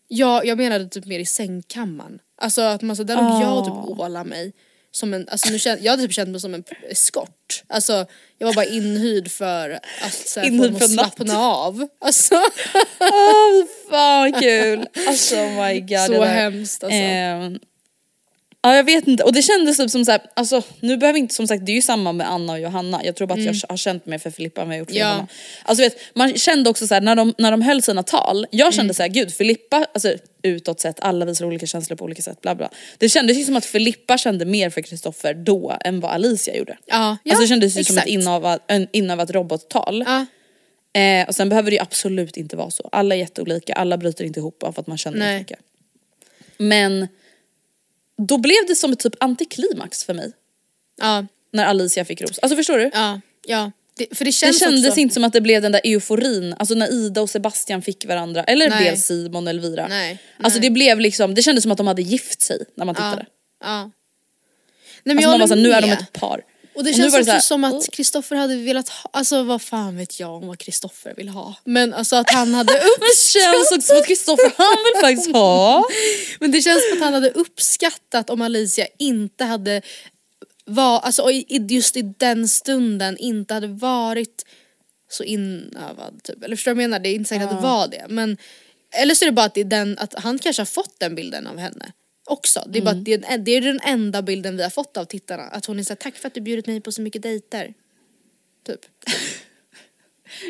Ja, 0.08 0.44
jag 0.44 0.58
menade 0.58 0.90
typ 0.90 1.06
mer 1.06 1.20
i 1.20 1.26
sängkammaren. 1.26 2.20
Alltså 2.38 2.62
att 2.62 2.82
man 2.82 2.96
så 2.96 3.04
där 3.04 3.16
låg 3.16 3.42
jag 3.44 3.58
och 3.58 3.66
typ 3.66 4.00
ålade 4.00 4.30
mig. 4.30 4.54
Som 4.96 5.14
en, 5.14 5.30
alltså 5.30 5.50
nu 5.50 5.60
kände, 5.60 5.84
jag 5.84 5.92
hade 5.92 6.04
typ 6.04 6.14
känt 6.14 6.30
mig 6.30 6.40
som 6.42 6.54
en 6.54 6.64
eskort. 6.90 7.64
Alltså 7.68 8.06
jag 8.38 8.48
var 8.48 8.54
bara 8.54 8.66
inhyrd 8.66 9.32
för 9.32 9.70
att 10.02 10.14
så 10.14 10.40
här, 10.40 10.48
Inhyrd 10.48 10.78
för 10.78 10.86
att 10.86 10.92
natt. 10.92 11.16
slappna 11.16 11.40
av. 11.40 11.88
Alltså 12.02 12.36
Åh 13.00 13.66
fan 13.90 14.32
vad 14.32 14.42
kul! 14.42 14.88
Alltså 15.08 15.36
oh 15.36 15.66
my 15.66 15.80
god. 15.80 16.00
så 16.06 16.24
hemskt 16.24 16.84
alltså. 16.84 16.98
Ehm, 16.98 17.60
ja 18.66 18.76
jag 18.76 18.84
vet 18.84 19.08
inte, 19.08 19.24
och 19.24 19.34
det 19.34 19.42
kändes 19.42 19.78
typ 19.78 19.90
som 19.92 20.06
såhär, 20.06 20.22
alltså 20.34 20.62
nu 20.80 20.98
behöver 20.98 21.20
inte, 21.20 21.34
som 21.34 21.48
sagt 21.48 21.66
det 21.66 21.72
är 21.72 21.76
ju 21.76 21.82
samma 21.82 22.12
med 22.12 22.32
Anna 22.32 22.54
och 22.54 22.60
Johanna, 22.60 23.02
jag 23.06 23.16
tror 23.16 23.28
bara 23.28 23.34
att 23.34 23.40
Mm. 23.40 23.54
jag 23.62 23.70
har 23.70 23.78
känt 23.78 24.06
mer 24.06 24.18
för 24.18 24.30
Filippa 24.32 24.62
än 24.62 24.68
vad 24.68 24.76
jag 24.76 24.80
gjort 24.80 24.90
för 24.90 24.98
Ja. 24.98 25.06
Johanna. 25.10 25.28
Alltså 25.64 25.84
vet, 25.84 25.98
man 26.16 26.34
kände 26.38 26.70
också 26.70 26.88
såhär 26.88 27.02
när 27.02 27.16
de, 27.16 27.34
när 27.38 27.52
de 27.52 27.62
höll 27.62 27.82
sina 27.82 28.04
tal, 28.04 28.48
jag 28.52 28.74
kände 28.74 28.82
Mm. 28.86 28.94
såhär 28.94 29.10
gud 29.10 29.34
Filippa, 29.34 29.86
alltså 29.94 30.14
utåt 30.44 30.80
sett, 30.80 31.00
alla 31.00 31.26
visar 31.26 31.46
olika 31.46 31.66
känslor 31.66 31.98
på 31.98 32.06
olika 32.06 32.22
sätt 32.22 32.42
bla 32.42 32.56
bla. 32.56 32.70
Det 32.98 33.10
kändes 33.10 33.38
ju 33.38 33.44
som 33.44 33.56
att 33.56 33.66
Filippa 33.66 34.18
kände 34.18 34.46
mer 34.46 34.70
för 34.70 34.82
Kristoffer 34.82 35.34
då 35.34 35.78
än 35.86 36.00
vad 36.00 36.12
Alicia 36.12 36.56
gjorde. 36.58 36.78
ja, 36.86 37.18
ja, 37.24 37.32
alltså 37.32 37.44
det 37.44 37.48
kändes 37.48 37.78
ju 37.78 37.84
som 37.84 37.98
ett 37.98 38.04
exakt. 38.04 38.10
inövat, 38.24 38.64
en, 38.68 38.88
inövat 38.92 39.32
robottal. 39.32 40.04
Ja, 40.08 40.26
Eh, 41.02 41.28
och 41.28 41.36
sen 41.36 41.50
behöver 41.50 41.72
det 41.72 41.76
ju 41.76 41.82
absolut 41.82 42.38
inte 42.38 42.56
vara 42.58 42.70
så. 42.72 42.90
Alla 42.92 43.16
är 43.16 43.20
jätteolika, 43.20 43.74
alla 43.74 43.98
bryter 43.98 44.26
inte 44.26 44.40
ihop 44.40 44.64
av 44.64 44.80
att 44.80 44.88
man 44.88 44.98
känner 44.98 45.18
Nej. 45.18 45.40
Mycket. 45.40 45.60
Men 46.58 47.08
då 48.18 48.38
blev 48.38 48.58
det 48.68 48.76
som 48.76 48.92
ett 48.92 49.00
typ 49.00 49.16
antiklimax 49.24 50.04
för 50.04 50.14
mig. 50.14 50.32
ja, 51.02 51.26
När 51.54 51.66
Alicia 51.66 52.06
fick 52.06 52.22
ros. 52.22 52.40
Alltså 52.40 52.56
förstår 52.56 52.78
du? 52.78 52.90
ja, 52.94 53.22
ja. 53.48 53.72
Det, 53.98 54.18
för 54.18 54.26
det 54.26 54.30
det 54.30 54.34
känns 54.34 54.60
kändes 54.60 54.88
också, 54.88 55.00
inte 55.00 55.14
som 55.14 55.24
att 55.24 55.34
det 55.34 55.42
blev 55.42 55.62
den 55.62 55.72
där 55.72 55.82
euforin, 55.84 56.56
alltså 56.60 56.76
när 56.76 56.94
Ida 56.94 57.22
och 57.22 57.30
Sebastian 57.30 57.82
fick 57.82 58.06
varandra, 58.06 58.44
eller 58.44 58.70
Nej. 58.70 58.78
blev 58.82 58.96
Simon 58.96 59.44
och 59.44 59.50
Elvira. 59.50 59.88
Nej, 59.88 60.20
Alltså 60.44 60.60
nej. 60.60 60.70
det 60.70 60.74
blev 60.74 61.00
liksom, 61.00 61.36
det 61.36 61.42
kändes 61.42 61.62
som 61.62 61.72
att 61.72 61.78
de 61.78 61.88
hade 61.88 62.02
gift 62.02 62.42
sig 62.42 62.66
när 62.76 62.86
man 62.86 62.96
tittade. 62.96 63.26
Ja. 63.64 63.84
Nej, 63.84 63.92
men 65.04 65.18
Alltså 65.18 65.30
man 65.32 65.40
var 65.40 65.48
såhär, 65.48 65.62
nu 65.62 65.72
är 65.72 65.82
de 65.82 65.92
ett 65.92 66.14
par. 66.14 66.42
Och 66.76 66.84
det 66.84 66.90
Och 66.90 66.96
känns 66.96 67.14
också 67.14 67.26
så 67.26 67.32
här, 67.32 67.40
som 67.40 67.64
att 67.64 67.90
Kristoffer 67.92 68.36
hade 68.36 68.56
velat 68.56 68.90
ha, 68.90 69.10
alltså 69.14 69.44
vad 69.44 69.62
fan 69.62 69.98
vet 69.98 70.20
jag 70.20 70.34
om 70.34 70.48
vad 70.48 70.60
Kristoffer 70.60 71.14
vill 71.18 71.30
ha. 71.30 71.56
Men 71.64 71.94
alltså 71.94 72.16
att 72.16 72.30
han 72.30 72.54
hade 72.54 72.74
Det 73.00 73.40
känns 73.40 73.72
också 73.72 73.82
som 73.82 73.98
att 73.98 74.08
Kristoffer 74.08 74.54
han 74.58 74.78
vill 74.86 75.02
faktiskt 75.02 75.36
ha. 75.36 75.84
Men 76.40 76.52
det 76.52 76.62
känns 76.62 76.90
som 76.90 76.98
att 76.98 77.04
han 77.04 77.14
hade 77.14 77.30
uppskattat 77.30 78.30
om 78.30 78.42
Alicia 78.42 78.88
inte 79.00 79.44
hade 79.44 79.82
var, 80.66 81.00
alltså 81.00 81.32
just 81.70 81.98
i 81.98 82.02
den 82.02 82.48
stunden 82.48 83.18
inte 83.18 83.54
hade 83.54 83.68
varit 83.68 84.46
så 85.10 85.24
inövad 85.24 86.24
typ. 86.24 86.44
Eller 86.44 86.56
förstår 86.56 86.72
du 86.72 86.76
vad 86.76 86.84
jag 86.84 86.90
menar? 86.90 87.00
Det 87.00 87.10
är 87.10 87.16
inte 87.16 87.30
säkert 87.30 87.50
att 87.50 87.58
det 87.58 87.68
var 87.68 87.88
det. 87.88 88.06
Men, 88.10 88.38
eller 88.92 89.16
så 89.16 89.26
är 89.26 89.28
det 89.28 89.34
bara 89.34 89.46
att, 89.46 89.58
den, 89.66 89.98
att 90.00 90.14
han 90.14 90.40
kanske 90.40 90.62
har 90.62 90.66
fått 90.66 91.00
den 91.00 91.16
bilden 91.16 91.48
av 91.48 91.58
henne 91.58 91.92
också. 92.26 92.64
Det 92.68 92.80
är, 92.80 92.84
bara, 92.84 92.92
att 92.92 93.06
det, 93.06 93.14
är, 93.14 93.38
det 93.38 93.52
är 93.52 93.62
den 93.62 93.80
enda 93.84 94.22
bilden 94.22 94.58
vi 94.58 94.64
har 94.64 94.70
fått 94.70 94.98
av 94.98 95.06
tittarna. 95.06 95.44
Att 95.44 95.66
hon 95.66 95.80
är 95.80 95.84
såhär, 95.84 95.96
tack 95.96 96.16
för 96.16 96.28
att 96.28 96.34
du 96.34 96.42
bjudit 96.42 96.68
mig 96.68 96.82
på 96.82 96.92
så 96.92 97.02
mycket 97.02 97.22
dejter. 97.22 97.74
Typ. 98.66 98.80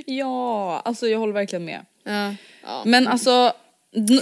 Ja, 0.06 0.80
alltså 0.86 1.08
jag 1.08 1.20
håller 1.20 1.34
verkligen 1.34 1.66
med. 1.66 1.86
Ja. 2.04 2.36
ja. 2.64 2.84
Men 2.86 3.08
alltså, 3.08 3.54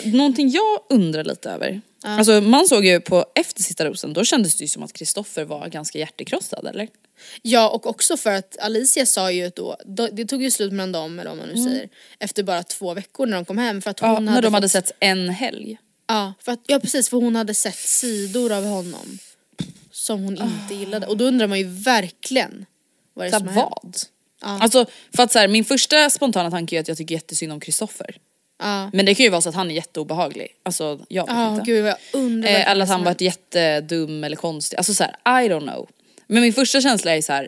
någonting 0.03 0.49
jag 0.49 0.79
undrar 0.89 1.23
lite 1.23 1.49
över. 1.49 1.81
Alltså 2.03 2.41
man 2.41 2.67
såg 2.67 2.85
ju 2.85 2.99
på 2.99 3.25
efter 3.35 3.63
sista 3.63 3.85
rosen, 3.85 4.13
då 4.13 4.23
kändes 4.23 4.55
det 4.55 4.63
ju 4.63 4.67
som 4.67 4.83
att 4.83 4.93
Kristoffer 4.93 5.43
var 5.43 5.67
ganska 5.67 5.99
hjärtekrossad 5.99 6.67
eller? 6.67 6.87
Ja 7.41 7.69
och 7.69 7.87
också 7.87 8.17
för 8.17 8.31
att 8.31 8.57
Alicia 8.59 9.05
sa 9.05 9.31
ju 9.31 9.51
då, 9.55 9.77
det 10.11 10.25
tog 10.25 10.43
ju 10.43 10.51
slut 10.51 10.73
mellan 10.73 10.91
dem 10.91 11.19
eller 11.19 11.29
vad 11.29 11.37
man 11.37 11.47
nu 11.47 11.63
säger, 11.63 11.89
efter 12.19 12.43
bara 12.43 12.63
två 12.63 12.93
veckor 12.93 13.25
när 13.25 13.35
de 13.35 13.45
kom 13.45 13.57
hem 13.57 13.81
för 13.81 13.89
att 13.89 13.99
hon 13.99 14.09
Ja, 14.09 14.15
hade 14.15 14.31
när 14.31 14.41
de 14.41 14.47
fått, 14.47 14.53
hade 14.53 14.69
sett 14.69 14.91
en 14.99 15.29
helg. 15.29 15.77
Ja, 16.07 16.33
för 16.39 16.51
att, 16.51 16.59
ja 16.67 16.79
precis 16.79 17.09
för 17.09 17.17
hon 17.17 17.35
hade 17.35 17.53
sett 17.53 17.75
sidor 17.77 18.51
av 18.51 18.65
honom 18.65 19.17
som 19.91 20.23
hon 20.23 20.37
inte 20.41 20.75
gillade 20.75 21.07
och 21.07 21.17
då 21.17 21.25
undrar 21.25 21.47
man 21.47 21.59
ju 21.59 21.65
verkligen 21.67 22.65
vad 23.13 23.25
det 23.25 23.29
är 23.29 23.31
Så 23.31 23.37
som 23.39 23.47
har 23.47 23.53
hänt. 23.53 23.69
vad? 23.81 23.95
Ja. 24.41 24.59
Alltså 24.61 24.85
för 25.15 25.23
att 25.23 25.31
så 25.31 25.39
här, 25.39 25.47
min 25.47 25.65
första 25.65 26.09
spontana 26.09 26.51
tanke 26.51 26.75
är 26.75 26.79
att 26.79 26.87
jag 26.87 26.97
tycker 26.97 27.15
jättesynd 27.15 27.51
om 27.51 27.59
Kristoffer. 27.59 28.17
Ja, 28.59 28.89
Men 28.93 29.05
det 29.05 29.15
kan 29.15 29.23
ju 29.23 29.29
vara 29.29 29.41
så 29.41 29.49
att 29.49 29.55
han 29.55 29.71
är 29.71 29.75
jätteobehaglig. 29.75 30.47
Alltså 30.63 31.05
jag 31.09 31.23
vet 31.27 31.35
ja 31.35 31.53
inte. 31.53 31.65
gud 31.65 31.81
vad 31.83 31.91
jag 31.91 31.97
undrar 32.21 32.49
Eh, 32.49 32.53
verkligen 32.53 32.71
eller 32.71 32.83
att 32.83 32.89
som 32.89 32.91
han 32.93 32.99
har 33.01 33.05
varit 33.05 33.21
jättedum 33.21 34.23
eller 34.23 34.35
konstig. 34.35 34.77
Alltså 34.77 34.93
så 34.93 35.03
här, 35.03 35.43
I 35.45 35.49
don't 35.49 35.61
know. 35.71 35.89
Men 36.27 36.41
min 36.41 36.53
första 36.53 36.81
känsla 36.81 37.15
är 37.15 37.21
så 37.21 37.33
här. 37.33 37.47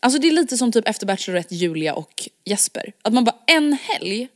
Alltså 0.00 0.18
det 0.20 0.28
är 0.28 0.32
lite 0.32 0.56
som 0.56 0.72
typ 0.72 0.88
efter 0.88 1.06
Bachelorette 1.06 1.54
Julia 1.54 1.94
och 1.94 2.28
Jesper. 2.44 2.92
Att 3.02 3.12
man 3.12 3.24
bara 3.24 3.36
en 3.46 3.72
helg, 3.82 4.28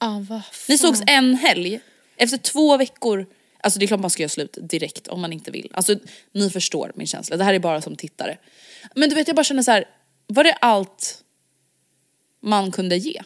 Ja, 0.00 0.24
vad 0.28 0.42
ni 0.68 0.78
fan. 0.78 0.78
sågs 0.78 1.02
en 1.06 1.34
helg. 1.34 1.80
Efter 2.18 2.38
två 2.38 2.76
veckor, 2.76 3.26
alltså 3.60 3.78
det 3.78 3.84
är 3.84 3.86
klart 3.86 4.00
man 4.00 4.10
ska 4.10 4.22
göra 4.22 4.28
slut 4.28 4.58
direkt 4.60 5.08
om 5.08 5.20
man 5.20 5.32
inte 5.32 5.50
vill. 5.50 5.70
Alltså 5.74 5.96
ni 6.32 6.50
förstår 6.50 6.92
min 6.94 7.06
känsla, 7.06 7.36
det 7.36 7.44
här 7.44 7.54
är 7.54 7.58
bara 7.58 7.80
som 7.80 7.96
tittare. 7.96 8.38
Men 8.94 9.08
du 9.08 9.14
vet 9.14 9.26
jag 9.26 9.36
bara 9.36 9.44
känner 9.44 9.62
så 9.62 9.70
här. 9.70 9.84
var 10.26 10.44
det 10.44 10.52
allt 10.52 11.24
man 12.40 12.72
kunde 12.72 12.96
ge? 12.96 13.22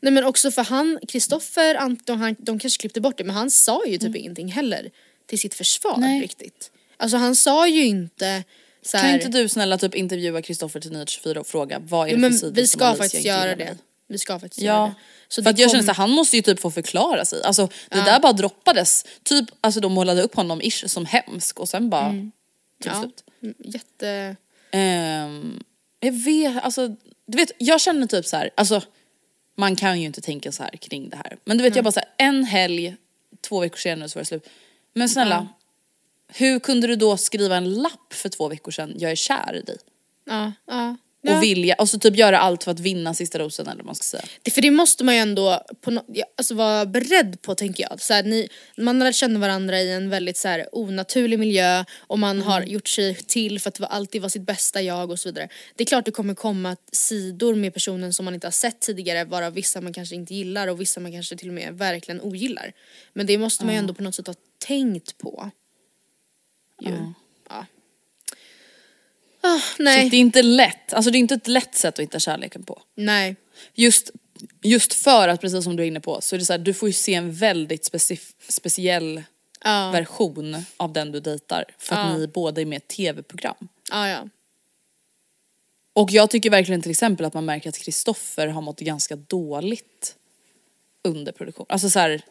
Nej 0.00 0.12
men 0.12 0.24
också 0.24 0.50
för 0.50 0.62
han, 0.62 0.98
Kristoffer, 1.08 1.74
Anton, 1.74 2.18
han, 2.18 2.36
de 2.38 2.58
kanske 2.58 2.80
klippte 2.80 3.00
bort 3.00 3.18
det 3.18 3.24
men 3.24 3.36
han 3.36 3.50
sa 3.50 3.86
ju 3.86 3.98
typ 3.98 4.16
ingenting 4.16 4.48
heller 4.52 4.90
till 5.26 5.38
sitt 5.40 5.54
försvar 5.54 5.96
Nej. 5.98 6.20
riktigt. 6.22 6.70
Alltså 6.96 7.16
han 7.16 7.36
sa 7.36 7.68
ju 7.68 7.84
inte 7.86 8.44
så 8.82 8.98
Kan 8.98 9.06
här, 9.06 9.14
inte 9.14 9.28
du 9.28 9.48
snälla 9.48 9.78
typ 9.78 9.94
intervjua 9.94 10.42
Kristoffer 10.42 10.80
till 10.80 10.92
Nyhet 10.92 11.08
24 11.08 11.40
och 11.40 11.46
fråga 11.46 11.78
vad 11.78 12.08
är 12.08 12.10
det 12.10 12.16
för 12.16 12.20
men 12.20 12.34
sidor 12.34 12.52
vi 12.52 12.66
som 12.66 12.78
ska 12.78 12.86
Alicia 12.86 13.04
faktiskt 13.04 13.24
göra 13.24 13.56
det. 13.56 13.64
med? 13.64 13.78
Vi 14.08 14.18
ska 14.18 14.38
faktiskt 14.38 14.62
göra 14.62 14.76
Ja. 14.76 14.86
det. 14.86 14.94
Så 15.28 15.42
för 15.42 15.44
det 15.44 15.50
att 15.50 15.58
jag 15.58 15.70
kom- 15.70 15.78
känner 15.80 15.90
att 15.90 15.96
han 15.96 16.10
måste 16.10 16.36
ju 16.36 16.42
typ 16.42 16.60
få 16.60 16.70
förklara 16.70 17.24
sig. 17.24 17.42
Alltså 17.42 17.66
det 17.66 17.98
Ja. 17.98 18.04
där 18.04 18.20
bara 18.20 18.32
droppades. 18.32 19.04
Typ, 19.22 19.48
alltså 19.60 19.80
de 19.80 19.92
målade 19.92 20.22
upp 20.22 20.34
honom 20.34 20.60
ish 20.62 20.86
som 20.86 21.06
hemsk 21.06 21.60
och 21.60 21.68
sen 21.68 21.90
bara 21.90 22.08
tog 22.10 22.16
det 22.78 22.88
ja. 22.88 23.00
slut. 23.02 23.24
Mm, 23.42 23.54
Jätte... 23.58 24.36
Ehm, 24.70 25.62
jag 26.00 26.12
vet, 26.12 26.64
alltså 26.64 26.88
du 27.26 27.36
vet 27.38 27.50
jag 27.58 27.80
känner 27.80 28.06
typ 28.06 28.26
så 28.26 28.36
här, 28.36 28.50
alltså 28.56 28.82
man 29.56 29.76
kan 29.76 30.00
ju 30.00 30.06
inte 30.06 30.20
tänka 30.20 30.52
så 30.52 30.62
här 30.62 30.70
kring 30.76 31.08
det 31.08 31.16
här. 31.16 31.36
Men 31.44 31.56
du 31.58 31.62
vet 31.64 31.76
jag 31.76 31.84
bara 31.84 31.92
så 31.92 32.00
här, 32.00 32.08
en 32.28 32.44
helg, 32.44 32.96
två 33.48 33.60
veckor 33.60 33.76
senare 33.76 34.08
så 34.08 34.18
var 34.18 34.22
det 34.22 34.26
slut. 34.26 34.48
Men 34.94 35.08
snälla, 35.08 35.48
hur 36.28 36.58
kunde 36.60 36.86
du 36.86 36.96
då 36.96 37.16
skriva 37.16 37.56
en 37.56 37.74
lapp 37.74 38.12
för 38.12 38.28
två 38.28 38.48
veckor 38.48 38.72
sedan, 38.72 38.94
jag 38.98 39.10
är 39.10 39.16
kär 39.16 39.54
i 39.56 39.60
dig? 39.62 39.76
Ja, 40.24 40.52
ja. 40.66 40.96
Och 41.24 41.30
Ja. 41.30 41.40
vilja, 41.40 41.74
och 41.74 41.88
så 41.88 41.98
typ 41.98 42.16
göra 42.16 42.38
allt 42.38 42.64
för 42.64 42.70
att 42.70 42.80
vinna 42.80 43.14
sista 43.14 43.38
rosen 43.38 43.66
eller 43.66 43.76
vad 43.76 43.86
man 43.86 43.94
ska 43.94 44.02
säga. 44.02 44.24
Det, 44.42 44.50
för 44.50 44.62
det 44.62 44.70
måste 44.70 45.04
man 45.04 45.14
ju 45.14 45.20
ändå 45.20 45.64
på 45.80 45.90
no, 45.90 46.00
ja, 46.06 46.24
alltså 46.36 46.54
vara 46.54 46.86
beredd 46.86 47.42
på 47.42 47.54
tänker 47.54 47.86
jag. 47.90 48.00
Så 48.00 48.14
här, 48.14 48.22
ni, 48.22 48.48
man 48.76 49.00
har 49.00 49.08
lärt 49.08 49.14
känna 49.16 49.38
varandra 49.38 49.80
i 49.80 49.92
en 49.92 50.10
väldigt 50.10 50.36
så 50.36 50.48
här, 50.48 50.66
onaturlig 50.72 51.38
miljö 51.38 51.84
och 52.00 52.18
man 52.18 52.42
har 52.42 52.62
gjort 52.62 52.88
sig 52.88 53.14
till 53.14 53.60
för 53.60 53.68
att 53.68 53.80
alltid 53.92 54.20
vara 54.22 54.30
sitt 54.30 54.42
bästa 54.46 54.82
jag 54.82 55.10
och 55.10 55.18
så 55.18 55.28
vidare. 55.28 55.48
Det 55.76 55.84
är 55.84 55.86
klart 55.86 56.04
det 56.04 56.10
kommer 56.10 56.34
komma 56.34 56.76
sidor 56.92 57.54
med 57.54 57.74
personen 57.74 58.12
som 58.12 58.24
man 58.24 58.34
inte 58.34 58.46
har 58.46 58.52
sett 58.52 58.80
tidigare 58.80 59.24
varav 59.24 59.52
vissa 59.52 59.80
man 59.80 59.92
kanske 59.92 60.14
inte 60.14 60.34
gillar 60.34 60.68
och 60.68 60.80
vissa 60.80 61.00
man 61.00 61.12
kanske 61.12 61.36
till 61.36 61.48
och 61.48 61.54
med 61.54 61.78
verkligen 61.78 62.20
ogillar. 62.20 62.72
Men 63.12 63.26
det 63.26 63.38
måste 63.38 63.64
man 63.64 63.74
ju 63.74 63.78
ändå 63.78 63.94
på 63.94 64.02
något 64.02 64.14
sätt 64.14 64.26
ha 64.26 64.34
tänkt 64.66 65.18
på. 65.18 65.50
Ju. 66.80 66.90
Ja. 69.44 69.54
Ah, 69.56 69.60
Så 69.76 69.82
nej, 69.82 70.10
det 70.10 70.16
är 70.16 70.20
inte 70.20 70.42
lätt, 70.42 70.92
alltså 70.92 71.10
det 71.10 71.18
är 71.18 71.20
inte 71.20 71.34
ett 71.34 71.48
lätt 71.48 71.74
sätt 71.74 71.94
att 71.94 72.02
hitta 72.02 72.18
kärleken 72.18 72.62
på. 72.62 72.82
nej. 72.94 73.36
Just, 73.74 74.10
just 74.62 74.94
för 74.94 75.28
att, 75.28 75.40
precis 75.40 75.64
som 75.64 75.76
du 75.76 75.82
är 75.82 75.86
inne 75.86 76.00
på, 76.00 76.20
så 76.20 76.34
är 76.36 76.38
det 76.38 76.44
så 76.44 76.52
här, 76.52 76.58
du 76.58 76.74
får 76.74 76.88
ju 76.88 76.92
se 76.92 77.14
en 77.14 77.32
väldigt 77.32 77.90
specif- 77.92 78.34
speciell 78.48 79.22
Ja. 79.64 79.90
version 79.90 80.56
av 80.76 80.92
den 80.92 81.12
du 81.12 81.20
dejtar. 81.20 81.64
För 81.78 81.94
att 81.96 82.10
Ja. 82.10 82.16
ni 82.16 82.26
båda 82.26 82.60
är 82.60 82.64
med 82.64 82.76
i 82.76 82.76
ett 82.76 82.88
tv-program. 82.88 83.68
Ja, 83.90 84.08
ja. 84.08 84.28
Och 85.92 86.10
jag 86.10 86.30
tycker 86.30 86.50
verkligen 86.50 86.82
till 86.82 86.90
exempel 86.90 87.26
att 87.26 87.34
man 87.34 87.44
märker 87.44 87.68
att 87.68 87.78
Kristoffer 87.78 88.46
har 88.46 88.62
mått 88.62 88.80
ganska 88.80 89.16
dåligt 89.16 90.16
under 91.04 91.32
produktion. 91.32 91.66
Alltså 91.68 91.90
så 91.90 91.98
här, 91.98 92.22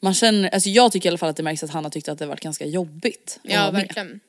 man 0.00 0.14
känner, 0.14 0.48
alltså 0.48 0.68
jag 0.68 0.92
tycker 0.92 1.06
i 1.06 1.10
alla 1.10 1.18
fall 1.18 1.28
att 1.30 1.36
det 1.36 1.42
märks 1.42 1.62
att 1.62 1.70
han 1.70 1.84
har 1.84 1.90
tyckt 1.90 2.08
att 2.08 2.18
det 2.18 2.24
har 2.24 2.28
varit 2.30 2.40
ganska 2.40 2.66
jobbigt. 2.66 3.38
Ja, 3.42 3.60
vara 3.60 3.72
med. 3.72 4.20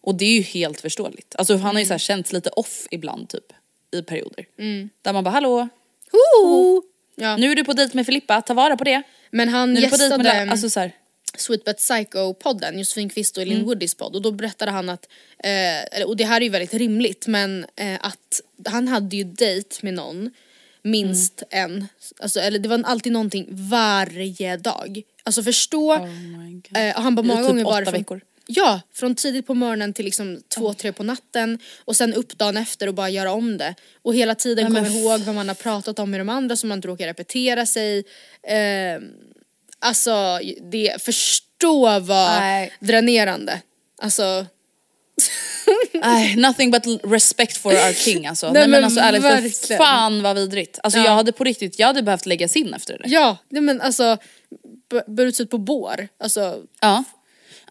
Och 0.00 0.14
det 0.14 0.24
är 0.24 0.32
ju 0.36 0.42
helt 0.42 0.80
förståeligt. 0.80 1.34
Alltså 1.38 1.56
han 1.56 1.74
har 1.74 1.80
ju 1.80 1.86
så 1.86 1.92
här 1.94 1.98
känts 1.98 2.32
lite 2.32 2.50
off 2.50 2.86
ibland 2.90 3.28
typ 3.28 3.52
i 3.92 4.02
perioder. 4.02 4.44
Där 5.02 5.12
man 5.12 5.24
bara 5.24 5.30
hallå, 5.30 5.68
Ho! 6.12 6.82
Ja. 7.16 7.36
nu 7.36 7.50
är 7.52 7.56
du 7.56 7.64
på 7.64 7.72
dejt 7.72 7.96
med 7.96 8.06
Filippa, 8.06 8.42
ta 8.42 8.54
vara 8.54 8.76
på 8.76 8.84
det. 8.84 9.02
Men 9.30 9.48
han 9.48 9.72
Nu 9.74 9.80
gästade. 9.80 10.50
Alltså 10.50 10.70
så 10.70 10.80
här, 10.80 10.92
Sweet 11.36 11.64
But 11.64 11.76
Psycho-podden, 11.76 12.78
Josefin 12.78 13.08
Kvist 13.08 13.36
och 13.36 13.42
Elin 13.42 13.54
Mm. 13.54 13.66
Woodys 13.66 13.94
podd 13.94 14.16
och 14.16 14.22
då 14.22 14.30
berättade 14.30 14.70
han 14.70 14.88
att, 14.88 15.08
eh, 15.44 16.02
och 16.06 16.16
det 16.16 16.24
här 16.24 16.36
är 16.36 16.44
ju 16.44 16.48
väldigt 16.50 16.74
rimligt 16.74 17.26
men 17.26 17.66
eh, 17.76 17.94
att 18.00 18.40
han 18.68 18.88
hade 18.88 19.16
ju 19.16 19.24
dejt 19.24 19.76
med 19.82 19.94
någon 19.94 20.30
minst 20.82 21.42
Mm. 21.50 21.70
en, 21.72 21.86
alltså, 22.18 22.40
eller 22.40 22.58
det 22.58 22.68
var 22.68 22.82
alltid 22.84 23.12
någonting 23.12 23.46
varje 23.50 24.56
dag. 24.56 25.02
Alltså 25.22 25.42
förstå, 25.42 25.92
oh 25.94 26.82
eh, 26.82 26.94
han 27.00 27.14
bara 27.14 27.22
många 27.22 27.40
typ 27.40 27.48
gånger 27.48 27.64
var 27.64 27.80
det 27.80 27.86
från, 27.86 27.98
veckor. 28.00 28.20
Ja, 28.52 28.80
från 28.94 29.14
tidigt 29.14 29.46
på 29.46 29.54
morgonen 29.54 29.92
till 29.92 30.04
liksom 30.04 30.42
två, 30.54 30.74
tre 30.74 30.92
på 30.92 31.02
natten 31.02 31.58
och 31.84 31.96
sen 31.96 32.14
upp 32.14 32.38
dagen 32.38 32.56
efter 32.56 32.86
och 32.86 32.94
bara 32.94 33.08
göra 33.08 33.32
om 33.32 33.58
det. 33.58 33.74
Och 34.02 34.14
hela 34.14 34.34
tiden 34.34 34.72
men 34.72 34.84
komma 34.84 34.96
ihåg 34.96 35.20
vad 35.20 35.34
man 35.34 35.48
har 35.48 35.54
pratat 35.54 35.98
om 35.98 36.10
med 36.10 36.20
de 36.20 36.28
andra 36.28 36.56
så 36.56 36.66
man 36.66 36.78
inte 36.78 36.88
råkar 36.88 37.06
repetera 37.06 37.66
sig. 37.66 37.98
Eh, 38.42 39.00
alltså, 39.78 40.40
det, 40.72 41.02
förstå 41.02 41.98
vad 42.00 42.30
Nej. 42.40 42.72
dränerande. 42.80 43.60
Alltså, 44.02 44.46
Nej, 45.92 46.36
nothing 46.36 46.70
but 46.70 46.82
respect 47.04 47.56
for 47.56 47.72
our 47.72 47.92
king 47.92 48.26
alltså. 48.26 48.46
Nej, 48.46 48.52
Nej, 48.54 48.62
men 48.62 48.70
men 48.70 48.84
alltså 48.84 49.00
ärligt, 49.00 49.22
för 49.22 49.28
verkligen. 49.30 49.78
fan 49.78 50.22
vad 50.22 50.36
vidrigt. 50.36 50.78
Alltså 50.82 50.98
Ja. 50.98 51.04
jag 51.04 51.12
hade 51.12 51.32
på 51.32 51.44
riktigt, 51.44 51.78
jag 51.78 51.86
hade 51.86 52.02
behövt 52.02 52.26
läggas 52.26 52.56
in 52.56 52.74
efter 52.74 52.98
det 52.98 53.08
ja, 53.08 53.36
nej 53.48 53.62
men 53.62 53.80
alltså, 53.80 54.16
b- 54.90 55.00
burit 55.06 55.40
ut 55.40 55.50
på 55.50 55.58
bår. 55.58 56.08
Alltså, 56.22 56.62
Ja. 56.80 57.04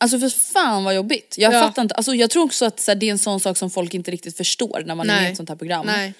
Alltså 0.01 0.19
för 0.19 0.29
fan 0.53 0.83
vad 0.83 0.95
jobbigt. 0.95 1.35
Jag 1.37 1.53
Ja. 1.53 1.61
fattar 1.61 1.81
inte, 1.81 1.95
alltså 1.95 2.13
jag 2.15 2.29
tror 2.29 2.43
också 2.43 2.65
att 2.65 2.87
här, 2.87 2.95
det 2.95 3.05
är 3.07 3.11
en 3.11 3.19
sån 3.19 3.39
sak 3.39 3.57
som 3.57 3.69
folk 3.69 3.93
inte 3.93 4.11
riktigt 4.11 4.37
förstår 4.37 4.83
när 4.85 4.95
man 4.95 5.09
är 5.09 5.13
med 5.13 5.19
i 5.19 5.23
Nej. 5.23 5.31
ett 5.31 5.37
sånt 5.37 5.49
här 5.49 5.55
program. 5.55 5.85
nej. 5.85 6.13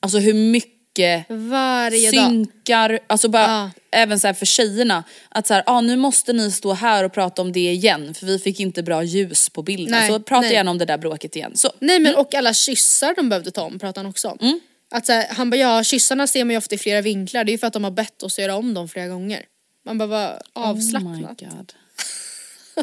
Alltså 0.00 0.18
hur 0.18 0.34
mycket 0.34 1.24
Varje 1.28 2.10
dag. 2.10 2.26
synkar, 2.26 2.98
alltså 3.06 3.28
bara 3.28 3.42
Ja. 3.42 3.70
även 3.90 4.20
så 4.20 4.26
här 4.26 4.34
för 4.34 4.46
tjejerna. 4.46 5.04
Att 5.28 5.46
så 5.46 5.54
här, 5.54 5.62
ah, 5.66 5.80
nu 5.80 5.96
måste 5.96 6.32
ni 6.32 6.50
stå 6.50 6.72
här 6.72 7.04
och 7.04 7.12
prata 7.12 7.42
om 7.42 7.52
det 7.52 7.72
igen 7.72 8.14
för 8.14 8.26
vi 8.26 8.38
fick 8.38 8.60
inte 8.60 8.82
bra 8.82 9.02
ljus 9.02 9.48
på 9.48 9.62
bilden. 9.62 9.90
Nej, 9.90 10.08
så 10.10 10.20
prata 10.20 10.40
nej. 10.40 10.52
gärna 10.52 10.70
om 10.70 10.78
det 10.78 10.84
där 10.84 10.98
bråket 10.98 11.36
igen. 11.36 11.52
Så. 11.56 11.72
Nej 11.78 11.98
men 12.00 12.14
och 12.16 12.34
alla 12.34 12.54
kyssar 12.54 13.14
de 13.16 13.28
behövde 13.28 13.50
ta 13.50 13.62
om 13.62 13.78
pratar 13.78 14.02
han 14.02 14.10
också 14.10 14.28
om. 14.28 14.38
Mm. 14.40 14.60
Att 14.90 15.06
så 15.06 15.12
här, 15.12 15.26
han 15.30 15.50
bara 15.50 15.56
ja 15.56 15.84
kyssarna 15.84 16.26
ser 16.26 16.44
man 16.44 16.50
ju 16.50 16.58
ofta 16.58 16.74
i 16.74 16.78
flera 16.78 17.00
vinklar, 17.00 17.44
det 17.44 17.50
är 17.50 17.52
ju 17.52 17.58
för 17.58 17.66
att 17.66 17.72
de 17.72 17.84
har 17.84 17.90
bett 17.90 18.22
oss 18.22 18.38
göra 18.38 18.56
om 18.56 18.74
dem 18.74 18.88
flera 18.88 19.08
gånger. 19.08 19.42
Man 19.86 19.98
bara 19.98 20.06
vad 20.06 20.42
avslappnat. 20.52 21.42
Oh 21.42 22.82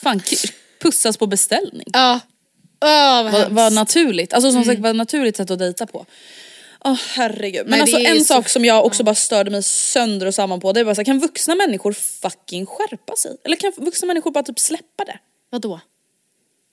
fan, 0.00 0.22
pussas 0.82 1.16
på 1.16 1.26
beställning. 1.26 1.86
Ja. 1.92 2.20
Åh 2.84 3.22
vad 3.24 3.32
Vad, 3.32 3.52
vad 3.52 3.72
naturligt, 3.72 4.32
alltså 4.32 4.52
som 4.52 4.64
sagt 4.64 4.80
vad 4.80 4.96
naturligt 4.96 5.36
sätt 5.36 5.50
att 5.50 5.58
dejta 5.58 5.86
på. 5.86 6.06
Åh 6.84 6.94
herregud. 7.08 7.66
Men 7.66 7.70
Nej, 7.70 7.80
alltså 7.80 7.98
en 7.98 8.18
så- 8.18 8.24
sak 8.24 8.48
som 8.48 8.64
jag 8.64 8.86
också 8.86 9.04
bara 9.04 9.14
störde 9.14 9.50
mig 9.50 9.62
sönder 9.62 10.26
och 10.26 10.34
samman 10.34 10.60
på 10.60 10.72
det 10.72 10.80
är 10.80 10.84
bara 10.84 10.94
så 10.94 10.98
här, 11.00 11.04
kan 11.04 11.18
vuxna 11.18 11.54
människor 11.54 11.92
fucking 11.92 12.66
skärpa 12.66 13.16
sig? 13.16 13.36
Eller 13.44 13.56
kan 13.56 13.72
vuxna 13.76 14.06
människor 14.06 14.30
bara 14.30 14.44
typ 14.44 14.58
släppa 14.58 15.04
det? 15.04 15.18
Vadå? 15.50 15.80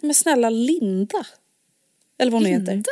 Men 0.01 0.13
snälla 0.13 0.49
Linda. 0.49 1.25
Eller 2.19 2.31
vad 2.31 2.41
hon. 2.41 2.51
Linda? 2.51 2.71
Heter 2.71 2.87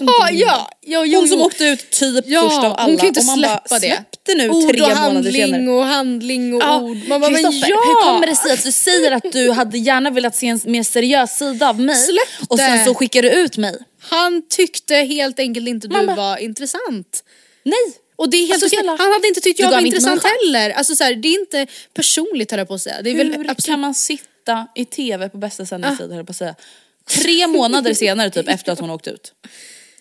Jaha 0.00 0.30
ja, 0.32 0.70
ja 0.80 1.04
jo, 1.04 1.18
Hon 1.20 1.28
som 1.28 1.38
jo. 1.38 1.44
åkte 1.44 1.64
ut 1.64 1.90
typ 1.90 2.24
Ja, 2.26 2.42
först 2.42 2.58
av 2.58 2.64
alla. 2.64 2.82
hon 2.84 2.96
kan 2.98 3.06
inte 3.08 3.20
släppa 3.22 3.62
bara, 3.70 3.78
det. 3.78 3.86
Släpp 3.86 4.11
det 4.22 4.34
nu 4.34 4.48
Ord 4.48 4.70
tre 4.70 4.94
månader 4.94 5.32
senare. 5.32 5.70
och 5.70 5.84
handling 5.84 6.54
och 6.54 6.62
Ja, 6.62 6.80
ord. 6.80 6.96
Man 7.08 7.20
bara, 7.20 7.30
men 7.30 7.42
ja! 7.42 7.50
hur 7.84 8.04
kommer 8.04 8.26
det 8.26 8.36
sig 8.36 8.52
att 8.52 8.62
du 8.64 8.72
säger 8.72 9.12
att 9.12 9.32
du 9.32 9.50
hade 9.50 9.78
gärna 9.78 10.10
velat 10.10 10.36
se 10.36 10.46
en 10.46 10.60
mer 10.64 10.82
seriös 10.82 11.38
sida 11.38 11.68
av 11.68 11.80
mig 11.80 11.96
Släpp 11.96 12.50
och 12.50 12.58
sen 12.58 12.84
så 12.84 12.94
skickar 12.94 13.22
du 13.22 13.30
ut 13.30 13.56
mig? 13.56 13.78
Han 14.00 14.42
tyckte 14.48 14.94
helt 14.94 15.38
enkelt 15.38 15.68
inte 15.68 15.88
du 15.88 16.06
bara- 16.06 16.14
var 16.16 16.36
intressant. 16.36 17.24
Nej! 17.62 17.76
Och 18.16 18.30
det 18.30 18.36
är 18.36 18.46
helt 18.46 18.62
Alltså. 18.62 18.86
Han 18.86 19.12
hade 19.12 19.28
inte 19.28 19.40
tyckt 19.40 19.60
jag 19.60 19.70
var 19.70 19.80
intressant 19.80 20.22
heller. 20.24 20.70
Alltså 20.70 20.94
så 20.96 21.04
här, 21.04 21.14
det 21.14 21.28
är 21.28 21.40
inte 21.40 21.66
personligt 21.94 22.50
höll 22.50 22.58
jag 22.58 22.68
på 22.68 22.74
att 22.74 22.82
säga. 22.82 23.02
Det 23.02 23.10
är 23.10 23.14
väl 23.14 23.26
Hur 23.32 23.40
absolut... 23.40 23.64
kan 23.66 23.80
man 23.80 23.94
sitta 23.94 24.66
i 24.74 24.84
tv 24.84 25.28
på 25.28 25.38
bästa 25.38 25.66
sändningstid 25.66 26.08
höll 26.08 26.16
jag 26.16 26.26
på 26.26 26.30
att 26.30 26.36
säga. 26.36 26.54
Tre 27.08 27.46
månader 27.46 27.94
senare 27.94 28.30
typ 28.30 28.48
efter 28.48 28.72
att 28.72 28.80
hon 28.80 28.90
åkt 28.90 29.06
ut. 29.08 29.32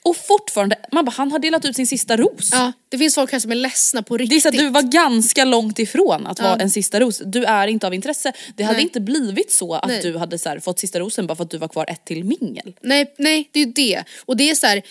Och 0.04 0.18
fortfarande, 0.18 0.76
man 0.92 1.06
bara 1.06 1.12
han 1.12 1.32
har 1.32 1.40
delat 1.40 1.66
ut 1.66 1.76
sin 1.76 1.88
sista 1.88 2.18
ros. 2.18 2.50
Ja, 2.52 2.72
det 2.90 2.98
finns 2.98 3.16
folk 3.16 3.32
här 3.32 3.40
som 3.40 3.52
är 3.52 3.56
ledsna 3.56 4.04
på 4.04 4.18
Det 4.18 4.22
är 4.24 4.26
riktigt. 4.26 4.42
så 4.44 4.50
att 4.50 4.58
du 4.58 4.70
var 4.70 4.82
ganska 4.82 5.46
långt 5.46 5.80
ifrån 5.80 6.28
att 6.28 6.40
Ja. 6.40 6.44
vara 6.46 6.56
en 6.60 6.72
sista 6.72 7.00
ros. 7.00 7.22
Du 7.26 7.44
är 7.44 7.68
inte 7.68 7.88
av 7.88 7.94
intresse. 7.94 8.34
Det 8.56 8.64
hade 8.64 8.76
Nej. 8.78 8.84
inte 8.84 9.00
blivit 9.02 9.52
så 9.52 9.74
att 9.74 9.88
Nej. 9.88 10.02
du 10.02 10.18
hade 10.18 10.38
så 10.40 10.50
här, 10.50 10.60
fått 10.60 10.80
sista 10.80 11.00
rosen 11.00 11.28
bara 11.28 11.36
för 11.36 11.44
att 11.44 11.50
du 11.50 11.58
var 11.58 11.68
kvar 11.68 11.86
ett 11.90 12.06
till 12.06 12.24
mingel. 12.24 12.74
Nej, 12.82 13.14
nej, 13.18 13.50
det 13.52 13.60
är 13.62 13.66
ju 13.66 13.72
det. 13.72 14.04
Och 14.26 14.38
det 14.38 14.50
är 14.50 14.56
så 14.56 14.68
här, 14.68 14.82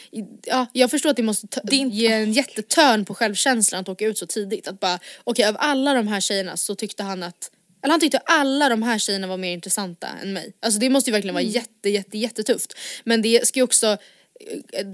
ja, 0.47 0.67
jag 0.73 0.91
förstår 0.91 1.11
att 1.11 1.17
det 1.17 1.23
måste 1.23 1.47
ta, 1.47 1.61
ge 1.71 2.07
en 2.13 2.33
jättetörn 2.33 3.05
på 3.05 3.15
självkänslan 3.15 3.81
att 3.81 3.89
åka 3.89 4.07
ut 4.07 4.19
så 4.19 4.27
tidigt. 4.27 4.69
Att 4.69 4.81
bara, 4.81 4.99
okej 5.25 5.45
av 5.45 5.57
alla 5.59 5.95
de 5.95 6.09
här 6.09 6.21
tjejerna 6.21 6.57
så 6.57 6.75
tyckte 6.75 7.03
han 7.03 7.23
att 7.23 7.51
eller 7.83 7.91
han 7.93 8.01
tyckte 8.01 8.19
alla 8.19 8.69
de 8.69 8.83
här 8.83 8.99
tjejerna 8.99 9.27
var 9.27 9.37
mer 9.37 9.53
intressanta 9.53 10.09
än 10.23 10.33
mig. 10.33 10.53
Alltså 10.63 10.81
det 10.81 10.91
måste 10.91 11.11
ju 11.11 11.13
verkligen 11.13 11.35
vara 11.35 11.43
Mm. 11.43 11.53
jätte, 11.55 11.89
jätte, 11.91 12.19
jättetufft. 12.19 12.73
Men 13.05 13.23
det 13.23 13.47
ska 13.47 13.59
ju 13.59 13.63
också, 13.65 13.97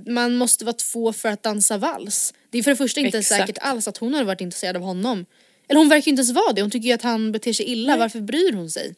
man 0.06 0.34
måste 0.36 0.64
vara 0.64 0.72
två 0.76 1.12
för 1.12 1.28
att 1.28 1.42
dansa 1.42 1.78
vals. 1.78 2.34
Det 2.50 2.58
är 2.58 2.62
för 2.62 2.70
det 2.70 2.76
första 2.76 3.00
inte 3.00 3.18
Exakt. 3.18 3.40
säkert 3.40 3.58
alls 3.60 3.88
att 3.88 3.96
hon 3.96 4.12
hade 4.14 4.24
varit 4.26 4.40
intresserad 4.40 4.76
av 4.76 4.82
honom. 4.82 5.26
Eller 5.68 5.78
hon 5.78 5.88
verkar 5.88 6.06
ju 6.06 6.10
inte 6.10 6.20
ens 6.20 6.32
vara 6.32 6.52
det, 6.52 6.62
hon 6.62 6.70
tycker 6.70 6.88
ju 6.88 6.94
att 6.94 7.02
han 7.02 7.32
beter 7.32 7.52
sig 7.52 7.66
illa, 7.66 7.96
varför 7.96 8.20
bryr 8.20 8.52
hon 8.52 8.70
sig? 8.70 8.94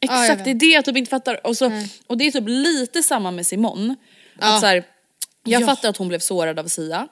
Ja, 0.00 0.22
Exakt, 0.24 0.38
vet. 0.40 0.44
det 0.44 0.50
är 0.50 0.54
det 0.54 0.66
jag 0.66 0.84
typ 0.84 0.96
inte 0.96 1.10
fattar. 1.10 1.46
Och, 1.46 1.56
så, 1.56 1.82
och 2.06 2.18
det 2.18 2.26
är 2.26 2.30
typ 2.30 2.44
lite 2.48 3.02
samma 3.02 3.30
med 3.30 3.46
Simone. 3.46 3.94
Ja. 4.40 4.54
Att 4.54 4.60
så 4.60 4.66
här, 4.66 4.84
jag 5.44 5.62
Ja. 5.62 5.66
fattar 5.66 5.88
att 5.88 5.96
hon 5.96 6.08
blev 6.08 6.18
sårad 6.18 6.58
av 6.58 6.68
Sia. 6.68 7.08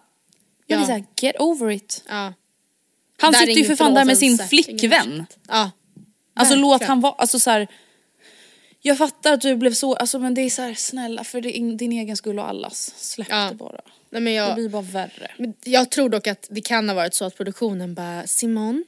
Jag 0.67 0.77
Ja. 0.77 0.79
vill 0.79 0.87
säga 0.87 1.05
get 1.21 1.37
over 1.41 1.71
it. 1.71 2.05
Ja. 2.09 2.33
Han 3.19 3.33
Där 3.33 3.43
är 3.43 3.47
sitter 3.47 3.61
ju 3.61 3.65
för 3.67 3.77
fan 3.77 3.95
där 3.95 4.05
med 4.05 4.19
sin 4.19 4.39
flickvän. 4.39 5.27
Ja. 5.49 5.71
Alltså 6.35 6.55
låt 6.55 6.83
han 6.83 7.01
vara, 7.01 7.13
alltså 7.13 7.39
så 7.39 7.51
här, 7.51 7.69
Jag 8.87 8.99
fattar 8.99 9.33
att 9.33 9.41
du 9.41 9.57
blev 9.57 9.73
så, 9.75 9.95
alltså 9.95 10.19
men 10.19 10.35
det 10.35 10.41
är 10.43 10.51
så 10.51 10.63
här, 10.63 10.75
snälla 10.75 11.25
för 11.25 11.41
din, 11.41 11.77
din 11.77 11.93
egen 11.93 12.17
skull 12.17 12.39
och 12.39 12.49
allas. 12.49 12.95
Släpp 12.97 13.29
Ja. 13.31 13.49
det 13.51 13.55
bara. 13.55 13.81
Nej, 14.11 14.23
men 14.23 14.33
jag, 14.33 14.51
Det 14.51 14.55
blir 14.55 14.69
bara 14.69 14.83
värre. 14.83 15.31
Men 15.39 15.55
jag 15.65 15.91
tror 15.91 16.09
dock 16.09 16.27
att 16.27 16.47
det 16.51 16.61
kan 16.61 16.89
ha 16.89 16.97
varit 16.97 17.15
så 17.15 17.25
att 17.25 17.37
produktionen 17.37 17.95
bara 17.95 18.27
Simon, 18.27 18.85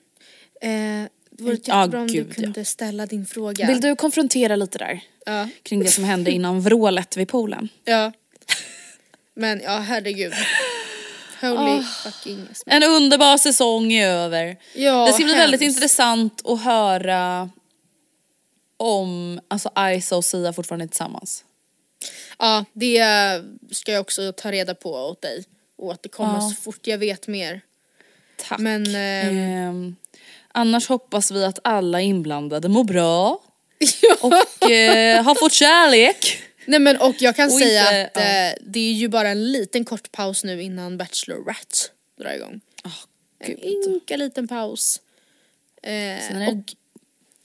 eh, 0.62 0.68
det 0.70 1.08
vore 1.42 1.56
Ja, 1.64 1.78
jättebra 1.80 2.00
om 2.00 2.06
gud, 2.06 2.26
du 2.26 2.34
kunde 2.42 2.64
ställa 2.64 3.06
din 3.06 3.26
fråga. 3.26 3.66
Vill 3.66 3.80
du 3.80 3.96
konfrontera 3.96 4.56
lite 4.56 4.78
där? 4.78 5.00
Ja. 5.26 5.48
Kring 5.62 5.80
det 5.80 5.88
som 5.90 6.04
hände 6.04 6.30
innan 6.30 6.60
vrålet 6.60 7.16
vid 7.16 7.28
poolen. 7.28 7.68
Ja. 7.84 8.12
Men 9.34 9.60
ja 9.64 9.78
herregud. 9.78 10.32
Holy 11.40 11.54
Ah. 11.54 11.82
fucking 12.04 12.36
smoke. 12.54 12.76
En 12.76 12.82
underbar 12.82 13.36
säsong 13.38 13.92
är 13.92 14.08
över. 14.08 14.56
Ja, 14.74 15.06
det 15.06 15.12
ska 15.12 15.24
bli 15.24 15.34
väldigt 15.34 15.60
hemskt. 15.60 15.76
intressant 15.76 16.42
att 16.46 16.62
höra 16.62 17.50
om 18.78 19.40
alltså 19.48 19.70
Isa 19.96 20.16
och 20.16 20.24
Sia 20.24 20.52
fortfarande 20.52 20.84
är 20.84 20.88
tillsammans. 20.88 21.44
Ja 22.38 22.64
det 22.72 23.02
ska 23.70 23.92
jag 23.92 24.00
också 24.00 24.32
ta 24.32 24.52
reda 24.52 24.74
på 24.74 24.92
åt 24.92 25.22
dig. 25.22 25.44
Och 25.76 25.86
återkomma 25.86 26.38
Ja. 26.40 26.48
så 26.56 26.62
fort 26.62 26.86
jag 26.86 26.98
vet 26.98 27.26
mer. 27.26 27.60
Tack. 28.36 28.58
Men 28.58 28.86
ehm, 28.86 28.96
Ehm, 29.38 29.96
annars 30.52 30.88
hoppas 30.88 31.30
vi 31.30 31.44
att 31.44 31.58
alla 31.64 32.00
inblandade 32.00 32.68
mår 32.68 32.84
bra. 32.84 33.40
Och 34.20 34.70
eh, 34.70 35.22
har 35.24 35.34
fått 35.34 35.52
kärlek. 35.52 36.42
Nej 36.66 36.80
men 36.80 36.96
och 36.96 37.14
jag 37.18 37.36
kan 37.36 37.46
Och 37.46 37.58
säga 37.58 38.02
inte- 38.04 38.10
att 38.50 38.58
eh, 38.58 38.64
det 38.66 38.80
är 38.80 38.92
ju 38.92 39.08
bara 39.08 39.28
en 39.28 39.52
liten 39.52 39.84
kort 39.84 40.12
paus 40.12 40.44
nu 40.44 40.62
innan 40.62 40.98
Bachelorette 40.98 41.76
drar 42.20 42.32
igång. 42.32 42.60
en 43.38 43.58
ynka 43.64 44.16
liten 44.16 44.48
paus. 44.48 45.00
Eh, 45.82 45.90
Sen 45.92 46.36
är 46.36 46.40
det- 46.46 46.52
och 46.52 46.74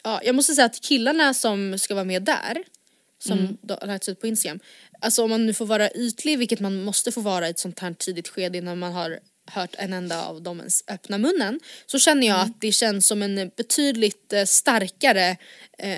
ja, 0.03 0.21
jag 0.23 0.35
måste 0.35 0.53
säga 0.53 0.65
att 0.65 0.81
killarna 0.81 1.33
som 1.33 1.79
ska 1.79 1.93
vara 1.95 2.05
med 2.05 2.23
där, 2.23 2.63
som 3.19 3.39
Mm. 3.39 3.57
har 3.81 3.87
lagts 3.87 4.09
ut 4.09 4.21
på 4.21 4.27
Instagram, 4.27 4.59
alltså 4.99 5.23
om 5.23 5.29
man 5.29 5.45
nu 5.45 5.53
får 5.53 5.65
vara 5.65 5.89
ytlig, 5.91 6.39
vilket 6.39 6.59
man 6.59 6.83
måste 6.83 7.11
få 7.11 7.21
vara 7.21 7.47
i 7.47 7.49
ett 7.49 7.59
sånt 7.59 7.79
här 7.79 7.93
tidigt 7.93 8.27
skede 8.27 8.57
innan 8.57 8.79
man 8.79 8.93
har 8.93 9.19
hört 9.45 9.75
en 9.77 9.93
enda 9.93 10.25
av 10.25 10.41
dem 10.41 10.59
ens 10.59 10.83
öppna 10.87 11.17
munnen, 11.17 11.59
så 11.85 11.99
känner 11.99 12.27
jag 12.27 12.39
att 12.39 12.61
det 12.61 12.71
känns 12.71 13.07
som 13.07 13.21
en 13.21 13.51
betydligt 13.57 14.33
eh, 14.33 14.43
starkare 14.45 15.37
eh, 15.77 15.97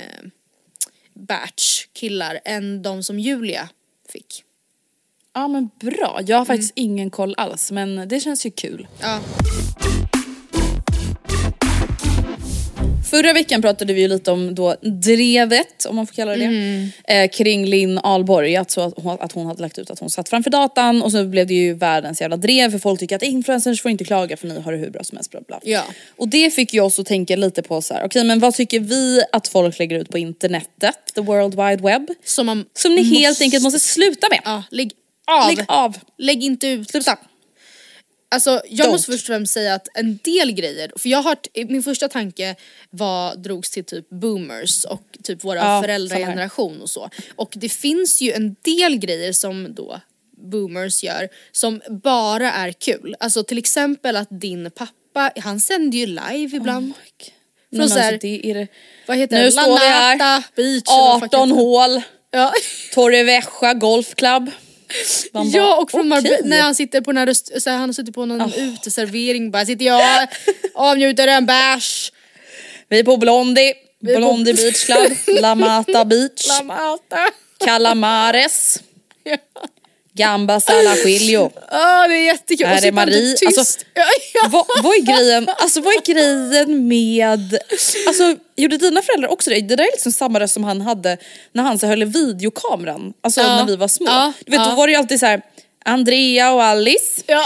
batch 1.13 1.85
killar 1.93 2.39
än 2.45 2.81
de 2.81 3.03
som 3.03 3.19
Julia 3.19 3.69
fick. 4.09 4.43
Ja 5.33 5.47
men 5.47 5.69
bra, 5.79 6.19
jag 6.27 6.37
har 6.37 6.45
faktiskt 6.45 6.71
ingen 6.75 7.09
koll 7.11 7.35
alls 7.37 7.71
men 7.71 8.07
det 8.07 8.19
känns 8.19 8.45
ju 8.45 8.51
kul. 8.51 8.87
Ja. 9.01 9.21
Förra 13.15 13.33
veckan 13.33 13.61
pratade 13.61 13.93
vi 13.93 14.01
ju 14.01 14.07
lite 14.07 14.31
om 14.31 14.55
då 14.55 14.75
drevet, 14.81 15.85
om 15.85 15.95
man 15.95 16.07
får 16.07 16.13
kalla 16.13 16.35
det 16.35 16.43
Mm. 16.45 16.89
eh, 17.07 17.29
kring 17.29 17.65
Linn 17.65 17.97
Ahlborg, 17.97 18.55
att, 18.55 18.71
så 18.71 18.81
att, 18.81 18.93
hon, 18.97 19.17
att 19.19 19.31
hon 19.31 19.45
hade 19.45 19.61
lagt 19.61 19.77
ut 19.77 19.89
att 19.89 19.99
hon 19.99 20.09
satt 20.09 20.29
framför 20.29 20.49
datan 20.49 21.01
och 21.01 21.11
så 21.11 21.25
blev 21.25 21.47
det 21.47 21.53
ju 21.53 21.73
världens 21.73 22.21
jävla 22.21 22.37
drev 22.37 22.71
för 22.71 22.79
folk 22.79 22.99
tycker 22.99 23.15
att 23.15 23.23
influencers 23.23 23.81
får 23.81 23.91
inte 23.91 24.03
klaga 24.03 24.37
för 24.37 24.47
ni 24.47 24.59
har 24.61 24.71
det 24.71 24.77
hur 24.77 24.89
bra 24.89 25.03
som 25.03 25.17
helst. 25.17 25.31
Bla 25.31 25.41
bla. 25.47 25.59
Ja. 25.63 25.83
Och 26.17 26.27
det 26.27 26.51
fick 26.53 26.73
ju 26.73 26.79
oss 26.81 26.99
att 26.99 27.05
tänka 27.05 27.35
lite 27.35 27.61
på 27.61 27.81
så 27.81 27.93
här: 27.93 28.05
okej 28.05 28.23
men 28.23 28.39
vad 28.39 28.53
tycker 28.53 28.79
vi 28.79 29.21
att 29.31 29.47
folk 29.47 29.79
lägger 29.79 29.99
ut 29.99 30.09
på 30.09 30.17
internetet, 30.17 30.95
the 31.15 31.21
world 31.21 31.55
wide 31.55 31.83
web? 31.83 32.07
Som, 32.25 32.45
man 32.45 32.65
som 32.73 32.95
ni 32.95 33.03
helt 33.03 33.29
måste- 33.29 33.43
enkelt 33.43 33.63
måste 33.63 33.79
sluta 33.79 34.27
med. 34.29 34.39
Ja, 34.45 34.63
lägg 34.71 34.91
av. 35.27 35.47
Lägg 35.49 35.65
av. 35.67 35.97
Lägg 36.17 36.43
inte 36.43 36.67
ut. 36.67 36.89
Sluta. 36.89 37.17
Alltså 38.29 38.61
jag 38.69 38.87
Don't. 38.87 38.91
måste 38.91 39.11
först 39.11 39.23
och 39.23 39.27
främst 39.27 39.53
säga 39.53 39.73
att 39.73 39.87
en 39.93 40.19
del 40.23 40.51
grejer, 40.51 40.91
för 40.95 41.09
jag 41.09 41.21
har, 41.21 41.37
min 41.67 41.83
första 41.83 42.07
tanke 42.07 42.55
var, 42.89 43.35
drogs 43.35 43.71
till 43.71 43.85
typ 43.85 44.09
boomers 44.09 44.85
och 44.85 45.01
typ 45.23 45.43
våra 45.43 45.59
Ja, 45.59 45.81
föräldrageneration 45.81 46.81
och 46.81 46.89
så. 46.89 47.09
Och 47.35 47.53
det 47.55 47.69
finns 47.69 48.21
ju 48.21 48.31
en 48.31 48.55
del 48.61 48.97
grejer 48.97 49.33
som 49.33 49.75
då 49.75 50.01
boomers 50.37 51.03
gör 51.03 51.29
som 51.51 51.81
bara 52.03 52.51
är 52.51 52.71
kul. 52.71 53.15
Alltså 53.19 53.43
till 53.43 53.57
exempel 53.57 54.15
att 54.15 54.27
din 54.39 54.71
pappa, 54.71 55.31
han 55.41 55.59
sänder 55.59 55.97
ju 55.97 56.05
live 56.05 56.57
ibland. 56.57 56.85
Nej, 56.85 57.79
men 57.79 57.89
så 57.89 57.95
här- 57.99 58.13
alltså, 58.13 58.27
det 58.27 58.49
är 58.51 58.53
det. 58.53 58.67
Vad 59.07 59.17
heter 59.17 59.37
Nu 59.37 59.43
det? 59.45 59.51
står 59.51 59.79
vi 59.79 59.85
här. 59.85 60.17
Beach. 60.55 60.83
eller 60.89 61.11
vad 61.11 61.19
fuck 61.21 61.33
18 61.33 61.49
heter 61.49 61.55
det? 61.55 61.61
hål. 61.61 62.01
Ja. 62.31 62.53
Torrevieja 62.93 63.73
Golfklubb. 63.73 64.51
Man 65.33 65.51
bara, 65.51 65.57
Ja 65.57 65.75
och 65.81 65.91
från. 65.91 66.07
Marbella, 66.07 66.37
när 66.43 66.61
han 66.61 66.75
sitter 66.75 67.01
på 67.01 67.11
den 67.11 67.27
här 67.27 67.59
så 67.59 67.69
här, 67.69 67.77
han 67.77 67.89
har 67.89 67.93
suttit 67.93 68.15
på 68.15 68.25
någon 68.25 68.53
uteservering 68.53 69.51
bara 69.51 69.65
sitter 69.65 69.85
jag 69.85 70.27
avnjuter 70.73 71.27
en 71.27 71.45
bärs. 71.45 72.11
Vi 72.89 72.99
är 72.99 73.03
på 73.03 73.17
Blondie. 73.17 73.69
Är 74.07 74.13
på- 74.13 74.19
Blondie 74.19 74.53
Beach 74.53 74.85
Club. 74.85 75.11
La 75.41 75.55
Mata 75.55 76.05
Beach. 76.05 76.47
La 76.47 76.63
Mata. 76.63 77.27
Calamares. 77.65 78.79
Gambas 79.25 79.69
alla 80.23 80.95
Chilio. 80.95 81.51
Ja 81.71 82.07
det 82.07 82.13
är 82.15 82.25
jättekul. 82.25 82.67
Här 82.67 82.85
är 82.85 82.91
Marie. 82.91 83.35
Alltså. 83.47 83.79
Vad, 84.49 84.65
vad 84.83 84.95
är 84.95 85.01
grejen, 85.01 85.49
alltså 85.57 85.81
vad 85.81 85.93
är 85.93 86.01
grejen 86.13 86.87
med, 86.87 87.57
alltså 88.07 88.35
gjorde 88.55 88.77
dina 88.77 89.01
föräldrar 89.01 89.29
också 89.29 89.49
det? 89.49 89.61
Det 89.61 89.75
där 89.75 89.83
är 89.83 89.91
liksom 89.91 90.11
samma 90.11 90.39
röst 90.39 90.53
som 90.53 90.63
han 90.63 90.81
hade 90.81 91.17
när 91.53 91.63
han 91.63 91.79
så 91.79 91.87
höll 91.87 92.01
i 92.01 92.05
videokameran, 92.05 93.13
alltså 93.23 93.41
Ja. 93.41 93.55
när 93.55 93.65
vi 93.65 93.75
var 93.75 93.87
små. 93.87 94.05
Ja, 94.07 94.33
Du 94.45 94.51
vet 94.51 94.59
ja. 94.61 94.69
då 94.69 94.75
var 94.75 94.87
det 94.87 94.93
ju 94.93 94.99
alltid 94.99 95.19
så 95.19 95.25
här. 95.25 95.41
Andrea 95.85 96.51
och 96.53 96.63
Alice, 96.63 97.21
Ja, 97.27 97.43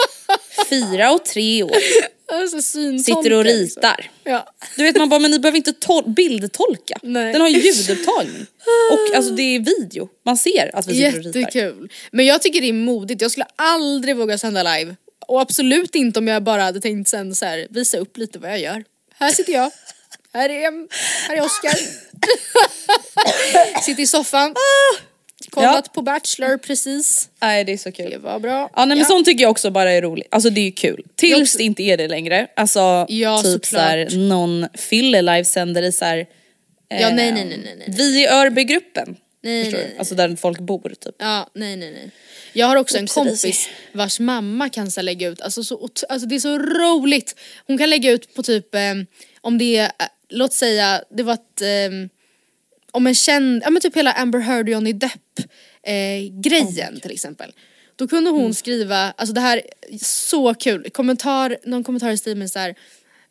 fyra 0.70 1.10
och 1.12 1.24
tre 1.24 1.62
år, 1.62 1.70
alltså, 2.32 2.62
sitter 2.62 3.32
och 3.32 3.44
liksom. 3.44 3.80
ritar. 3.80 4.10
Ja. 4.24 4.54
Du 4.76 4.82
vet 4.82 4.96
man 4.96 5.08
bara, 5.08 5.20
men 5.20 5.30
ni 5.30 5.38
behöver 5.38 5.56
inte 5.56 5.72
tol- 5.72 6.14
bildtolka. 6.14 6.98
Nej. 7.02 7.32
Den 7.32 7.40
har 7.40 7.48
ju 7.48 7.58
ljudupptagning. 7.60 8.46
Och 8.92 9.16
alltså 9.16 9.32
det 9.32 9.42
är 9.42 9.60
video, 9.60 10.08
man 10.24 10.36
ser 10.36 10.76
att 10.76 10.86
vi 10.86 10.94
sitter 10.94 11.18
och 11.18 11.24
ritar. 11.24 11.40
Jättekul. 11.40 11.92
Men 12.12 12.26
jag 12.26 12.42
tycker 12.42 12.60
det 12.60 12.68
är 12.68 12.72
modigt, 12.72 13.22
jag 13.22 13.30
skulle 13.30 13.46
aldrig 13.56 14.16
våga 14.16 14.38
sända 14.38 14.62
live. 14.62 14.96
Och 15.26 15.40
absolut 15.40 15.94
inte 15.94 16.18
om 16.18 16.28
jag 16.28 16.42
bara 16.42 16.62
hade 16.62 16.80
tänkt 16.80 17.08
sen 17.08 17.34
så 17.34 17.44
här, 17.44 17.66
visa 17.70 17.98
upp 17.98 18.16
lite 18.16 18.38
vad 18.38 18.50
jag 18.50 18.58
gör. 18.60 18.84
Här 19.14 19.30
sitter 19.30 19.52
jag. 19.52 19.70
Här 20.32 20.48
är, 20.48 20.72
här 21.28 21.36
är 21.36 21.44
Oscar. 21.44 21.76
sitter 23.82 24.02
i 24.02 24.06
soffan. 24.06 24.54
Kollat 25.60 25.92
på 25.92 26.02
Bachelor 26.02 26.58
precis. 26.58 27.28
Nej 27.42 27.64
det 27.64 27.72
är 27.72 27.76
så 27.78 27.92
kul. 27.92 28.10
Det 28.10 28.18
var 28.18 28.38
bra. 28.38 28.70
Ja 28.74 28.84
nej 28.84 28.88
men 28.88 28.98
Ja. 28.98 29.04
sånt 29.04 29.26
tycker 29.26 29.42
jag 29.42 29.50
också 29.50 29.70
bara 29.70 29.92
är 29.92 30.02
roligt. 30.02 30.28
Alltså 30.30 30.50
det 30.50 30.60
är 30.60 30.64
ju 30.64 30.72
kul. 30.72 31.04
Tills 31.16 31.56
det 31.56 31.62
inte 31.62 31.82
är 31.82 31.96
det 31.96 32.08
längre. 32.08 32.46
Alltså 32.56 33.06
Ja, 33.08 33.42
typ 33.42 33.66
såhär 33.66 34.16
någon 34.28 34.66
fyller 34.74 35.22
livesänder 35.22 35.82
i 35.82 35.92
såhär 35.92 36.26
Ja, 36.88 36.96
nej, 37.10 37.32
nej, 37.32 37.32
nej, 37.32 37.60
nej, 37.64 37.76
nej. 37.78 37.86
Vi 37.96 38.22
i 38.22 38.26
Örbygruppen. 38.26 39.16
Nej, 39.42 39.64
Förstår 39.64 39.78
nej, 39.78 39.88
nej. 39.88 39.98
Alltså 39.98 40.14
där 40.14 40.36
folk 40.36 40.58
bor 40.60 40.94
typ. 41.00 41.14
Ja, 41.18 41.50
nej 41.54 41.76
nej 41.76 41.90
nej. 41.92 42.10
Jag 42.52 42.66
har 42.66 42.76
också 42.76 42.98
en 42.98 43.06
kompis 43.06 43.68
vars 43.92 44.20
mamma 44.20 44.68
kan 44.68 44.90
så 44.90 45.02
lägga 45.02 45.28
ut, 45.28 45.40
alltså, 45.40 45.64
så, 45.64 45.88
alltså 46.08 46.28
det 46.28 46.34
är 46.34 46.38
så 46.38 46.58
roligt. 46.58 47.34
Hon 47.66 47.78
kan 47.78 47.90
lägga 47.90 48.10
ut 48.10 48.34
på 48.34 48.42
typ, 48.42 48.74
eh, 48.74 48.80
om 49.40 49.58
det 49.58 49.76
är, 49.76 49.84
eh, 49.84 50.06
låt 50.28 50.52
säga, 50.52 51.02
det 51.10 51.22
var 51.22 51.34
ett, 51.34 51.62
eh, 51.62 52.08
om 52.90 53.06
en 53.06 53.14
känd, 53.14 53.62
ja 53.64 53.70
men 53.70 53.82
typ 53.82 53.96
hela 53.96 54.12
Amber 54.12 54.38
Heard 54.38 54.66
och 54.68 54.72
Johnny 54.72 54.92
Depp 54.92 55.12
eh, 55.82 56.40
grejen 56.40 57.00
till 57.00 57.10
exempel. 57.10 57.52
Då 57.96 58.08
kunde 58.08 58.30
hon 58.30 58.54
skriva, 58.54 59.14
alltså 59.16 59.34
det 59.34 59.40
här 59.40 59.62
är 59.90 59.98
så 60.04 60.54
kul, 60.54 60.90
kommentar, 60.90 61.58
någon 61.64 61.84
kommentar 61.84 62.10
i 62.10 62.18
stil 62.18 62.36
med 62.36 62.50
så 62.50 62.58
här, 62.58 62.74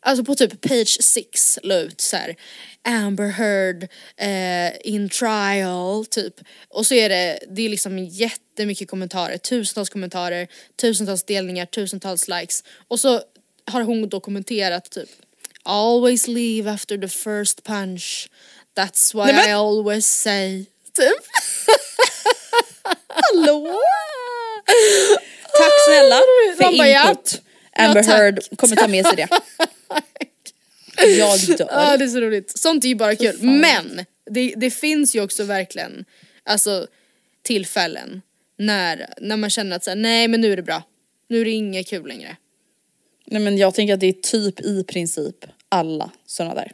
Alltså 0.00 0.24
på 0.24 0.34
typ 0.34 0.60
page 0.60 0.98
6 1.00 1.58
la 1.62 1.74
ut 1.74 2.00
så 2.00 2.16
här, 2.16 2.36
Amber 2.84 3.28
Heard 3.28 3.88
eh, 4.16 4.92
in 4.92 5.08
trial 5.08 6.06
typ. 6.06 6.34
Och 6.68 6.86
så 6.86 6.94
är 6.94 7.08
det, 7.08 7.38
det 7.50 7.62
är 7.62 7.68
liksom 7.68 7.98
jättemycket 7.98 8.88
kommentarer, 8.90 9.38
tusentals 9.38 9.88
kommentarer, 9.88 10.48
tusentals 10.80 11.22
delningar, 11.24 11.66
tusentals 11.66 12.28
likes. 12.28 12.64
Och 12.88 13.00
så 13.00 13.20
har 13.64 13.82
hon 13.82 14.08
då 14.08 14.20
kommenterat 14.20 14.90
typ 14.90 15.08
Always 15.62 16.28
leave 16.28 16.70
after 16.70 16.98
the 16.98 17.08
first 17.08 17.62
punch. 17.62 18.28
That's 18.76 19.14
why 19.14 19.32
Nej, 19.32 19.34
men- 19.34 19.48
I 19.48 19.52
always 19.52 20.06
say. 20.06 20.64
Typ. 20.92 21.24
Hallå? 23.16 23.80
Tack 25.58 25.72
snälla 25.88 26.20
för 26.56 26.64
Man 26.64 26.78
bara, 26.78 26.88
ja. 26.88 27.10
input. 27.10 27.42
Amber 27.72 28.00
Ja, 28.00 28.04
tack. 28.04 28.18
Heard 28.18 28.58
kommer 28.58 28.76
ta 28.76 28.88
med 28.88 29.06
sig 29.06 29.16
det. 29.16 29.28
Jag 31.18 31.40
dör. 31.58 31.68
Ja 31.70 31.96
det 31.96 32.04
är 32.04 32.08
så 32.08 32.20
roligt. 32.20 32.58
Sånt 32.58 32.84
är 32.84 32.88
ju 32.88 32.94
bara 32.94 33.16
kul. 33.16 33.36
Men 33.42 34.04
det, 34.30 34.54
det 34.56 34.70
finns 34.70 35.16
ju 35.16 35.22
också 35.22 35.44
verkligen 35.44 36.04
alltså, 36.44 36.86
tillfällen 37.42 38.22
när, 38.58 39.06
när 39.20 39.36
man 39.36 39.50
känner 39.50 39.76
att 39.76 39.84
så 39.84 39.90
här, 39.90 39.96
nej 39.96 40.28
men 40.28 40.40
nu 40.40 40.52
är 40.52 40.56
det 40.56 40.62
bra. 40.62 40.82
Nu 41.28 41.40
är 41.40 41.44
det 41.44 41.50
inget 41.50 41.88
kul 41.88 42.08
längre. 42.08 42.36
Nej 43.26 43.42
men 43.42 43.58
jag 43.58 43.74
tänker 43.74 43.94
att 43.94 44.00
det 44.00 44.06
är 44.06 44.12
typ 44.12 44.60
i 44.60 44.84
princip 44.84 45.44
alla 45.68 46.10
sådana 46.26 46.54
där. 46.54 46.72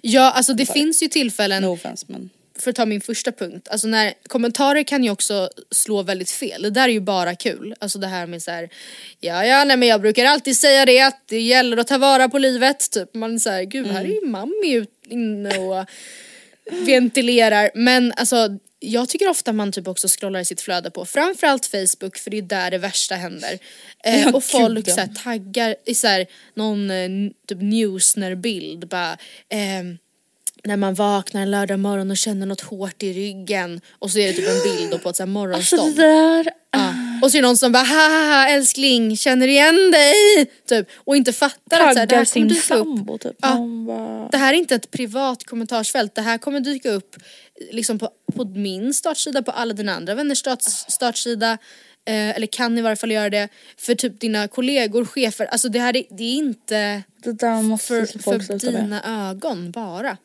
Ja 0.00 0.30
alltså 0.30 0.54
det 0.54 0.66
finns 0.66 1.02
ju 1.02 1.08
tillfällen, 1.08 1.62
No 1.62 1.66
offense 1.66 2.06
men. 2.08 2.30
För 2.62 2.70
att 2.70 2.76
ta 2.76 2.86
min 2.86 3.00
första 3.00 3.32
punkt, 3.32 3.68
alltså 3.70 3.88
när 3.88 4.14
kommentarer 4.28 4.82
kan 4.82 5.04
ju 5.04 5.10
också 5.10 5.50
slå 5.70 6.02
väldigt 6.02 6.30
fel. 6.30 6.62
Det 6.62 6.70
där 6.70 6.88
är 6.88 6.92
ju 6.92 7.00
bara 7.00 7.34
kul. 7.34 7.74
Alltså 7.80 7.98
det 7.98 8.06
här 8.06 8.26
med 8.26 8.42
så 8.42 8.50
här, 8.50 8.68
ja 9.20 9.46
ja 9.46 9.64
nej 9.64 9.76
men 9.76 9.88
jag 9.88 10.00
brukar 10.00 10.24
alltid 10.24 10.56
säga 10.56 10.84
det 10.84 11.00
att 11.00 11.22
det 11.26 11.40
gäller 11.40 11.76
att 11.76 11.86
ta 11.86 11.98
vara 11.98 12.28
på 12.28 12.38
livet. 12.38 12.90
Typ 12.90 13.14
man 13.14 13.40
säger 13.40 13.64
gud 13.64 13.86
här 13.86 14.04
är 14.04 14.08
ju 14.08 14.26
mammi 14.26 14.72
ut, 14.72 14.90
inne 15.08 15.58
och 15.58 15.86
ventilerar. 16.86 17.70
Men 17.74 18.12
alltså 18.16 18.48
jag 18.84 19.08
tycker 19.08 19.28
ofta 19.28 19.52
man 19.52 19.72
typ 19.72 19.88
också 19.88 20.08
scrollar 20.08 20.40
i 20.40 20.44
sitt 20.44 20.60
flöde 20.60 20.90
på 20.90 21.04
framförallt 21.06 21.66
Facebook 21.66 22.18
för 22.18 22.30
det 22.30 22.38
är 22.38 22.42
där 22.42 22.70
det 22.70 22.78
värsta 22.78 23.14
händer. 23.14 23.58
Eh, 24.04 24.22
Ja, 24.22 24.32
och 24.32 24.44
folk 24.44 24.90
så 24.90 25.00
här, 25.00 25.08
taggar 25.24 25.76
i 25.86 25.94
så 25.94 26.06
här, 26.06 26.26
någon 26.54 26.90
eh, 26.90 27.08
typ 27.48 27.58
newsner-bild 27.60 28.88
bara 28.88 29.18
ehm, 29.48 29.98
när 30.64 30.76
man 30.76 30.94
vaknar 30.94 31.42
en 31.42 31.50
lördag 31.50 31.78
morgon 31.78 32.10
och 32.10 32.16
känner 32.16 32.46
något 32.46 32.60
hårt 32.60 33.02
i 33.02 33.12
ryggen 33.12 33.80
och 33.98 34.10
så 34.10 34.18
är 34.18 34.26
det 34.26 34.32
typ 34.32 34.48
en 34.48 34.76
bild 34.76 35.02
på 35.02 35.08
ett 35.08 35.16
så 35.16 35.22
här 35.22 35.26
Alltså 35.26 35.26
morgonstånd. 35.26 35.96
det 35.96 36.02
där. 36.02 36.50
Ja. 36.70 36.94
Och 37.22 37.30
så 37.30 37.38
är 37.38 37.42
det 37.42 37.48
någon 37.48 37.56
som 37.56 37.72
bara 37.72 37.82
haha 37.82 38.48
älskling 38.48 39.16
känner 39.16 39.48
igen 39.48 39.90
dig 39.90 40.14
typ 40.68 40.88
och 40.96 41.16
inte 41.16 41.32
fattar 41.32 41.80
att 41.80 41.92
så 41.94 41.98
här, 41.98 42.06
det 42.06 42.14
Taggar 42.14 42.18
här 42.18 42.24
kommer 42.34 42.48
dyka 42.48 42.74
upp. 42.74 42.86
sambo 42.98 43.18
typ. 43.18 43.36
Ja. 43.42 43.58
Bara... 43.86 44.28
Det 44.28 44.36
här 44.38 44.54
är 44.54 44.58
inte 44.58 44.74
ett 44.74 44.90
privat 44.90 45.44
kommentarsfält, 45.44 46.14
det 46.14 46.22
här 46.22 46.38
kommer 46.38 46.60
dyka 46.60 46.90
upp 46.90 47.16
liksom 47.70 47.98
på, 47.98 48.08
på 48.36 48.44
min 48.44 48.94
startsida, 48.94 49.42
på 49.42 49.50
alla 49.50 49.74
dina 49.74 49.94
andra 49.94 50.14
vänners 50.14 50.38
start, 50.38 50.62
startsida. 50.88 51.58
Eh, 52.04 52.30
eller 52.36 52.46
kan 52.46 52.78
i 52.78 52.82
varje 52.82 52.96
fall 52.96 53.10
göra 53.12 53.30
det 53.30 53.48
för 53.78 53.94
typ 53.94 54.20
dina 54.20 54.48
kollegor, 54.48 55.04
chefer. 55.04 55.46
Alltså 55.46 55.68
det 55.68 55.78
här 55.78 55.96
är, 55.96 56.04
det 56.10 56.24
är 56.24 56.34
inte 56.34 57.02
Det 57.24 57.38
för, 57.80 58.18
för 58.22 58.40
sluta 58.40 58.70
med. 58.70 58.84
dina 58.84 59.28
ögon 59.30 59.70
bara. 59.70 60.16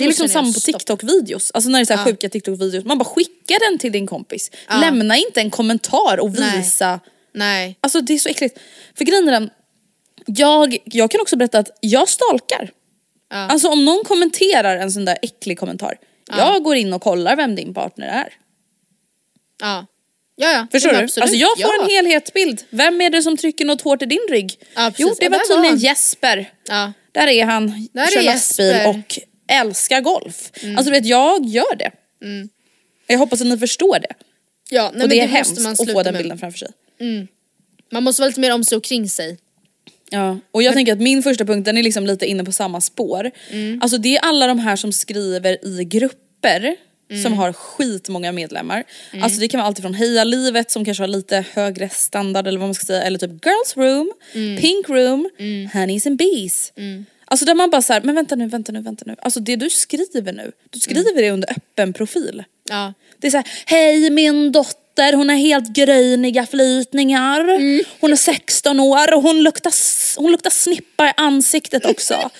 Det 0.00 0.04
är 0.04 0.08
liksom 0.08 0.28
samma 0.28 0.52
på. 0.52 0.60
TikTok-videos. 0.60 1.50
Alltså 1.54 1.70
när 1.70 1.78
det 1.78 1.82
är 1.82 1.86
så 1.86 1.92
här 1.94 2.00
Ja. 2.00 2.04
sjuka 2.04 2.28
TikTok-videos. 2.28 2.84
Man 2.84 2.98
bara 2.98 3.04
skickar 3.04 3.70
den 3.70 3.78
till 3.78 3.92
din 3.92 4.06
kompis. 4.06 4.50
Ja. 4.68 4.76
Lämna 4.80 5.16
inte 5.16 5.40
en 5.40 5.50
kommentar 5.50 6.20
och 6.20 6.30
Nej. 6.30 6.58
visa. 6.58 7.00
Nej. 7.34 7.76
Alltså 7.80 8.00
det 8.00 8.14
är 8.14 8.18
så 8.18 8.28
äckligt. 8.28 8.58
För 8.94 9.04
grejen 9.04 9.28
är 9.28 9.32
den, 9.32 9.50
jag, 10.26 10.76
jag 10.84 11.10
kan 11.10 11.20
också 11.20 11.36
berätta 11.36 11.58
att 11.58 11.70
jag 11.80 12.08
stalkar. 12.08 12.70
Ja. 13.30 13.36
Alltså 13.36 13.68
om 13.68 13.84
någon 13.84 14.04
kommenterar 14.04 14.76
en 14.76 14.92
sån 14.92 15.04
där 15.04 15.18
äcklig 15.22 15.58
kommentar. 15.58 15.98
Jag 16.36 16.62
går 16.62 16.76
in 16.76 16.92
och 16.92 17.02
kollar 17.02 17.36
vem 17.36 17.54
din 17.54 17.74
partner 17.74 18.06
är. 18.06 18.32
Ja. 19.60 19.86
Ja, 20.36 20.52
ja. 20.52 20.66
Förstår 20.72 20.90
du? 20.90 20.96
absolut. 20.96 21.22
Alltså 21.22 21.36
jag 21.36 21.50
får 21.60 21.74
ja. 21.78 21.82
en 21.84 21.90
helhetsbild. 21.90 22.62
Vem 22.70 23.00
är 23.00 23.10
det 23.10 23.22
som 23.22 23.36
trycker 23.36 23.64
något 23.64 23.82
hårt 23.82 24.02
i 24.02 24.06
din 24.06 24.26
rygg? 24.30 24.58
Ja, 24.74 24.92
jo 24.96 25.14
det 25.20 25.28
var 25.28 25.38
tydligen. 25.38 25.78
Jesper. 25.78 26.52
Ja. 26.68 26.92
Där 27.12 27.26
är 27.26 27.44
han, 27.44 27.88
Där 27.92 28.06
kör 28.06 28.20
är 28.20 28.24
lastbil 28.24 28.66
Jesper. 28.66 28.88
och 28.88 29.18
älskar 29.50 30.00
golf. 30.00 30.50
Alltså 30.76 30.84
du 30.84 30.90
vet 30.90 31.06
jag 31.06 31.46
gör 31.46 31.76
det. 31.76 31.90
Jag 33.06 33.18
hoppas 33.18 33.40
att 33.40 33.46
ni 33.46 33.58
förstår 33.58 33.98
det. 33.98 34.14
Ja, 34.70 34.82
nej, 34.82 34.88
och 34.92 34.98
men 34.98 35.08
det 35.08 35.20
är 35.20 35.22
måste 35.22 35.36
hemskt 35.36 35.60
man 35.60 35.72
att 35.72 35.92
få 35.92 36.02
den 36.02 36.12
med. 36.12 36.22
bilden 36.22 36.38
framför 36.38 36.58
sig. 36.58 36.68
Man 37.92 38.02
måste 38.04 38.22
vara 38.22 38.28
lite 38.28 38.40
mer 38.40 38.54
om 38.54 38.64
sig 38.64 38.76
och 38.76 38.84
kring 38.84 39.08
sig. 39.08 39.38
Ja, 40.10 40.38
och 40.50 40.62
jag 40.62 40.74
tänker 40.74 40.92
att 40.92 41.00
min 41.00 41.22
första 41.22 41.44
punkt 41.44 41.64
den 41.64 41.78
är 41.78 41.82
liksom 41.82 42.06
lite 42.06 42.26
inne 42.26 42.44
på 42.44 42.52
samma 42.52 42.80
spår. 42.80 43.30
Mm. 43.50 43.80
Alltså 43.82 43.98
det 43.98 44.16
är 44.16 44.20
alla 44.20 44.46
de 44.46 44.58
här 44.58 44.76
som 44.76 44.92
skriver 44.92 45.64
i 45.66 45.84
grupper 45.84 46.76
Mm. 47.10 47.22
som 47.22 47.32
har 47.32 47.52
skitmånga 47.52 48.32
medlemmar. 48.32 48.84
Alltså 49.22 49.40
det 49.40 49.48
kan 49.48 49.58
vara 49.58 49.66
allt 49.66 49.80
från 49.80 49.94
Heja 49.94 50.24
Livet 50.24 50.70
som 50.70 50.84
kanske 50.84 51.02
har 51.02 51.08
lite 51.08 51.44
högre 51.52 51.88
standard 51.88 52.46
eller 52.46 52.58
vad 52.58 52.68
man 52.68 52.74
ska 52.74 52.84
säga 52.86 53.02
eller 53.02 53.18
typ 53.18 53.30
Girls 53.30 53.76
Room, 53.76 54.12
Mm. 54.34 54.60
Pink 54.60 54.88
Room, 54.88 55.30
Honeys 55.72 56.06
and 56.06 56.16
Bees. 56.18 56.72
Alltså 57.30 57.46
där 57.46 57.54
man 57.54 57.70
bara 57.70 57.82
såhär, 57.82 58.00
men 58.00 58.14
vänta 58.14 58.34
nu, 58.36 58.46
vänta 58.46 58.72
nu, 58.72 58.80
vänta 58.80 59.04
nu. 59.06 59.16
Alltså 59.22 59.40
det 59.40 59.56
du 59.56 59.70
skriver 59.70 60.32
nu, 60.32 60.52
du 60.70 60.80
skriver 60.80 61.22
det 61.22 61.30
under 61.30 61.50
öppen 61.50 61.92
profil. 61.92 62.44
Ja. 62.70 62.94
Det 63.18 63.26
är 63.26 63.30
såhär, 63.30 63.46
hej 63.66 64.10
min 64.10 64.52
dotter 64.52 65.12
hon 65.12 65.28
har 65.28 65.36
helt 65.36 65.68
gröniga 65.68 66.46
flytningar. 66.46 67.40
Hon 68.00 68.12
är 68.12 68.16
16 68.16 68.80
år 68.80 69.14
och 69.14 69.22
hon 69.22 69.42
luktar, 69.42 69.72
hon 70.20 70.30
luktar 70.32 70.50
snippa 70.50 71.06
i 71.08 71.12
ansiktet 71.16 71.84
också. 71.86 72.14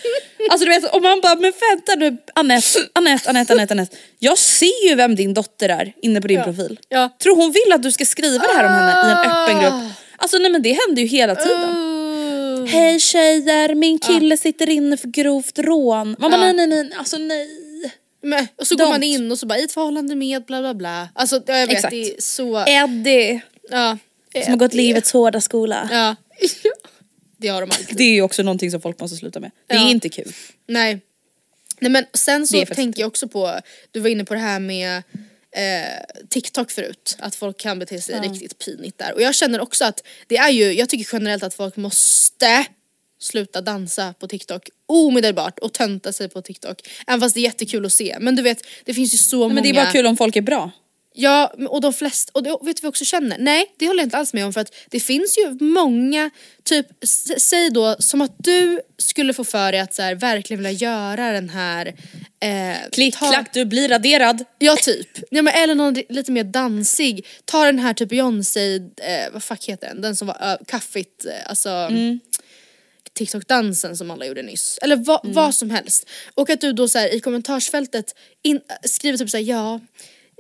alltså 0.51 0.65
du 0.67 0.71
vet, 0.71 0.95
och 0.95 1.03
man 1.03 1.21
bara, 1.21 1.35
men 1.35 1.53
vänta 1.71 1.95
nu 1.97 2.17
Anette, 2.35 2.79
Anette, 2.93 3.31
Anette, 3.31 3.53
Anette, 3.53 3.75
Anette. 3.75 3.97
Jag 4.19 4.39
ser 4.39 4.89
ju 4.89 4.95
vem 4.95 5.15
din 5.17 5.35
dotter 5.35 5.69
är 5.69 5.93
inne 6.03 6.21
på 6.21 6.29
din 6.29 6.39
Ja. 6.39 6.45
profil. 6.45 6.81
Ja. 6.89 7.17
Tror 7.23 7.37
hon 7.37 7.53
vill 7.53 7.73
att 7.73 7.83
du 7.83 7.93
ska 7.93 8.05
skriva 8.05 8.45
det 8.47 8.55
här 8.57 8.65
om 8.67 8.73
henne 8.73 8.91
i 9.09 9.11
en 9.13 9.31
öppen 9.31 9.61
grupp? 9.61 9.93
Alltså 10.17 10.39
nej 10.39 10.51
men 10.51 10.63
det 10.63 10.79
händer 10.87 11.03
ju 11.03 11.09
hela 11.09 11.35
tiden. 11.35 11.90
Hej 12.67 13.01
tjejer, 13.01 13.75
min 13.75 13.99
kille 13.99 14.37
sitter 14.37 14.69
inne 14.71 14.97
för 14.97 15.09
grovt 15.09 15.59
rån. 15.59 16.17
Man 16.19 16.31
bara 16.31 16.47
Ja. 16.47 16.53
nej 16.53 16.67
nej 16.67 16.85
nej, 16.85 16.93
alltså 16.99 17.19
nej. 17.19 17.49
Men, 18.23 18.49
och 18.57 18.67
så 18.67 18.77
går 18.77 18.89
man 18.89 19.01
Don't. 19.03 19.05
in 19.05 19.31
och 19.33 19.39
så 19.39 19.47
bara 19.47 19.59
i 19.59 19.65
ett 19.65 19.73
förhållande 19.73 20.15
med 20.15 20.45
bla 20.45 20.61
bla 20.61 20.75
bla. 20.75 21.09
Alltså 21.15 21.43
jag 21.47 21.67
vet 21.67 21.71
Exakt. 21.77 21.91
det 21.91 22.03
är 22.17 22.21
så... 22.21 22.65
Eddie. 22.67 23.41
Ja. 23.71 23.99
Som 24.45 24.51
har 24.53 24.57
gått 24.59 24.75
livets 24.75 25.13
hårda 25.13 25.41
skola. 25.41 25.89
Ja. 25.93 26.17
det 27.39 27.49
har 27.49 27.61
de 27.61 27.71
alltid. 27.71 27.97
Det 27.97 28.05
är 28.05 28.13
ju 28.15 28.23
också 28.23 28.43
någonting 28.43 28.71
som 28.71 28.81
folk 28.81 29.01
måste 29.01 29.17
sluta 29.17 29.41
med. 29.41 29.51
Det 29.67 29.75
är 29.75 29.79
Ja. 29.79 29.89
inte 29.91 30.09
kul. 30.09 30.33
Nej. 30.69 31.01
Nej 31.81 31.91
men 31.91 32.05
sen 32.15 32.47
så 32.47 32.65
tänker 32.67 33.01
jag 33.01 33.07
också 33.09 33.29
på, 33.29 33.61
du 33.91 34.01
var 34.01 34.09
inne 34.09 34.25
på 34.25 34.35
det 34.35 34.41
här 34.41 34.61
med 34.61 35.03
eh, 35.57 36.27
TikTok 36.29 36.71
förut, 36.71 37.17
att 37.19 37.35
folk 37.35 37.61
kan 37.61 37.79
bete 37.79 38.01
sig 38.01 38.15
Ja. 38.15 38.23
riktigt 38.23 38.59
pinigt 38.59 38.99
där. 38.99 39.15
Och 39.15 39.23
jag 39.23 39.35
känner 39.35 39.61
också 39.61 39.85
att 39.85 40.07
det 40.27 40.37
är 40.37 40.51
ju, 40.51 40.73
jag 40.73 40.89
tycker 40.89 41.17
generellt 41.17 41.43
att 41.43 41.55
folk 41.55 41.77
måste 41.77 42.67
sluta 43.21 43.61
dansa 43.61 44.15
på 44.21 44.29
TikTok 44.29 44.69
omedelbart 44.87 45.59
och 45.59 45.73
tönta 45.73 46.13
sig 46.13 46.29
på 46.29 46.43
TikTok. 46.43 46.89
Även 47.07 47.21
fast 47.21 47.35
det 47.35 47.41
är 47.41 47.43
jättekul 47.43 47.87
att 47.87 47.93
se. 47.93 48.17
Men 48.21 48.37
du 48.37 48.43
vet, 48.43 48.67
det 48.85 48.95
finns 48.95 49.15
ju 49.15 49.19
så 49.19 49.37
Nej, 49.37 49.43
många... 49.43 49.55
men 49.55 49.63
det 49.63 49.69
är 49.69 49.75
bara 49.75 49.93
kul 49.93 50.07
om 50.07 50.17
folk 50.17 50.37
är 50.37 50.43
bra. 50.43 50.71
Ja, 51.15 51.55
och 51.69 51.81
de 51.81 51.93
flesta, 51.93 52.31
och 52.35 52.43
det, 52.43 52.57
vet 52.63 52.83
jag 52.83 52.89
också 52.89 53.05
känner? 53.05 53.39
Nej, 53.39 53.75
det 53.79 53.87
håller 53.87 54.01
jag 54.01 54.07
inte 54.07 54.17
alls 54.17 54.33
med 54.33 54.47
om 54.47 54.53
för 54.53 54.61
att 54.61 54.75
det 54.91 55.01
finns 55.01 55.39
ju 55.39 55.65
många, 55.65 56.31
typ, 56.65 56.87
säg 57.39 57.71
då 57.71 57.97
som 57.99 58.21
att 58.21 58.35
du 58.39 58.81
skulle 58.99 59.35
få 59.35 59.45
för 59.45 59.73
dig 59.73 59.81
att 59.81 59.95
så 59.95 60.03
här, 60.03 60.15
verkligen 60.15 60.63
vilja 60.63 60.89
göra 60.89 61.33
den 61.33 61.49
här... 61.49 61.95
Eh, 62.43 62.77
Klick, 62.93 63.17
ta- 63.19 63.31
klack, 63.33 63.55
du 63.55 63.65
blir 63.65 63.89
raderad. 63.89 64.45
Ja 64.59 64.77
typ. 64.77 65.09
Ja, 65.31 65.43
men, 65.43 65.55
eller 65.55 65.75
någon 65.75 65.95
lite 66.09 66.33
mer 66.33 66.45
dansig. 66.45 67.27
Ta 67.45 67.65
den 67.65 67.79
här 67.79 67.95
typ 67.95 68.09
Beyoncé, 68.09 68.75
eh, 68.77 69.33
vad 69.33 69.43
fuck 69.43 69.65
heter 69.65 69.89
den? 69.89 70.01
Den 70.01 70.17
som 70.17 70.27
var 70.29 70.37
ö, 70.41 70.57
kaffigt, 70.67 71.25
eh, 71.25 71.33
alltså 71.51 71.69
Mm. 71.69 72.21
TikTok-dansen 73.13 73.97
som 73.97 74.11
alla 74.11 74.27
gjorde 74.27 74.43
nyss. 74.43 74.79
Eller 74.83 74.97
va, 74.97 75.21
Mm. 75.25 75.35
vad 75.35 75.55
som 75.55 75.71
helst. 75.71 76.09
Och 76.35 76.51
att 76.51 76.61
du 76.61 76.73
då 76.73 76.89
så 76.89 76.99
här, 76.99 77.15
i 77.15 77.21
kommentarsfältet 77.21 78.15
in, 78.43 78.61
skriver 78.85 79.19
typ 79.19 79.31
såhär 79.31 79.45
ja, 79.45 79.81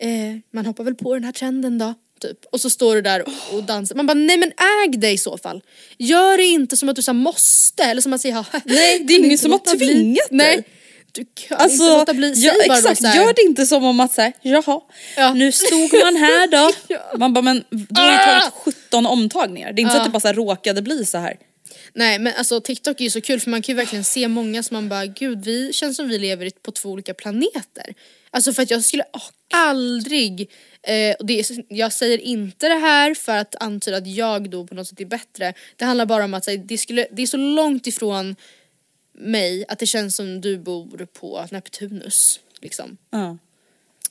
eh, 0.03 0.09
man 0.53 0.67
hoppar 0.67 0.85
väl 0.85 0.95
på 0.95 1.15
den 1.15 1.25
här 1.25 1.33
trenden 1.33 1.79
då. 1.79 1.95
Typ. 2.21 2.39
Och 2.53 2.61
så 2.61 2.71
står 2.71 2.95
du 2.95 3.03
där 3.03 3.23
och, 3.29 3.55
och 3.55 3.65
dansar. 3.65 3.95
Man 3.97 4.07
bara 4.07 4.15
nej 4.15 4.37
men 4.39 4.53
äg 4.85 4.99
dig 4.99 5.13
i 5.15 5.19
så 5.19 5.39
fall. 5.39 5.63
Gör 5.99 6.37
det 6.37 6.43
inte 6.45 6.77
som 6.77 6.89
att 6.89 6.97
du 6.97 7.03
så 7.03 7.11
här, 7.11 7.19
måste 7.19 7.83
eller 7.85 8.03
som 8.03 8.13
att 8.13 8.21
säga 8.21 8.45
ja, 8.53 8.61
Nej, 8.65 8.99
det 9.05 9.15
är 9.15 9.19
ingen 9.25 9.39
som 9.39 9.53
har 9.53 9.77
tvingat 9.77 10.27
Nej. 10.31 10.65
Du 11.13 11.25
kan 11.35 11.59
Alltså, 11.59 11.83
inte 11.85 11.97
låta 11.99 12.15
bli. 12.15 12.33
Ja, 12.37 12.53
bara 12.53 12.67
då 12.69 12.75
exakt, 12.75 13.01
så 13.01 13.07
här, 13.07 13.17
gör 13.17 13.33
det 13.35 13.43
inte 13.43 13.67
som 13.67 13.85
om 13.85 14.01
att 14.01 14.13
säga 14.13 14.33
jaha, 14.43 14.81
nu 15.35 15.53
stod 15.53 15.93
man 16.05 16.17
här 16.17 16.47
då. 16.51 16.71
Man 17.19 17.33
bara 17.33 17.43
men 17.43 17.65
du 17.71 18.01
har 18.01 18.13
ju 18.13 18.19
tagit 18.19 18.77
17 18.89 19.07
omtagningar. 19.07 19.73
Det 19.73 19.81
är 19.81 19.83
inte 19.83 19.93
så 19.93 19.99
Ah. 19.99 20.01
att 20.01 20.07
det 20.07 20.11
bara 20.11 20.21
så 20.21 20.27
här 20.29 20.35
råkade 20.35 20.83
bli 20.83 21.05
så 21.05 21.19
här. 21.19 21.37
Nej 21.95 22.19
men 22.19 22.33
alltså 22.39 22.61
TikTok 22.61 23.01
är 23.01 23.05
ju 23.05 23.11
så 23.11 23.21
kul 23.21 23.41
för 23.41 23.51
man 23.51 23.63
kan 23.63 23.73
ju 23.73 23.77
verkligen 23.77 24.05
se 24.05 24.29
många 24.29 24.63
som 24.63 24.75
man 24.75 24.89
bara 24.89 25.07
gud 25.07 25.45
vi 25.45 25.73
känns 25.73 25.97
som 25.97 26.09
vi 26.09 26.19
lever 26.19 26.51
på 26.63 26.71
två 26.73 26.89
olika 26.89 27.15
planeter. 27.15 27.95
Alltså 28.31 28.53
för 28.53 28.63
att 28.63 28.71
jag 28.71 28.85
skulle 28.85 29.05
aldrig, 29.55 30.51
eh, 30.83 31.17
och 31.19 31.27
det 31.27 31.51
jag 31.69 31.93
säger 31.93 32.19
inte 32.19 32.69
det 32.69 32.75
här 32.75 33.15
för 33.15 33.37
att 33.37 33.55
antyda 33.63 33.97
att 33.97 34.07
jag 34.07 34.51
då 34.51 34.67
på 34.67 34.75
något 34.75 34.89
sätt 34.89 35.01
är 35.01 35.05
bättre. 35.05 35.55
Det 35.77 35.85
handlar 35.85 36.07
bara 36.07 36.25
om 36.25 36.35
att 36.35 36.45
så 36.45 36.51
här, 36.51 36.59
det, 36.59 36.79
skulle, 36.79 37.07
det 37.13 37.23
är 37.23 37.27
så 37.27 37.37
långt 37.37 37.87
ifrån 37.87 38.37
mig 39.21 39.65
att 39.69 39.79
det 39.79 39.87
känns 39.87 40.17
som 40.17 40.41
du 40.41 40.59
bor 40.59 41.07
på 41.13 41.47
Neptunus. 41.51 42.41
Liksom. 42.61 42.97
Ja. 43.11 43.39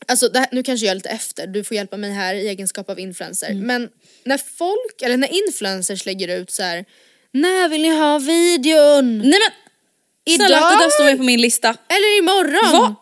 Alltså 0.07 0.29
här, 0.33 0.47
nu 0.51 0.63
kanske 0.63 0.85
jag 0.85 0.91
är 0.91 0.95
lite 0.95 1.09
efter, 1.09 1.47
du 1.47 1.63
får 1.63 1.75
hjälpa 1.75 1.97
mig 1.97 2.11
här 2.11 2.35
i 2.35 2.47
egenskap 2.47 2.89
av 2.89 2.99
influencer. 2.99 3.53
Men 3.53 3.89
när 4.23 4.37
folk, 4.37 5.01
eller 5.01 5.17
när 5.17 5.47
influencers 5.47 6.05
lägger 6.05 6.27
ut 6.27 6.51
så 6.51 6.63
här. 6.63 6.85
när 7.31 7.69
vill 7.69 7.81
ni 7.81 7.89
ha 7.99 8.19
videon? 8.19 9.17
Nej 9.17 9.39
men! 9.39 9.51
Idag? 10.35 10.47
Snälla 10.47 10.69
det 10.69 10.83
där 10.83 10.89
står 10.89 11.05
med 11.05 11.17
på 11.17 11.23
min 11.23 11.41
lista. 11.41 11.67
Eller 11.69 12.17
imorgon? 12.19 12.81
Va? 12.81 12.95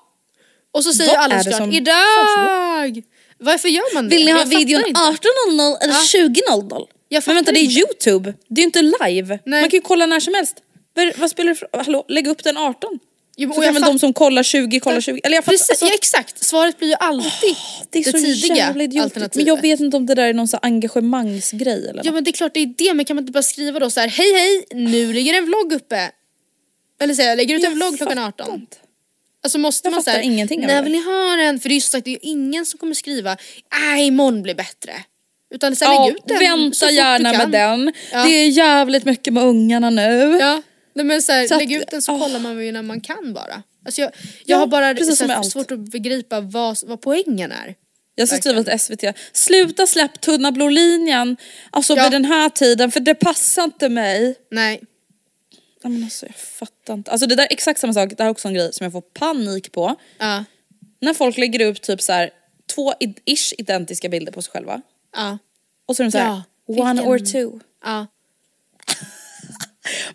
Och 0.71 0.83
så 0.83 0.93
säger 0.93 1.15
Vad 1.15 1.19
alla 1.19 1.43
såklart 1.43 1.57
som 1.57 1.71
idag! 1.71 3.03
Varför 3.37 3.69
gör 3.69 3.93
man 3.93 4.09
det? 4.09 4.15
Vill 4.15 4.25
ni 4.25 4.31
ha 4.31 4.39
Jag 4.39 4.45
videon 4.45 4.83
inte. 4.87 4.99
18.00 4.99 5.77
eller 5.81 5.93
Ja. 5.93 6.69
20.00? 6.69 6.87
Jag 7.09 7.23
Men 7.23 7.33
vänta 7.33 7.51
det 7.51 7.59
är 7.59 7.79
youtube, 7.79 8.33
det 8.47 8.61
är 8.61 8.63
ju 8.63 8.65
inte 8.65 8.81
live. 8.81 9.39
Man 9.45 9.61
kan 9.61 9.69
ju 9.69 9.81
kolla 9.81 10.05
när 10.05 10.19
som 10.19 10.33
helst. 10.33 10.55
Vad, 10.97 11.17
vad 11.17 11.29
spelar 11.29 11.49
det 11.49 11.55
för 11.55 11.69
Hallå, 11.73 12.05
lägg 12.07 12.27
upp 12.27 12.43
den 12.43 12.57
18. 12.57 12.99
Jo, 13.39 13.49
så 13.49 13.55
kan 13.55 13.63
jag 13.63 13.73
väl 13.73 13.81
de 13.81 13.99
som 13.99 14.13
kollar 14.13 14.43
20 14.43 14.79
kolla 14.79 15.01
20. 15.01 15.19
Eller 15.23 15.35
jag 15.35 15.45
fattar, 15.45 15.53
Precis, 15.57 15.69
alltså, 15.69 15.85
ja, 15.85 15.93
exakt, 15.93 16.43
svaret 16.43 16.79
blir 16.79 16.87
ju 16.87 16.95
alltid 16.99 17.55
det 17.89 17.99
är 17.99 18.03
det 18.03 18.19
så 18.19 18.25
tidiga 18.25 18.65
alternativet. 19.03 19.35
Men 19.35 19.45
jag 19.45 19.61
vet 19.61 19.79
inte 19.79 19.97
om 19.97 20.05
det 20.05 20.15
där 20.15 20.27
är 20.27 20.33
någon 20.33 20.47
här 20.51 20.59
engagemangsgrej 20.61 21.89
eller 21.89 22.03
Ja 22.03 22.03
något. 22.03 22.13
men 22.13 22.23
det 22.23 22.29
är 22.29 22.31
klart 22.31 22.53
det 22.53 22.59
är 22.59 22.73
det, 22.77 22.93
men 22.93 23.05
kan 23.05 23.15
man 23.15 23.23
inte 23.23 23.31
bara 23.31 23.43
skriva 23.43 23.79
då 23.79 23.89
så 23.89 23.99
här: 23.99 24.07
hej 24.07 24.33
hej, 24.33 24.65
nu 24.71 25.13
ligger 25.13 25.33
en 25.33 25.45
vlogg 25.45 25.73
uppe. 25.73 26.11
Eller 27.01 27.13
säga, 27.13 27.29
jag 27.29 27.37
lägger 27.37 27.55
ut 27.55 27.63
en 27.63 27.73
vlogg 27.73 27.97
klockan 27.97 28.19
18. 28.19 28.67
Alltså 29.43 29.57
måste 29.59 29.87
Jag 29.87 29.91
man 29.91 29.99
av 29.99 30.03
när 30.67 30.83
vill 30.83 30.91
ni 30.91 31.03
ha 31.03 31.35
den? 31.35 31.59
För 31.59 31.69
det 31.69 31.73
är 31.73 31.75
ju 31.75 31.81
så 31.81 31.89
sagt, 31.89 32.05
det 32.05 32.09
är 32.09 32.11
ju 32.11 32.19
ingen 32.21 32.65
som 32.65 32.77
kommer 32.79 32.93
skriva, 32.93 33.37
nej 33.81 34.07
imorgon 34.07 34.41
blir 34.43 34.55
bättre. 34.55 34.93
Utan 35.53 35.75
så 35.75 35.85
här, 35.85 35.93
Ja, 35.93 36.05
lägg 36.05 36.15
ut 36.15 36.23
den 36.27 36.73
så 36.73 36.85
vänta 36.85 36.87
du 36.87 36.95
gärna 36.95 37.33
med 37.33 37.49
den. 37.51 37.93
Ja. 38.11 38.23
Det 38.23 38.29
är 38.29 38.47
jävligt 38.47 39.05
mycket 39.05 39.33
med 39.33 39.43
ungarna 39.43 39.89
nu. 39.89 40.37
Ja, 40.39 40.61
nej, 40.97 41.05
men 41.05 41.21
så 41.21 41.31
här, 41.31 41.47
Så 41.47 41.57
lägg 41.57 41.71
ut 41.71 41.87
den 41.91 42.01
så 42.01 42.13
åh. 42.13 42.19
kollar 42.23 42.39
man 42.39 42.65
ju 42.65 42.71
när 42.71 42.81
man 42.81 43.01
kan 43.01 43.33
bara. 43.33 43.63
Alltså 43.85 44.01
jag, 44.01 44.11
jag 44.45 44.55
Ja, 44.55 44.57
har 44.57 44.67
bara 44.67 44.95
så 45.15 45.25
här, 45.27 45.43
svårt 45.43 45.71
att 45.71 45.79
begripa 45.79 46.41
vad, 46.41 46.77
vad 46.85 47.01
poängen 47.01 47.51
är. 47.51 47.75
Jag 48.15 48.27
ska 48.27 48.37
skriva 48.37 48.63
till 48.63 48.79
SVT, 48.79 49.03
sluta 49.33 49.87
släpp 49.87 50.21
tunna 50.21 50.51
blå 50.51 50.67
linjen 50.69 51.37
alltså 51.71 51.95
Ja. 51.95 52.03
vid 52.03 52.11
den 52.11 52.25
här 52.25 52.49
tiden 52.49 52.91
för 52.91 52.99
det 52.99 53.15
passar 53.15 53.63
inte 53.63 53.89
mig. 53.89 54.35
Nej. 54.51 54.81
Ja, 55.83 55.89
men 55.89 56.03
alltså, 56.03 56.25
jag 56.25 56.35
fattar 56.35 56.93
inte. 56.93 57.11
Alltså 57.11 57.27
det 57.27 57.35
där 57.35 57.43
är 57.43 57.51
exakt 57.53 57.79
samma 57.79 57.93
sak, 57.93 58.09
det 58.09 58.19
här 58.23 58.25
är 58.25 58.31
också 58.31 58.47
en 58.47 58.53
grej 58.53 58.73
som 58.73 58.83
jag 58.83 58.93
får 58.93 59.01
panik 59.01 59.71
på. 59.71 59.95
Ja. 60.17 60.43
När 61.01 61.13
folk 61.13 61.37
lägger 61.37 61.65
upp 61.65 61.81
typ 61.81 62.01
så 62.01 62.11
här 62.13 62.29
två 62.75 62.93
ish 63.25 63.53
identiska 63.57 64.09
bilder 64.09 64.31
på 64.31 64.41
sig 64.41 64.51
själva. 64.51 64.81
Ja. 65.15 65.37
Och 65.85 65.95
så 65.95 66.03
är 66.03 66.05
de 66.05 66.11
så 66.11 66.17
här, 66.17 66.25
Ja, 66.27 66.43
one 66.67 66.93
vilken- 66.93 67.11
or 67.11 67.19
two. 67.51 67.59
Ja. 67.85 68.07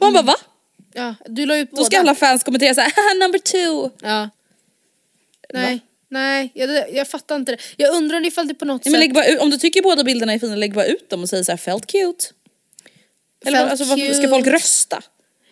Man 0.00 0.12
bara 0.12 0.22
va? 0.22 0.34
Ja, 0.94 1.14
du 1.26 1.46
la 1.46 1.56
ut 1.56 1.70
båda. 1.70 1.80
Då 1.80 1.84
ska 1.86 1.98
alla 2.00 2.14
fans 2.14 2.44
kommentera 2.44 2.74
så 2.74 2.80
här, 2.80 2.92
"Haha, 2.96 3.14
number 3.14 3.38
two. 3.38 3.90
Ja. 4.06 4.30
Nej, 5.54 5.80
nej, 6.08 6.50
jag, 6.54 6.90
jag 6.94 7.08
fattar 7.08 7.36
inte 7.36 7.52
det. 7.52 7.58
Jag 7.76 7.94
undrar 7.96 8.26
ifall 8.26 8.48
det 8.48 8.54
på 8.54 8.64
något 8.64 8.84
men 8.84 9.02
sätt... 9.02 9.14
bara 9.14 9.40
om 9.42 9.50
du 9.50 9.58
tycker 9.58 9.82
båda 9.82 10.04
bilderna 10.04 10.32
är 10.32 10.38
fina, 10.38 10.56
lägg 10.56 10.74
bara 10.74 10.86
ut 10.86 11.10
dem 11.10 11.22
och 11.22 11.28
säg 11.28 11.44
så 11.44 11.52
här, 11.52 11.56
felt 11.56 11.86
cute. 11.86 12.26
Eller 13.44 13.58
Felt 13.58 13.70
alltså, 13.70 13.84
varför, 13.84 14.06
ska 14.06 14.16
cute. 14.16 14.28
folk 14.28 14.46
rösta? 14.46 15.02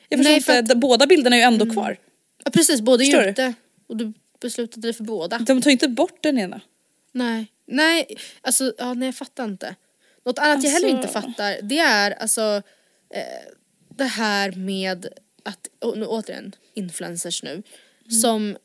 Jag 0.08 0.18
förstår 0.18 0.30
Nej, 0.30 0.34
inte, 0.36 0.44
för 0.52 0.58
att- 0.58 0.64
Mm. 0.70 0.80
båda 0.80 1.06
bilderna 1.06 1.36
är 1.36 1.40
ju 1.40 1.44
ändå 1.44 1.70
kvar. 1.72 1.96
Ja, 2.44 2.50
precis, 2.50 2.80
båda 2.80 3.04
är 3.04 3.28
ute. 3.28 3.54
Och 3.88 3.96
du 3.96 4.12
beslutade 4.40 4.86
dig 4.86 4.92
för 4.92 5.04
båda. 5.04 5.38
De 5.38 5.62
tar 5.62 5.70
inte 5.70 5.88
bort 5.88 6.22
den 6.22 6.38
ena. 6.38 6.60
Nej, 7.12 7.46
nej, 7.66 8.16
alltså 8.42 8.72
ja, 8.78 8.94
nej 8.94 9.08
jag 9.08 9.14
fattar 9.14 9.44
inte. 9.44 9.74
Något 10.24 10.38
annat 10.38 10.64
jag 10.64 10.70
heller 10.70 10.88
inte 10.88 11.02
Alltså- 11.02 11.20
fattar 11.20 11.56
det 11.62 11.78
är 11.78 12.10
alltså 12.10 12.62
eh, 13.14 13.22
det 13.96 14.04
här 14.04 14.52
med 14.52 15.06
att, 15.44 15.68
och 15.84 15.98
nu 15.98 16.06
återigen 16.06 16.52
influencers 16.74 17.42
nu, 17.42 17.50
Mm. 17.52 18.20
som 18.20 18.56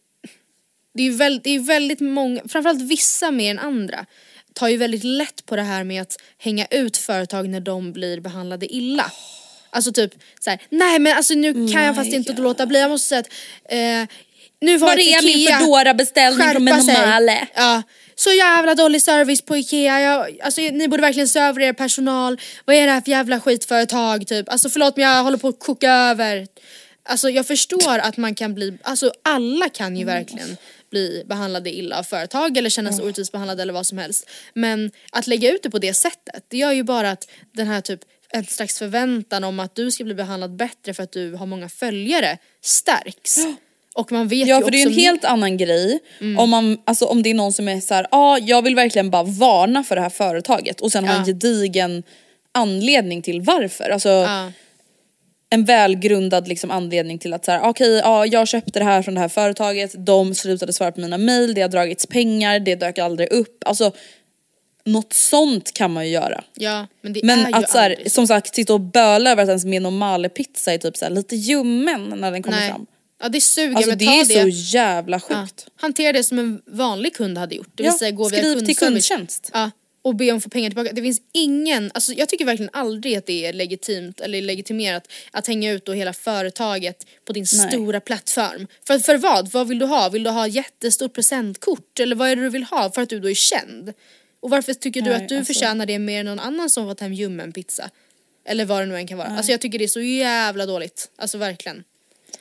det 0.94 1.04
är 1.04 1.06
ju 1.08 1.12
väldigt, 1.16 1.44
det 1.44 1.50
är 1.50 1.60
väldigt 1.60 2.00
många, 2.00 2.42
framförallt 2.48 2.82
vissa 2.82 3.32
mer 3.32 3.52
än 3.52 3.60
andra, 3.60 4.06
tar 4.54 4.68
ju 4.68 4.78
väldigt 4.78 5.04
lätt 5.04 5.46
på 5.46 5.56
det 5.56 5.62
här 5.64 5.84
med 5.84 6.02
att 6.02 6.18
hänga 6.38 6.66
ut 6.66 6.98
företag 6.98 7.50
när 7.50 7.60
de 7.60 7.94
blir 7.94 8.20
behandlade 8.20 8.76
illa. 8.76 9.12
Alltså 9.70 9.92
typ 9.92 10.14
såhär, 10.40 10.60
nej 10.70 11.00
men 11.00 11.18
alltså 11.18 11.34
nu 11.34 11.54
kan 11.54 11.84
jag 11.84 11.96
fast 11.96 12.14
inte 12.14 12.34
låta 12.34 12.66
bli, 12.66 12.80
jag 12.80 12.90
måste 12.90 13.08
säga 13.10 13.20
att 13.20 13.28
eh, 14.10 14.16
nu 14.62 14.78
var 14.78 14.88
Var 14.88 14.98
är 15.00 15.22
min 15.26 15.48
Ikea- 15.48 15.60
Foodora-beställning 15.60 16.50
från. 16.52 16.64
Minimale? 16.64 17.48
Ja, 17.56 17.84
så 18.16 18.32
jävla 18.32 18.76
dålig 18.76 19.02
service 19.02 19.42
på 19.42 19.58
Ikea, 19.58 20.02
jag, 20.02 20.38
alltså 20.44 20.62
ni 20.62 20.88
borde 20.88 21.02
verkligen 21.02 21.28
se 21.28 21.40
över 21.40 21.62
er 21.62 21.74
personal, 21.74 22.42
vad 22.66 22.76
är 22.76 22.86
det 22.86 22.92
här 22.92 23.02
för 23.02 23.12
jävla 23.12 23.40
skitföretag 23.40 24.28
typ, 24.28 24.50
alltså 24.50 24.70
förlåt 24.70 24.98
men 24.98 25.06
jag 25.06 25.24
håller 25.24 25.38
på 25.38 25.48
att 25.48 25.60
koka 25.60 25.92
över. 25.92 26.48
Alltså 27.10 27.30
jag 27.30 27.48
förstår 27.48 27.98
att 27.98 28.18
man 28.18 28.36
kan 28.36 28.54
bli, 28.54 28.78
alltså 28.84 29.12
alla 29.24 29.70
kan 29.70 29.96
ju 29.96 30.02
Mm. 30.02 30.16
verkligen 30.16 30.58
bli 30.92 31.24
behandlade 31.26 31.70
illa 31.70 32.00
av 32.00 32.04
företag 32.04 32.58
eller 32.58 32.70
känna 32.70 32.92
sig 32.94 33.06
orättvist 33.06 33.32
behandlade 33.32 33.62
eller 33.62 33.74
vad 33.74 33.88
som 33.88 33.98
helst. 33.98 34.30
Men 34.54 34.92
att 35.12 35.28
lägga 35.28 35.52
ut 35.52 35.64
det 35.64 35.70
på 35.70 35.80
det 35.80 35.94
sättet, 35.94 36.46
det 36.48 36.58
gör 36.58 36.72
ju 36.72 36.84
bara 36.84 37.12
att 37.12 37.28
den 37.54 37.68
här 37.68 37.82
typ 37.82 38.00
en 38.30 38.46
slags 38.46 38.80
förväntan 38.80 39.44
om 39.44 39.60
att 39.60 39.76
du 39.76 39.92
ska 39.92 40.04
bli 40.04 40.14
behandlad 40.14 40.56
bättre 40.56 40.94
för 40.94 41.04
att 41.04 41.12
du 41.12 41.34
har 41.34 41.46
många 41.46 41.70
följare 41.70 42.38
stärks. 42.62 43.38
Och 43.96 44.12
man 44.12 44.28
vet 44.28 44.48
Ja 44.48 44.58
ju 44.58 44.64
för 44.64 44.72
det 44.72 44.78
är 44.78 44.86
ju 44.86 44.92
en 44.92 44.94
helt 45.00 45.26
annan 45.26 45.58
grej 45.58 46.00
Mm. 46.22 46.40
om, 46.40 46.50
man, 46.50 46.78
alltså, 46.86 47.06
om 47.06 47.24
det 47.24 47.30
är 47.30 47.34
någon 47.34 47.54
som 47.54 47.68
är 47.68 47.80
så 47.80 47.94
här, 47.94 48.08
ja 48.12 48.18
ah, 48.18 48.38
jag 48.40 48.62
vill 48.62 48.76
verkligen 48.76 49.10
bara 49.10 49.24
varna 49.24 49.84
för 49.84 49.96
det 49.96 50.02
här 50.02 50.10
företaget 50.10 50.82
och 50.82 50.92
sen 50.92 51.08
ha 51.08 51.14
en 51.14 51.20
Ja. 51.20 51.26
gedigen 51.26 52.04
anledning 52.52 53.22
till 53.22 53.42
varför. 53.42 53.90
Alltså, 53.90 54.10
Ja. 54.10 54.52
En 55.50 55.66
välgrundad 55.66 56.48
liksom, 56.48 56.72
anledning 56.72 57.20
till 57.20 57.34
att 57.34 57.46
så 57.46 57.52
här, 57.52 57.62
okej 57.64 57.98
ja, 58.04 58.26
jag 58.26 58.48
köpte 58.48 58.80
det 58.80 58.86
här 58.86 59.02
från 59.02 59.14
det 59.14 59.20
här 59.22 59.28
företaget, 59.28 59.96
de 59.98 60.36
slutade 60.36 60.74
svara 60.74 60.92
på 60.92 61.02
mina 61.02 61.18
mail, 61.18 61.54
det 61.54 61.62
har 61.62 61.70
dragits 61.70 62.06
pengar, 62.08 62.60
det 62.60 62.76
dök 62.76 62.98
aldrig 63.00 63.32
upp. 63.32 63.64
Alltså 63.66 63.92
något 64.86 65.14
sånt 65.14 65.74
kan 65.74 65.94
man 65.94 66.06
ju 66.06 66.12
göra. 66.12 66.44
Ja, 66.54 66.88
men 67.02 67.14
det 67.14 67.20
Men 67.24 67.40
är 67.40 67.48
ju 67.48 67.54
att 67.54 67.70
så 67.70 67.78
här, 67.78 67.96
som 68.06 68.28
sagt 68.28 68.56
sitta 68.56 68.74
och 68.74 68.80
böla 68.82 69.32
över 69.32 69.44
att 69.44 69.50
ens 69.50 69.66
med 69.66 69.82
normal 69.82 70.30
pizza 70.30 70.74
är 70.74 70.78
typ 70.78 70.98
så 70.98 71.06
här, 71.06 71.12
lite 71.12 71.36
ljummen 71.36 72.14
när 72.18 72.32
den 72.32 72.44
kommer 72.44 72.60
Nej. 72.60 72.70
fram. 72.70 72.86
Ja 73.22 73.30
det 73.30 73.42
suger 73.42 73.76
Alltså 73.76 73.90
men 73.90 73.98
det 73.98 74.06
ta 74.06 74.12
är 74.12 74.26
det. 74.46 74.52
så 74.52 74.76
jävla 74.78 75.20
sjukt. 75.20 75.64
Ja. 75.66 75.72
Hantera 75.76 76.14
det 76.14 76.24
som 76.24 76.40
en 76.40 76.62
vanlig 76.66 77.16
kund 77.16 77.38
hade 77.38 77.56
gjort. 77.56 77.70
Det 77.76 77.84
vill 77.84 77.92
Ja, 77.92 77.98
säga 78.00 78.12
gå 78.12 78.30
via 78.30 78.40
skriv 78.40 78.66
till 78.66 78.76
kundtjänst. 78.78 79.50
Ja, 79.54 79.72
och 80.02 80.16
be 80.16 80.32
om 80.32 80.38
att 80.38 80.44
få 80.44 80.50
pengar 80.50 80.70
tillbaka. 80.70 80.92
Det 80.94 81.02
finns 81.02 81.22
ingen, 81.34 81.92
alltså 81.94 82.14
jag 82.14 82.30
tycker 82.30 82.46
verkligen 82.46 82.70
aldrig 82.74 83.16
att 83.16 83.26
det 83.26 83.46
är 83.46 83.54
legitimt 83.54 84.20
eller 84.20 84.42
legitimerat 84.42 85.08
att 85.32 85.48
hänga 85.48 85.72
ut 85.72 85.86
då 85.86 85.94
hela 85.94 86.14
företaget 86.14 87.06
på 87.26 87.34
din 87.34 87.46
Nej. 87.54 87.70
stora 87.72 88.00
plattform. 88.00 88.68
För, 88.88 89.00
för 89.00 89.18
vad? 89.18 89.52
Vad 89.52 89.68
vill 89.68 89.80
du 89.80 89.86
ha? 89.86 90.10
Vill 90.10 90.24
du 90.24 90.30
ha 90.30 90.48
jättestort 90.48 91.14
presentkort? 91.14 92.00
Eller 92.00 92.16
vad 92.16 92.30
är 92.30 92.36
det 92.36 92.42
du 92.42 92.50
vill 92.50 92.64
ha 92.64 92.92
för 92.92 93.02
att 93.02 93.10
du 93.10 93.20
då 93.20 93.30
är 93.30 93.34
känd? 93.34 93.94
Och 94.40 94.50
varför 94.50 94.74
tycker 94.74 95.02
du 95.02 95.10
Nej, 95.10 95.22
att 95.24 95.30
du 95.30 95.38
alltså- 95.38 95.54
förtjänar 95.54 95.86
det 95.86 96.00
mer 96.00 96.20
än 96.20 96.26
någon 96.26 96.40
annan 96.40 96.70
som 96.70 96.88
fått 96.88 97.00
hem 97.00 97.14
ljummen 97.14 97.52
pizza? 97.54 97.90
Eller 98.48 98.66
vad 98.66 98.82
det 98.82 98.86
nu 98.86 98.96
än 98.96 99.08
kan 99.08 99.18
vara. 99.18 99.28
Alltså 99.28 99.52
jag 99.52 99.62
tycker 99.62 99.80
det 99.80 99.86
är 99.86 99.88
så 99.90 100.02
jävla 100.02 100.66
dåligt. 100.66 101.10
Alltså 101.18 101.38
verkligen. 101.38 101.84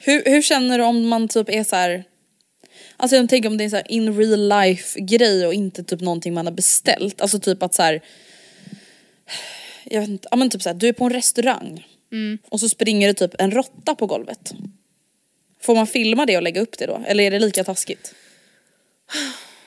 Hur, 0.04 0.22
hur 0.24 0.42
känner 0.42 0.78
du 0.78 0.84
om 0.84 1.08
man 1.08 1.28
typ 1.28 1.48
är 1.48 1.64
så 1.64 1.76
här. 1.76 2.04
Alltså 2.96 3.16
jag 3.16 3.28
tänker 3.28 3.48
om 3.48 3.56
det 3.56 3.64
är 3.64 3.68
så 3.68 3.76
här 3.76 3.92
in 3.92 4.18
real 4.18 4.48
life 4.48 5.00
grej 5.00 5.46
och 5.46 5.54
inte 5.54 5.84
typ 5.84 6.00
någonting 6.00 6.34
man 6.34 6.46
har 6.46 6.52
beställt. 6.52 7.20
Alltså 7.20 7.38
typ 7.38 7.62
att 7.62 7.74
så 7.74 7.82
här. 7.82 8.00
Jag 9.84 10.00
vet 10.00 10.10
inte, 10.10 10.28
ja 10.30 10.36
men 10.36 10.50
typ 10.50 10.62
så 10.62 10.68
här, 10.68 10.76
du 10.76 10.88
är 10.88 10.92
på 10.92 11.04
en 11.04 11.12
restaurang 11.12 11.86
Mm. 12.12 12.38
och 12.48 12.60
så 12.60 12.68
springer 12.68 13.08
det 13.08 13.14
typ 13.14 13.34
en 13.38 13.50
råtta 13.50 13.94
på 13.94 14.06
golvet. 14.06 14.54
Får 15.60 15.74
man 15.74 15.86
filma 15.86 16.26
det 16.26 16.36
och 16.36 16.42
lägga 16.42 16.60
upp 16.60 16.78
det 16.78 16.86
då? 16.86 17.02
Eller 17.06 17.24
är 17.24 17.30
det 17.30 17.38
lika 17.38 17.64
taskigt? 17.64 18.14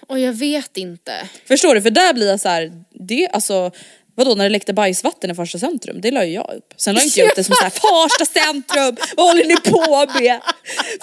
Och 0.07 0.19
jag 0.19 0.33
vet 0.33 0.77
inte. 0.77 1.29
Förstår 1.45 1.75
du? 1.75 1.81
För 1.81 1.89
där 1.89 2.13
blir 2.13 2.27
jag 2.27 2.39
så 2.39 2.49
här, 2.49 2.83
det 2.89 3.27
alltså 3.27 3.71
Vadå 4.17 4.35
när 4.35 4.43
det 4.43 4.49
läckte 4.49 4.73
bajsvatten 4.73 5.31
i 5.31 5.35
Farsta 5.35 5.59
centrum? 5.59 6.01
Det 6.01 6.11
la 6.11 6.25
ju 6.25 6.33
jag 6.33 6.53
upp. 6.57 6.73
Sen 6.77 6.95
la 6.95 7.01
inte 7.01 7.19
jag 7.19 7.29
upp 7.29 7.35
det 7.35 7.43
som 7.43 7.55
såhär 7.55 7.69
Farsta 8.09 8.25
centrum, 8.25 8.95
vad 9.17 9.27
håller 9.27 9.45
ni 9.45 9.55
på 9.57 10.05
med? 10.19 10.39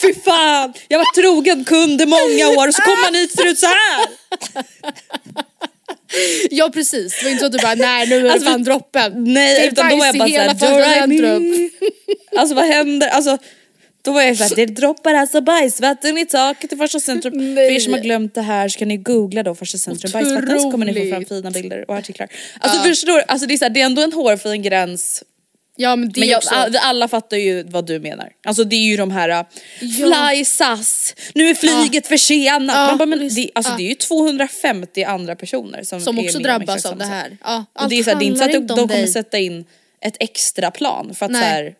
Fy 0.02 0.14
fan, 0.14 0.72
jag 0.88 0.98
var 0.98 1.14
trogen 1.14 1.64
kund 1.64 2.00
i 2.02 2.06
många 2.06 2.48
år 2.60 2.68
och 2.68 2.74
så 2.74 2.82
kommer 2.82 3.02
man 3.02 3.14
hit 3.14 3.32
och 3.32 3.38
ser 3.38 3.46
ut 3.46 3.58
så 3.58 3.66
här. 3.66 4.06
Ja 6.50 6.70
precis, 6.74 7.18
det 7.18 7.24
var 7.24 7.30
inte 7.30 7.40
så 7.40 7.46
att 7.46 7.52
du 7.52 7.58
bara 7.58 7.74
nej 7.74 8.06
nu 8.08 8.16
är 8.16 8.22
det 8.22 8.32
Alltså, 8.32 8.50
fan 8.50 8.62
droppen. 8.64 9.24
Nej 9.24 9.54
Det 9.54 9.66
är 9.66 9.72
utan 9.72 9.90
då 9.90 9.96
var 9.96 10.06
jag 10.06 10.18
bara 10.18 10.28
såhär, 10.28 10.48
Farsta 10.48 10.70
"Do 10.70 10.80
I 10.80 10.94
centrum." 10.94 11.50
me?" 11.50 11.68
Alltså 12.40 12.54
vad 12.54 12.64
händer? 12.64 13.08
Alltså 13.08 13.38
då 14.04 14.12
var 14.12 14.22
jag 14.22 14.36
såhär, 14.36 14.56
det 14.56 14.66
droppar 14.66 15.14
alltså 15.14 15.40
bajsvatten 15.40 16.18
i 16.18 16.26
taket 16.26 16.72
i 16.72 16.76
Farsta 16.76 17.00
centrum. 17.00 17.32
För 17.56 17.72
er 17.72 17.80
som 17.80 17.92
har 17.92 18.00
glömt 18.00 18.34
det 18.34 18.42
här 18.42 18.68
så 18.68 18.78
kan 18.78 18.88
ni 18.88 18.96
googla 18.96 19.42
då 19.42 19.54
Farsta 19.54 19.78
centrum 19.78 20.12
bajsvatten 20.12 20.60
så 20.60 20.70
kommer 20.70 20.86
ni 20.86 20.92
få 20.94 21.00
fram 21.00 21.22
Otroligt. 21.22 21.28
fina 21.28 21.50
bilder 21.50 21.84
och 21.90 21.96
artiklar. 21.96 22.28
Alltså 22.60 22.78
Ja. 22.78 22.84
förstår? 22.84 23.22
Alltså 23.28 23.46
det 23.46 23.54
är, 23.54 23.58
så 23.58 23.64
här, 23.64 23.70
det 23.70 23.80
är 23.80 23.84
ändå 23.86 24.02
en 24.02 24.12
hårfin 24.12 24.62
gräns 24.62 25.22
Ja 25.76 25.96
men 25.96 26.12
det 26.12 26.20
men 26.20 26.28
jag, 26.28 26.36
också... 26.38 26.54
alla 26.80 27.08
fattar 27.08 27.36
ju 27.36 27.62
vad 27.62 27.86
du 27.86 27.98
menar. 28.00 28.30
Alltså 28.44 28.64
det 28.64 28.76
är 28.76 28.80
ju 28.86 28.96
de 28.96 29.10
här 29.10 29.28
uh, 29.28 29.46
Fly 29.78 30.44
SAS, 30.44 31.14
nu 31.34 31.48
är 31.50 31.54
flyget 31.54 32.06
försenat. 32.06 32.76
Ja, 32.76 32.86
Man 32.86 32.98
bara, 32.98 33.06
men 33.06 33.18
det, 33.34 33.50
alltså 33.54 33.72
Ja. 33.72 33.76
det 33.76 33.82
är 33.82 33.88
ju 33.88 33.94
250 33.94 35.04
andra 35.04 35.36
personer 35.36 35.82
som, 35.82 36.00
Som 36.00 36.18
också 36.18 36.38
drabbas 36.38 36.86
av 36.86 36.98
det 36.98 37.04
här. 37.04 37.36
Ja, 37.44 37.64
Och 37.74 37.82
allt 37.82 37.90
det 37.90 37.98
är, 37.98 38.02
så 38.04 38.10
här, 38.10 38.18
det 38.18 38.24
är 38.24 38.26
inte 38.26 38.38
så 38.38 38.44
att 38.44 38.52
de, 38.52 38.66
de 38.66 38.88
kommer 38.88 39.06
sätta 39.06 39.38
in 39.38 39.64
ett 40.00 40.16
extra 40.20 40.70
plan 40.70 41.14
för 41.14 41.26
att 41.26 41.32
Nej. 41.32 41.42
så 41.42 41.46
här, 41.48 41.74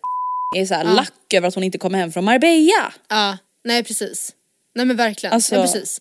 är 0.56 0.66
så 0.66 0.74
här 0.74 0.84
Ja. 0.84 0.90
lack 0.92 1.34
över 1.34 1.48
att 1.48 1.54
hon 1.54 1.64
inte 1.64 1.78
kommer 1.78 1.98
hem 1.98 2.12
från 2.12 2.24
Marbella. 2.24 2.92
Ja, 3.08 3.38
nej 3.64 3.84
precis. 3.84 4.32
Nej 4.74 4.86
men 4.86 4.96
verkligen, 4.96 5.32
Alltså- 5.32 5.54
ja, 5.54 5.62
precis. 5.62 6.00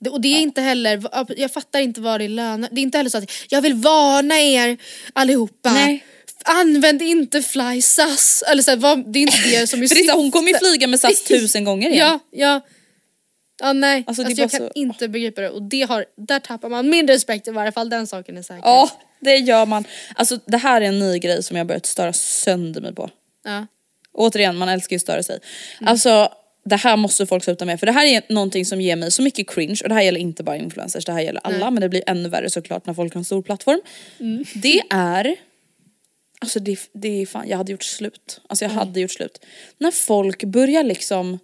Det, 0.00 0.10
och 0.10 0.20
det 0.20 0.28
är 0.28 0.40
inte 0.40 0.60
heller, 0.60 1.02
jag 1.36 1.52
fattar 1.52 1.80
inte 1.80 2.00
vad 2.00 2.20
det 2.20 2.28
lönar. 2.28 2.68
Det 2.72 2.80
är 2.80 2.82
inte 2.82 2.98
heller 2.98 3.10
så 3.10 3.18
att 3.18 3.30
jag 3.48 3.62
vill 3.62 3.74
varna 3.74 4.40
er 4.40 4.76
allihopa. 5.12 5.72
Nej. 5.72 6.04
Använd 6.44 7.02
inte 7.02 7.42
fly 7.42 7.82
SAS. 7.82 8.42
Eller 8.50 8.62
så 8.62 8.70
här, 8.70 8.78
vad, 8.78 9.12
det 9.12 9.18
är 9.18 9.20
inte 9.20 9.48
det 9.50 9.66
som 9.66 9.82
är 9.82 9.86
För 10.10 10.16
hon 10.16 10.30
kommer 10.30 10.48
ju 10.48 10.58
flyga 10.58 10.86
med 10.86 11.00
SAS 11.00 11.22
tusen 11.28 11.64
gånger 11.64 11.90
igen. 11.90 12.06
Ja, 12.06 12.18
ja. 12.30 12.60
Ja 13.62 13.72
nej, 13.72 14.04
Alltså, 14.06 14.22
alltså, 14.22 14.42
jag 14.42 14.50
kan 14.50 14.60
så- 14.60 14.70
inte 14.74 15.08
begripa 15.08 15.40
det 15.40 15.48
och 15.50 15.62
det 15.62 15.82
har, 15.82 16.04
där 16.16 16.40
tappar 16.40 16.68
man 16.68 16.88
min 16.90 17.08
respekt 17.08 17.48
i 17.48 17.50
varje 17.50 17.72
fall, 17.72 17.90
den 17.90 18.06
saken 18.06 18.36
är 18.38 18.42
säker. 18.42 18.60
Ja, 18.64 18.90
det 19.20 19.36
gör 19.36 19.66
man. 19.66 19.84
Alltså 20.14 20.38
det 20.46 20.56
här 20.56 20.80
är 20.80 20.84
en 20.86 20.98
ny 20.98 21.18
grej 21.18 21.42
som 21.42 21.56
jag 21.56 21.66
börjat 21.66 21.86
störa 21.86 22.12
sönder 22.12 22.80
mig 22.80 22.94
på. 22.94 23.10
Ja. 23.44 23.66
Återigen, 24.12 24.56
man 24.56 24.68
älskar 24.68 24.94
ju 24.94 24.96
att 24.96 25.02
störa 25.02 25.22
sig. 25.22 25.38
Alltså 25.80 26.32
det 26.64 26.76
här 26.76 26.96
måste 26.96 27.26
folk 27.26 27.44
sluta 27.44 27.64
med 27.64 27.80
för 27.80 27.86
det 27.86 27.92
här 27.92 28.06
är 28.06 28.22
någonting 28.28 28.64
som 28.64 28.80
ger 28.80 28.96
mig 28.96 29.10
så 29.10 29.22
mycket 29.22 29.50
cringe 29.50 29.80
och 29.82 29.88
det 29.88 29.94
här 29.94 30.02
gäller 30.02 30.20
inte 30.20 30.42
bara 30.42 30.56
influencers, 30.56 31.04
det 31.04 31.12
här 31.12 31.20
gäller 31.20 31.40
alla 31.44 31.58
Nej. 31.58 31.70
men 31.70 31.80
det 31.80 31.88
blir 31.88 32.02
ännu 32.06 32.28
värre 32.28 32.50
såklart 32.50 32.86
när 32.86 32.94
folk 32.94 33.14
har 33.14 33.18
en 33.18 33.24
stor 33.24 33.42
plattform. 33.42 33.80
Mm. 34.20 34.44
Det 34.54 34.82
är, 34.90 35.36
alltså 36.38 36.60
det, 36.60 36.78
det 36.92 37.22
är 37.22 37.26
fan, 37.26 37.48
jag 37.48 37.56
hade 37.56 37.72
gjort 37.72 37.82
slut. 37.82 38.40
Alltså 38.48 38.64
jag 38.64 38.70
hade 38.70 39.00
gjort 39.00 39.10
slut. 39.10 39.44
När 39.78 39.90
folk 39.90 40.44
börjar 40.44 40.84
liksom 40.84 41.38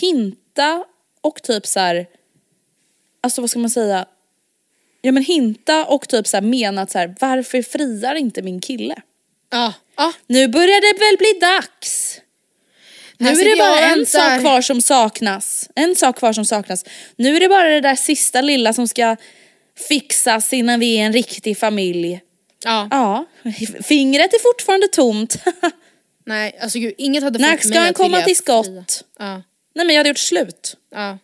hinta 0.00 0.84
och 1.20 1.42
typ 1.42 1.66
så 1.66 1.80
här, 1.80 2.06
alltså 3.20 3.40
vad 3.40 3.50
ska 3.50 3.58
man 3.58 3.70
säga, 3.70 4.06
ja 5.02 5.12
men 5.12 5.22
hinta 5.22 5.86
och 5.86 6.08
typ 6.08 6.26
så 6.26 6.36
här 6.36 6.42
mena 6.42 6.82
att 6.82 6.90
så 6.90 6.98
här, 6.98 7.14
varför 7.20 7.62
friar 7.62 8.14
inte 8.14 8.42
min 8.42 8.60
kille? 8.60 9.02
Ja. 9.50 9.74
Ja. 10.00 10.12
Nu 10.26 10.48
börjar 10.48 10.80
det 10.80 10.98
väl 11.00 11.16
bli 11.18 11.38
dags. 11.40 12.20
Nu 13.18 13.28
är 13.30 13.44
det 13.44 13.56
bara 13.58 13.80
en 13.80 14.06
sak 14.06 14.40
kvar 14.40 14.60
som 14.62 14.80
saknas. 14.80 15.70
En 15.74 15.96
sak 15.96 16.18
kvar 16.18 16.32
som 16.32 16.44
saknas. 16.44 16.84
Nu 17.16 17.36
är 17.36 17.40
det 17.40 17.48
bara 17.48 17.68
det 17.68 17.80
där 17.80 17.96
sista 17.96 18.40
lilla 18.40 18.72
som 18.72 18.88
ska 18.88 19.16
fixas 19.88 20.52
innan 20.52 20.80
vi 20.80 20.96
är 20.98 21.02
en 21.06 21.12
riktig 21.12 21.58
familj. 21.58 22.20
Ja. 22.64 22.88
Ja, 22.90 23.26
fingret 23.84 24.34
är 24.34 24.52
fortfarande 24.52 24.88
tomt. 24.88 25.36
Nej, 26.26 26.58
alltså 26.62 26.78
gud, 26.78 26.94
inget 26.98 27.22
hade 27.22 27.38
När 27.38 27.52
fått 27.52 27.60
ska 27.60 27.68
mig 27.68 27.78
han 27.78 27.88
att 27.88 27.96
komma 27.96 28.08
vilja 28.16 28.26
till 28.26 28.36
skott? 28.36 29.04
Ja. 29.18 29.42
Nej 29.74 29.86
men 29.86 29.88
jag 29.88 29.96
hade 30.00 30.08
gjort 30.08 30.18
slut. 30.18 30.76
Ja. 30.94 31.18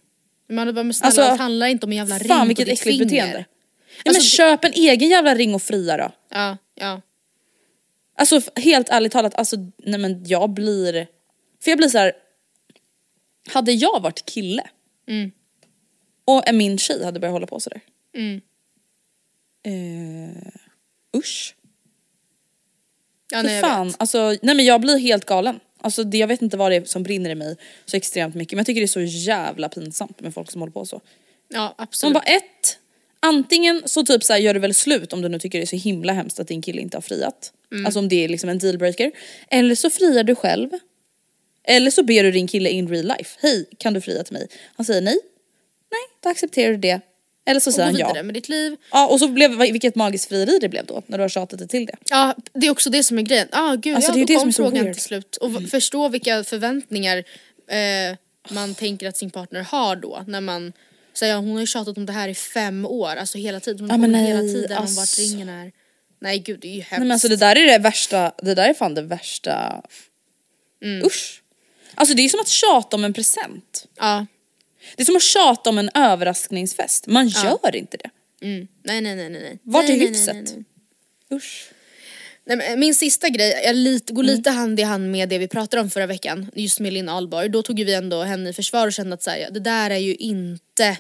Man 0.49 0.59
hade 0.59 0.73
bara, 0.73 0.83
men 0.83 0.95
snälla 0.95 1.07
Alltså, 1.07 1.23
allt 1.23 1.41
handlar 1.41 1.67
inte 1.67 1.87
om 1.87 1.93
en 1.93 1.99
jävla 1.99 2.19
ring 2.19 2.29
Fan 2.29 2.49
vilket 2.49 2.69
äckligt 2.69 2.83
finger. 2.83 3.05
beteende. 3.05 3.45
Ja, 4.05 4.11
Alltså, 4.11 4.21
men 4.23 4.23
köp 4.23 4.65
en 4.65 4.73
egen 4.73 5.09
jävla 5.09 5.35
ring 5.35 5.55
och 5.55 5.63
fria 5.63 5.97
då. 5.97 6.13
Ja, 6.31 6.57
ja. 6.75 7.01
Alltså 8.19 8.41
helt 8.57 8.89
ärligt 8.89 9.13
talat, 9.13 9.35
alltså 9.35 9.57
nej 9.79 10.01
men 10.01 10.25
jag 10.27 10.51
blir, 10.51 11.07
för 11.65 11.71
jag 11.71 11.79
blir 11.79 11.89
så 11.89 11.99
här. 11.99 12.13
hade 13.49 13.73
jag 13.73 14.01
varit 14.03 14.25
kille 14.25 14.63
Mm. 15.09 15.31
och 16.25 16.49
en 16.49 16.57
min 16.57 16.79
tjej 16.79 17.05
hade 17.05 17.21
börjat 17.21 17.33
hålla 17.33 17.47
på 17.47 17.61
sådär. 17.61 17.81
Mm. 18.17 18.41
Eh, 19.63 20.53
usch. 21.17 21.55
Ja, 23.31 23.43
nej, 23.43 23.55
jag 23.55 23.61
fan, 23.65 23.87
vet. 23.87 23.97
alltså 23.99 24.29
nej 24.43 24.55
men 24.57 24.65
jag 24.65 24.81
blir 24.81 24.99
helt 24.99 25.25
galen. 25.25 25.61
Alltså 25.81 26.05
det, 26.05 26.19
jag 26.19 26.27
vet 26.27 26.43
inte 26.43 26.57
vad 26.57 26.73
det 26.73 26.77
är 26.77 26.85
som 26.85 27.03
brinner 27.03 27.31
i 27.31 27.35
mig 27.35 27.57
så 27.85 27.97
extremt 27.97 28.35
mycket 28.35 28.53
men 28.53 28.59
jag 28.59 28.67
tycker 28.67 28.81
det 28.81 28.85
är 28.85 28.87
så 28.87 29.01
jävla 29.01 29.69
pinsamt 29.69 30.21
med 30.21 30.35
folk 30.35 30.51
som 30.51 30.61
håller 30.61 30.73
på 30.73 30.85
så. 30.87 31.01
Ja, 31.49 31.61
Man 31.63 31.75
absolut. 31.79 32.15
bara 32.15 32.25
ett, 32.25 32.79
antingen 33.21 33.83
så 33.87 34.05
typ 34.05 34.25
så 34.25 34.33
här, 34.33 34.41
gör 34.41 34.55
du 34.55 34.61
väl 34.61 34.75
slut 34.75 35.13
om 35.13 35.23
du 35.23 35.29
nu 35.29 35.39
tycker 35.39 35.59
det 35.59 35.65
är 35.65 35.67
så 35.67 35.77
himla 35.77 36.13
hemskt 36.13 36.41
att 36.41 36.49
din 36.49 36.63
kille 36.63 36.81
inte 36.81 36.97
har 36.97 37.03
friat. 37.03 37.53
Mm. 37.73 37.87
Alltså 37.87 37.99
om 37.99 38.09
det 38.09 38.25
är 38.25 38.29
liksom 38.29 38.49
en 38.51 38.59
dealbreaker. 38.59 39.13
Eller 39.51 39.75
så 39.75 39.91
friar 39.91 40.25
du 40.25 40.35
själv. 40.35 40.71
Eller 41.69 41.91
så 41.91 42.03
ber 42.03 42.23
du 42.23 42.31
din 42.31 42.47
kille 42.49 42.71
in 42.71 42.89
real 42.89 43.07
life. 43.19 43.39
Hej, 43.43 43.65
kan 43.79 43.95
du 43.95 44.01
fria 44.01 44.25
till 44.25 44.33
mig? 44.33 44.49
Han 44.77 44.87
säger 44.87 45.01
nej. 45.01 45.19
Nej, 45.91 46.01
då 46.23 46.29
accepterar 46.29 46.71
du 46.73 46.79
det. 46.79 47.01
Eller 47.49 47.61
så 47.61 47.73
säger 47.73 47.87
han 47.89 47.97
ja. 48.17 48.23
med 48.23 48.35
ditt 48.35 48.49
liv. 48.49 48.77
Ja 48.93 49.07
och 49.09 49.19
så 49.19 49.29
blev, 49.29 49.59
vilket 49.59 49.95
magiskt 49.95 50.29
frieri 50.29 50.59
det 50.61 50.69
blev 50.69 50.87
då 50.87 51.03
när 51.07 51.19
du 51.19 51.25
har 51.25 51.29
tjatat 51.29 51.59
dig 51.59 51.69
till 51.69 51.87
det. 51.87 51.95
Ja, 52.11 52.35
det 52.53 52.67
är 52.67 52.71
också 52.71 52.91
det 52.91 53.03
som 53.03 53.19
är 53.19 53.23
grejen. 53.23 53.49
Ah, 53.53 53.75
gud, 53.75 53.95
Alltså, 53.97 54.11
ja, 54.11 54.15
det 54.15 54.21
är 54.21 54.23
då 54.23 54.27
det 54.27 54.35
kom 54.35 54.41
som 54.41 54.49
är 54.49 54.53
så 54.53 54.63
frågan 54.71 54.85
weird. 54.85 54.95
till 54.95 55.03
slut. 55.05 55.37
Och 55.37 55.57
v- 55.63 55.67
förstå 55.67 56.09
vilka 56.09 56.45
förväntningar 56.45 57.17
eh, 57.71 58.17
man 58.51 58.75
tänker 58.75 59.09
att 59.09 59.17
sin 59.17 59.31
partner 59.31 59.61
har 59.61 59.97
då. 59.97 60.25
När 60.27 60.41
man 60.41 60.73
säger 61.15 61.37
hon 61.37 61.51
har 61.53 61.61
ju 61.61 61.67
tjatat 61.67 61.97
om 61.97 62.07
det 62.07 62.13
här 62.13 62.29
i 62.29 62.35
fem 62.35 62.87
år, 62.87 63.17
alltså 63.17 63.39
hela 63.39 63.61
tiden. 63.61 63.81
Hon 63.81 63.89
Ja, 63.89 63.95
kommer 64.07 64.19
hela 64.27 64.43
nej, 64.43 64.55
tiden 64.55 64.77
om 64.77 64.83
alltså. 64.83 65.01
vart 65.01 65.19
ringen 65.19 65.49
är. 65.49 65.73
Nej 66.19 66.39
gud 66.39 66.61
det 66.61 66.69
är 66.69 66.73
ju 66.75 66.81
hemskt. 66.81 66.91
Nej 66.91 67.01
men 67.01 67.11
alltså 67.13 67.29
det 67.29 67.37
där 67.37 67.57
är 67.57 67.67
det 67.67 67.79
värsta, 67.79 68.33
det 68.43 68.55
där 68.55 68.69
är 68.69 68.75
fan 68.75 68.95
det 68.95 69.03
värsta. 69.03 69.83
Mm. 70.85 71.07
Usch. 71.07 71.43
Alltså 71.95 72.15
det 72.15 72.23
är 72.23 72.29
som 72.29 72.41
att 72.41 72.49
tjata 72.49 72.97
om 72.97 73.05
en 73.05 73.13
present. 73.13 73.87
Ja. 73.97 74.27
Det 74.97 75.03
är 75.03 75.05
som 75.07 75.17
att 75.17 75.23
tjata 75.23 75.71
om 75.71 75.79
en 75.79 75.91
överraskningsfest. 75.95 77.07
Man 77.07 77.29
Ja. 77.29 77.59
gör 77.65 77.77
inte 77.77 77.97
det. 77.97 78.11
Mm. 78.47 78.69
Nej 78.83 79.01
nej 79.01 79.17
nej 79.17 79.31
nej. 79.31 79.59
Vart 79.63 79.85
är 79.85 79.89
nej, 79.89 79.99
hyfset? 80.09 80.35
nej, 80.35 80.45
nej. 81.29 81.39
Usch. 81.39 81.69
Nej, 82.45 82.57
men 82.57 82.81
min 82.81 82.95
sista 82.95 83.29
grej 83.29 83.61
jag 83.65 83.77
lite, 83.77 84.13
går 84.13 84.23
Mm. 84.23 84.37
lite 84.37 84.51
hand 84.51 84.81
i 84.81 84.83
hand 84.83 85.11
med 85.11 85.29
det 85.29 85.39
vi 85.39 85.49
pratade 85.49 85.81
om 85.83 85.91
förra 85.91 86.07
veckan, 86.07 86.51
just 86.55 86.81
med 86.81 86.93
Linn 86.93 87.09
Ahlborg. 87.09 87.49
Då 87.49 87.63
tog 87.63 87.79
ju 87.79 87.85
vi 87.85 87.95
ändå 87.95 88.23
henne 88.23 88.51
i 88.51 88.53
försvar 88.53 88.87
och 88.87 88.93
kände 88.93 89.15
att 89.15 89.23
så 89.23 89.31
här, 89.31 89.51
det 89.51 89.61
där 89.61 89.91
är 89.91 89.97
ju 89.97 90.15
inte 90.15 90.99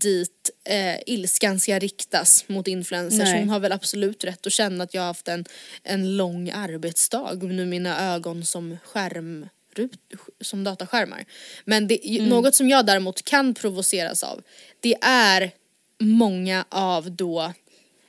dit 0.00 0.50
eh, 0.64 0.96
ilskan 1.06 1.60
ska 1.60 1.78
riktas 1.78 2.44
mot 2.48 2.68
influencers. 2.68 3.18
Nej. 3.28 3.38
Hon 3.40 3.48
har 3.48 3.60
väl 3.60 3.72
absolut 3.72 4.24
rätt 4.24 4.46
att 4.46 4.52
känna 4.52 4.84
att 4.84 4.94
jag 4.94 5.02
har 5.02 5.06
haft 5.06 5.28
en, 5.28 5.44
en 5.82 6.16
lång 6.16 6.50
arbetsdag 6.50 7.34
nu 7.42 7.66
mina 7.66 8.14
ögon 8.14 8.44
som 8.44 8.76
skärm 8.84 9.48
som 10.40 10.64
dataskärmar. 10.64 11.24
Men 11.64 11.86
det, 11.88 11.98
Mm. 12.18 12.28
något 12.28 12.54
som 12.54 12.68
jag 12.68 12.86
däremot 12.86 13.22
kan 13.24 13.54
provoceras 13.54 14.22
av 14.22 14.42
det 14.80 14.96
är 15.02 15.50
många 16.00 16.64
av 16.68 17.10
då 17.12 17.52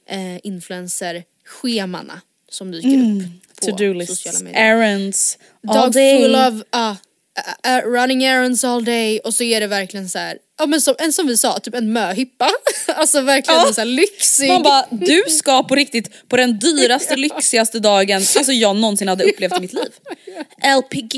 eh, 0.07 0.38
influencer-schemana 0.43 2.21
som 2.49 2.71
dyker 2.71 2.88
Mm. 2.88 3.17
upp 3.19 3.25
på 3.61 3.65
To-do 3.65 3.77
sociala 3.77 3.93
lists, 3.99 4.41
medier. 4.43 4.61
errands, 4.61 5.38
all 5.67 5.75
Dag 5.75 5.91
day. 5.93 6.21
full 6.21 6.36
of 6.36 6.53
uh, 6.53 6.91
uh, 6.91 7.77
uh, 7.77 7.86
running 7.91 8.23
errands 8.23 8.63
all 8.63 8.86
day 8.86 9.19
och 9.19 9.33
så 9.33 9.43
är 9.43 9.59
det 9.59 9.67
verkligen 9.67 10.09
så 10.09 10.19
här, 10.19 10.38
ja 10.58 10.66
men 10.66 10.82
som, 10.82 10.95
en 10.99 11.14
som 11.14 11.28
vi 11.28 11.38
sa, 11.38 11.60
typ 11.60 11.76
en 11.76 11.93
möhippa. 11.93 12.49
alltså 12.95 13.22
verkligen 13.22 13.60
Ja. 13.60 13.68
en 13.68 13.74
så 13.74 13.82
här 13.82 13.86
lyxig. 13.86 14.47
Man 14.47 14.64
bara, 14.64 14.86
du 14.91 15.24
ska 15.30 15.64
på 15.64 15.76
riktigt 15.76 16.30
på 16.30 16.38
den 16.38 16.60
dyraste, 16.60 17.16
lyxigaste 17.28 17.80
dagen 17.80 18.16
alltså 18.38 18.51
jag 18.51 18.76
någonsin 18.76 19.08
hade 19.08 19.24
upplevt 19.24 19.58
i 19.58 19.62
mitt 19.62 19.74
liv. 19.74 19.91
LPG, 20.80 21.16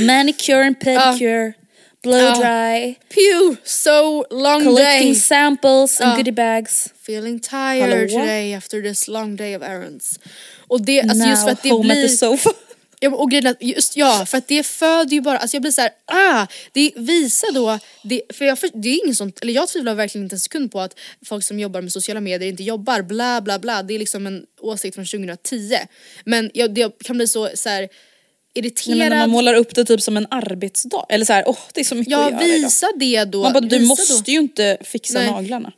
manicure 0.00 0.66
and 0.66 0.80
pedicure, 0.80 1.52
blow 2.02 2.18
Ja. 2.20 2.34
dry, 2.34 2.94
Pew, 3.14 3.56
so 3.64 4.24
long 4.30 4.64
collecting 4.64 5.12
day. 5.12 5.14
samples 5.14 6.00
and 6.00 6.12
Ja. 6.12 6.16
goodie 6.16 6.32
bags. 6.32 6.88
Feeling 7.06 7.40
tired 7.40 7.80
Hallå? 7.90 8.08
today 8.08 8.54
after 8.54 8.82
this 8.82 9.08
long 9.08 9.36
day 9.36 9.56
of 9.56 9.62
errands. 9.62 10.18
Och 10.68 10.82
det, 10.84 11.00
alltså 11.00 11.28
just 11.28 11.42
för 11.42 11.46
Now 11.46 11.52
att 11.52 11.62
det 11.62 11.70
home 11.70 11.84
blir... 11.94 12.04
at 12.04 12.10
the 12.10 12.16
sofa. 12.16 12.50
Ja, 13.00 13.10
och 13.10 13.30
grejen 13.30 13.56
just, 13.60 13.96
ja, 13.96 14.26
för 14.26 14.38
att 14.38 14.48
det 14.48 14.66
föder 14.66 15.12
ju 15.12 15.20
bara, 15.20 15.38
alltså 15.38 15.54
jag 15.56 15.62
blir 15.62 15.72
så 15.72 15.80
här, 15.80 15.90
ah, 16.04 16.46
det 16.72 16.92
visar 16.96 17.52
då, 17.52 17.78
det, 18.02 18.22
för 18.34 18.44
jag, 18.44 18.58
det 18.74 18.88
är 18.88 19.04
ingen 19.04 19.14
sånt, 19.14 19.38
eller 19.42 19.52
jag 19.52 19.68
tvivlar 19.68 19.94
verkligen 19.94 20.24
inte 20.24 20.34
en 20.36 20.40
sekund 20.40 20.72
på 20.72 20.80
att 20.80 20.98
folk 21.24 21.44
som 21.44 21.58
jobbar 21.60 21.80
med 21.80 21.92
sociala 21.92 22.20
medier 22.20 22.48
inte 22.48 22.62
jobbar, 22.62 23.02
bla 23.02 23.40
bla 23.40 23.58
bla, 23.58 23.82
det 23.82 23.94
är 23.94 23.98
liksom 23.98 24.26
en 24.26 24.46
åsikt 24.60 24.94
från 24.94 25.04
2010. 25.06 25.76
Men 26.24 26.50
jag, 26.54 26.74
det 26.74 26.98
kan 27.04 27.16
bli 27.16 27.28
så, 27.28 27.48
så 27.54 27.68
här, 27.68 27.80
Nej, 27.80 27.90
irriterad. 28.54 28.98
men 28.98 29.08
när 29.08 29.16
man 29.18 29.30
målar 29.30 29.54
upp 29.54 29.74
det 29.74 29.84
typ 29.84 30.02
som 30.02 30.16
en 30.16 30.26
arbetsdag, 30.30 31.06
eller 31.08 31.24
så 31.24 31.32
här, 31.32 31.44
åh 31.48 31.58
det 31.74 31.80
är 31.80 31.84
så 31.84 31.94
mycket 31.94 32.12
ja, 32.12 32.24
att 32.26 32.32
göra 32.32 32.44
idag. 32.44 32.54
visa 32.54 32.86
det 32.96 33.24
då. 33.24 33.42
Man 33.42 33.52
bara, 33.52 33.60
du 33.60 33.80
måste 33.80 34.14
då. 34.26 34.32
ju 34.32 34.38
inte 34.38 34.78
fixa 34.84 35.18
Nej. 35.18 35.30
naglarna. 35.30 35.72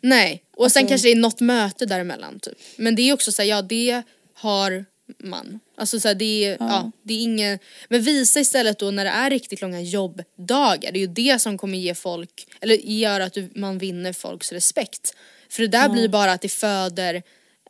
Nej, 0.00 0.42
och 0.56 0.72
sen 0.72 0.80
Alltså- 0.82 0.88
kanske 0.88 1.08
det 1.08 1.12
är 1.12 1.16
något 1.16 1.40
möte 1.40 1.86
däremellan 1.86 2.40
typ. 2.40 2.58
Men 2.76 2.94
det 2.94 3.02
är 3.02 3.12
också 3.12 3.32
såhär, 3.32 3.48
ja 3.48 3.62
det 3.62 4.02
har 4.34 4.84
man. 5.18 5.60
Alltså 5.76 6.00
såhär, 6.00 6.14
det 6.14 6.44
är, 6.44 6.56
ja. 6.60 6.90
det 7.02 7.14
är 7.14 7.22
inget, 7.22 7.60
men 7.88 8.02
visa 8.02 8.40
istället 8.40 8.78
då 8.78 8.90
när 8.90 9.04
det 9.04 9.10
är 9.10 9.30
riktigt 9.30 9.60
långa 9.60 9.80
jobbdagar, 9.80 10.92
det 10.92 10.98
är 10.98 11.00
ju 11.00 11.06
det 11.06 11.38
som 11.40 11.58
kommer 11.58 11.78
ge 11.78 11.94
folk, 11.94 12.46
eller 12.60 12.74
göra 12.74 13.24
att 13.24 13.32
du, 13.32 13.50
man 13.54 13.78
vinner 13.78 14.12
folks 14.12 14.52
respekt. 14.52 15.14
För 15.50 15.62
det 15.62 15.68
där 15.68 15.82
Ja. 15.82 15.88
blir 15.88 16.08
bara 16.08 16.32
att 16.32 16.40
det 16.40 16.48
föder 16.48 17.14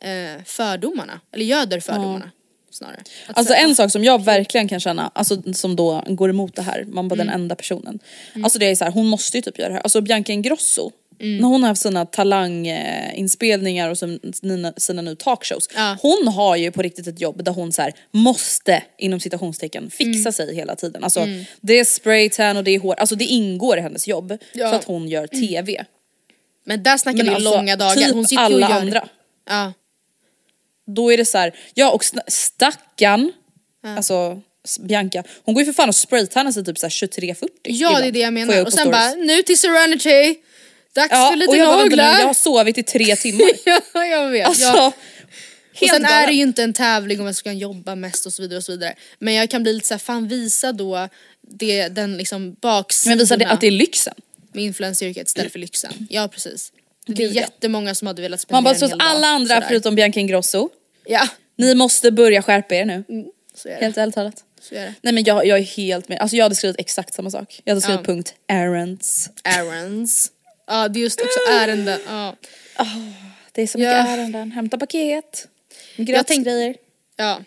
eh, 0.01 0.43
fördomarna, 0.45 1.19
eller 1.33 1.45
göder 1.45 1.79
fördomarna 1.79 2.31
snarare. 2.71 3.03
Att 3.27 3.37
Alltså 3.37 3.53
säga, 3.53 3.65
en 3.67 3.75
sak 3.75 3.91
som 3.91 4.03
jag 4.03 4.23
verkligen 4.25 4.67
kan 4.67 4.79
känna, 4.79 5.11
alltså 5.15 5.53
som 5.53 5.75
då 5.75 6.03
går 6.07 6.29
emot 6.29 6.55
det 6.55 6.61
här, 6.61 6.83
man 6.87 7.07
bara 7.07 7.15
den 7.15 7.29
Mm. 7.29 7.41
enda 7.41 7.55
personen. 7.55 7.99
Mm. 8.33 8.43
Alltså 8.43 8.59
det 8.59 8.65
är 8.65 8.75
så 8.75 8.83
här, 8.83 8.91
hon 8.91 9.07
måste 9.07 9.37
ju 9.37 9.41
typ 9.41 9.59
göra 9.59 9.69
det 9.69 9.75
här. 9.75 9.81
Alltså 9.81 10.01
Bianca 10.01 10.33
Ingrosso, 10.33 10.91
Mm. 11.21 11.37
när 11.37 11.47
hon 11.47 11.61
har 11.63 11.67
haft 11.67 11.81
sina 11.81 12.05
talanginspelningar 12.05 13.89
och 13.89 13.97
sina, 13.97 14.73
sina 14.77 15.01
nu 15.01 15.15
talkshows. 15.15 15.69
Hon 16.01 16.27
har 16.27 16.55
ju 16.55 16.71
på 16.71 16.81
riktigt 16.81 17.07
ett 17.07 17.21
jobb 17.21 17.43
där 17.43 17.51
hon 17.51 17.71
så 17.71 17.81
här, 17.81 17.93
måste 18.11 18.83
inom 18.97 19.19
citationstecken 19.19 19.89
fixa 19.89 20.19
Mm. 20.19 20.33
sig 20.33 20.55
hela 20.55 20.75
tiden. 20.75 21.03
Alltså 21.03 21.19
Mm. 21.19 21.43
det 21.61 21.79
är 21.79 21.83
spraytan 21.85 22.57
och 22.57 22.63
det 22.63 22.71
är 22.71 22.79
hår, 22.79 22.93
alltså 22.99 23.15
det 23.15 23.25
ingår 23.25 23.77
i 23.77 23.81
hennes 23.81 24.07
jobb 24.07 24.37
Ja. 24.53 24.69
för 24.69 24.75
att 24.75 24.83
hon 24.85 25.07
gör 25.07 25.27
TV. 25.27 25.85
Men 26.65 26.83
där 26.83 26.97
snackar 26.97 27.17
Men 27.17 27.25
vi 27.25 27.31
alltså, 27.35 27.55
långa 27.55 27.75
dagar. 27.75 27.95
typ 27.95 28.13
Hon 28.13 28.25
sitter 28.27 28.43
alla 28.43 28.65
och 28.67 28.71
gör, 28.71 28.79
andra. 28.81 29.07
Ja. 29.49 29.73
Då 30.87 31.13
är 31.13 31.17
det 31.17 31.25
så 31.25 31.37
här, 31.37 31.55
ja 31.73 31.91
och 31.91 32.03
stackarn, 32.27 33.31
alltså 33.97 34.41
s- 34.65 34.79
Bianca, 34.79 35.23
hon 35.43 35.55
går 35.55 35.61
ju 35.61 35.65
för 35.65 35.73
fan 35.73 35.89
och 35.89 35.95
spraytannar 35.95 36.51
sig 36.51 36.65
typ 36.65 36.77
så 36.77 36.85
här 36.85 36.91
23-40 36.91 37.47
Ja 37.63 37.87
ibland. 37.89 38.03
det 38.03 38.07
är 38.07 38.11
det 38.11 38.19
jag 38.19 38.33
menar. 38.33 38.59
upp 38.59 38.67
och 38.67 38.73
sen 38.73 38.79
stories. 38.87 39.15
bara, 39.15 39.23
nu 39.25 39.41
till 39.43 39.57
Serenity! 39.59 40.35
Dags 40.95 41.11
Ja, 41.11 41.27
för 41.29 41.35
lite 41.37 41.49
och 41.49 41.57
jag 41.57 41.67
bara, 41.67 41.77
naglar! 41.83 42.19
jag 42.19 42.27
har 42.27 42.33
sovit 42.33 42.77
i 42.77 42.83
tre 42.83 43.15
timmar. 43.15 43.49
ja 43.93 44.05
jag 44.05 44.29
vet. 44.29 44.47
Alltså, 44.47 44.63
ja. 44.63 44.93
Och 45.81 45.87
sen 45.89 46.05
är 46.05 46.27
det 46.27 46.33
ju 46.33 46.41
inte 46.41 46.63
en 46.63 46.73
tävling 46.73 47.19
om 47.19 47.25
vem 47.25 47.33
som 47.33 47.39
ska 47.39 47.51
jobba 47.51 47.95
mest 47.95 48.25
och 48.25 48.33
så 48.33 48.41
vidare 48.41 48.57
och 48.57 48.63
så 48.63 48.71
vidare. 48.71 48.95
Men 49.19 49.33
jag 49.33 49.49
kan 49.49 49.63
bli 49.63 49.73
lite 49.73 49.87
såhär, 49.87 49.99
fan 49.99 50.27
visa 50.27 50.71
då 50.71 51.07
det, 51.47 51.87
den 51.87 52.17
liksom 52.17 52.53
baksidorna. 52.61 53.15
Men 53.15 53.19
visa 53.19 53.37
det, 53.37 53.45
att 53.47 53.61
det 53.61 53.67
är 53.67 53.71
lyxen. 53.71 54.13
Med 54.53 54.63
influenceryrket 54.63 55.27
istället 55.27 55.51
för 55.51 55.59
lyxen. 55.59 56.07
Ja 56.09 56.27
precis. 56.27 56.71
Det 57.07 57.23
är 57.23 57.27
Gud, 57.27 57.35
jättemånga 57.35 57.95
som 57.95 58.07
hade 58.07 58.21
velat 58.21 58.39
spendera 58.41 58.61
Man 58.61 58.63
bara, 58.63 58.75
en 58.75 58.81
hel 58.81 58.91
att 58.93 58.99
dag 58.99 59.07
alla 59.07 59.27
andra 59.27 59.55
sådär. 59.55 59.67
förutom 59.67 59.95
Bianca 59.95 60.19
Ingrosso, 60.19 60.69
Ja. 61.05 61.27
ni 61.57 61.75
måste 61.75 62.11
börja 62.11 62.41
skärpa 62.41 62.75
er 62.75 62.85
nu. 62.85 63.03
Så 63.55 63.69
är. 63.69 63.75
Helt 63.81 63.97
ärligt 63.97 64.15
talat. 64.15 64.43
Är. 64.71 64.93
Nej 65.01 65.13
men 65.13 65.23
jag, 65.23 65.45
jag 65.47 65.59
är 65.59 65.63
helt 65.63 66.09
med, 66.09 66.19
alltså 66.19 66.37
jag 66.37 66.45
hade 66.45 66.55
skrivit 66.55 66.79
exakt 66.79 67.13
samma 67.13 67.29
sak. 67.31 67.61
Jag 67.63 67.71
hade 67.71 67.81
skrivit 67.81 67.99
Ja. 68.01 68.05
punkt 68.05 68.33
errands. 68.47 69.29
Errands. 69.43 70.31
Ja 70.67 70.87
det 70.87 70.99
är 70.99 71.01
just 71.01 71.21
också 71.21 71.39
ärenden. 71.51 71.99
Ja. 72.07 72.35
Det 73.51 73.61
är 73.61 73.67
så 73.67 73.77
mycket 73.77 73.91
Ja. 73.93 74.07
ärenden, 74.07 74.51
hämta 74.51 74.77
paket, 74.77 75.47
Jag 75.95 76.07
gratisgrejer. 76.07 76.75
Ja. 77.15 77.41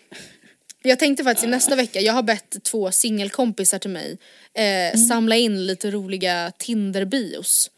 Jag 0.83 0.99
tänkte 0.99 1.23
faktiskt 1.23 1.45
i 1.45 1.49
nästa 1.49 1.75
vecka, 1.75 2.01
jag 2.01 2.13
har 2.13 2.23
bett 2.23 2.55
två 2.63 2.91
singelkompisar 2.91 3.79
till 3.79 3.89
mig 3.89 4.17
eh, 4.53 4.99
samla 4.99 5.35
in 5.35 5.65
lite 5.67 5.91
roliga 5.91 6.51
Tinder-bios. 6.57 7.71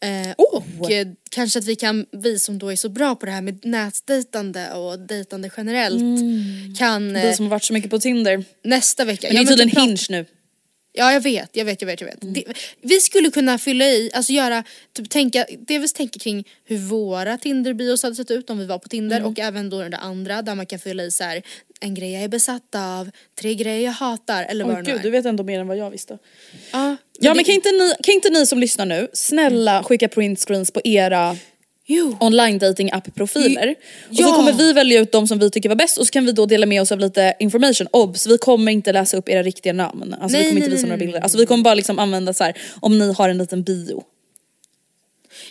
Eh, 0.00 0.32
Och 0.80 0.90
eh, 0.90 1.06
kanske 1.30 1.58
att 1.58 1.64
vi 1.64 1.76
kan, 1.76 2.06
vi 2.12 2.38
som 2.38 2.58
då 2.58 2.72
är 2.72 2.76
så 2.76 2.88
bra 2.88 3.14
på 3.14 3.26
det 3.26 3.32
här 3.32 3.42
med 3.42 3.64
nätdejtande 3.64 4.72
och 4.72 4.98
dejtande 4.98 5.50
generellt 5.56 6.00
kan 6.78 7.14
Vi 7.14 7.26
eh, 7.28 7.34
som 7.34 7.44
har 7.44 7.50
varit 7.50 7.64
så 7.64 7.72
mycket 7.72 7.90
på 7.90 7.98
Tinder. 7.98 8.44
nästa 8.64 9.04
vecka. 9.04 9.26
Men 9.26 9.36
det 9.36 9.40
är 9.40 9.42
typ 9.42 9.48
tydligen 9.48 9.70
prata- 9.70 9.80
Hinge 9.86 10.06
nu. 10.10 10.26
Ja 10.98 11.12
jag 11.12 11.20
vet, 11.20 11.50
jag 11.56 11.64
vet, 11.64 11.82
jag 11.82 11.86
vet, 11.86 12.00
jag 12.00 12.08
vet. 12.08 12.18
Det, 12.34 12.44
vi 12.80 13.00
skulle 13.00 13.30
kunna 13.30 13.58
fylla 13.58 13.84
i, 13.84 14.10
alltså 14.14 14.32
göra, 14.32 14.64
typ 14.92 15.10
tänka, 15.10 15.46
delvis 15.58 15.92
tänka 15.92 16.18
kring 16.18 16.44
hur 16.64 16.78
våra 16.78 17.38
Tinder-bios 17.38 18.02
hade 18.02 18.14
sett 18.16 18.30
ut 18.30 18.50
om 18.50 18.58
vi 18.58 18.66
var 18.66 18.78
på 18.78 18.88
Tinder 18.88 19.16
Mm. 19.16 19.28
och 19.32 19.38
även 19.38 19.70
då 19.70 19.82
det 19.88 19.96
andra 19.96 20.42
där 20.42 20.54
man 20.54 20.66
kan 20.66 20.78
fylla 20.78 21.02
i 21.04 21.10
så 21.10 21.24
här, 21.24 21.42
en 21.80 21.94
grej 21.94 22.12
jag 22.12 22.22
är 22.22 22.28
besatt 22.28 22.74
av, 22.76 23.10
tre 23.40 23.54
grejer 23.54 23.84
jag 23.84 23.92
hatar 23.92 24.44
eller 24.44 24.64
vad 24.64 24.74
det 24.76 24.82
nu 24.82 24.90
gud, 24.90 24.98
är. 24.98 25.02
du 25.02 25.10
vet 25.10 25.26
ändå 25.26 25.44
mer 25.44 25.60
än 25.60 25.68
vad 25.68 25.76
jag 25.76 25.90
visste. 25.90 26.18
Ja, 26.72 26.96
Ja 27.20 27.30
det- 27.30 27.34
men 27.36 27.44
kan 27.44 27.54
inte, 27.54 27.68
ni, 27.72 27.92
kan 28.02 28.14
inte 28.14 28.30
ni 28.30 28.46
som 28.46 28.58
lyssnar 28.58 28.86
nu 28.86 29.08
snälla 29.12 29.82
skicka 29.84 30.08
printscreens 30.08 30.70
på 30.70 30.80
era. 30.84 31.36
Online 32.20 32.58
dating 32.58 32.90
app 32.92 33.14
profiler 33.14 33.74
Och 34.10 34.16
så 34.16 34.22
Ja. 34.22 34.36
kommer 34.36 34.52
vi 34.52 34.72
välja 34.72 35.00
ut 35.00 35.12
de 35.12 35.26
som 35.28 35.38
vi 35.38 35.50
tycker 35.50 35.68
var 35.68 35.76
bäst 35.76 35.98
och 35.98 36.06
så 36.06 36.12
kan 36.12 36.26
vi 36.26 36.32
då 36.32 36.46
dela 36.46 36.66
med 36.66 36.82
oss 36.82 36.92
av 36.92 36.98
lite 36.98 37.34
information. 37.40 37.86
Obs! 37.92 38.26
Vi 38.26 38.38
kommer 38.38 38.72
inte 38.72 38.92
läsa 38.92 39.16
upp 39.16 39.28
era 39.28 39.42
riktiga 39.42 39.72
namn. 39.72 40.14
Alltså 40.20 40.36
vi 40.38 40.42
Nej, 40.42 40.50
kommer 40.50 40.60
inte 40.60 40.70
visa 40.70 40.82
nej, 40.82 40.88
några 40.90 40.98
bilder. 40.98 41.20
Alltså 41.20 41.38
vi 41.38 41.46
kommer 41.46 41.64
bara 41.64 41.74
liksom 41.74 41.98
använda 41.98 42.32
så 42.34 42.44
här 42.44 42.58
om 42.80 42.98
ni 42.98 43.12
har 43.12 43.28
en 43.28 43.38
liten 43.38 43.62
bio. 43.62 44.02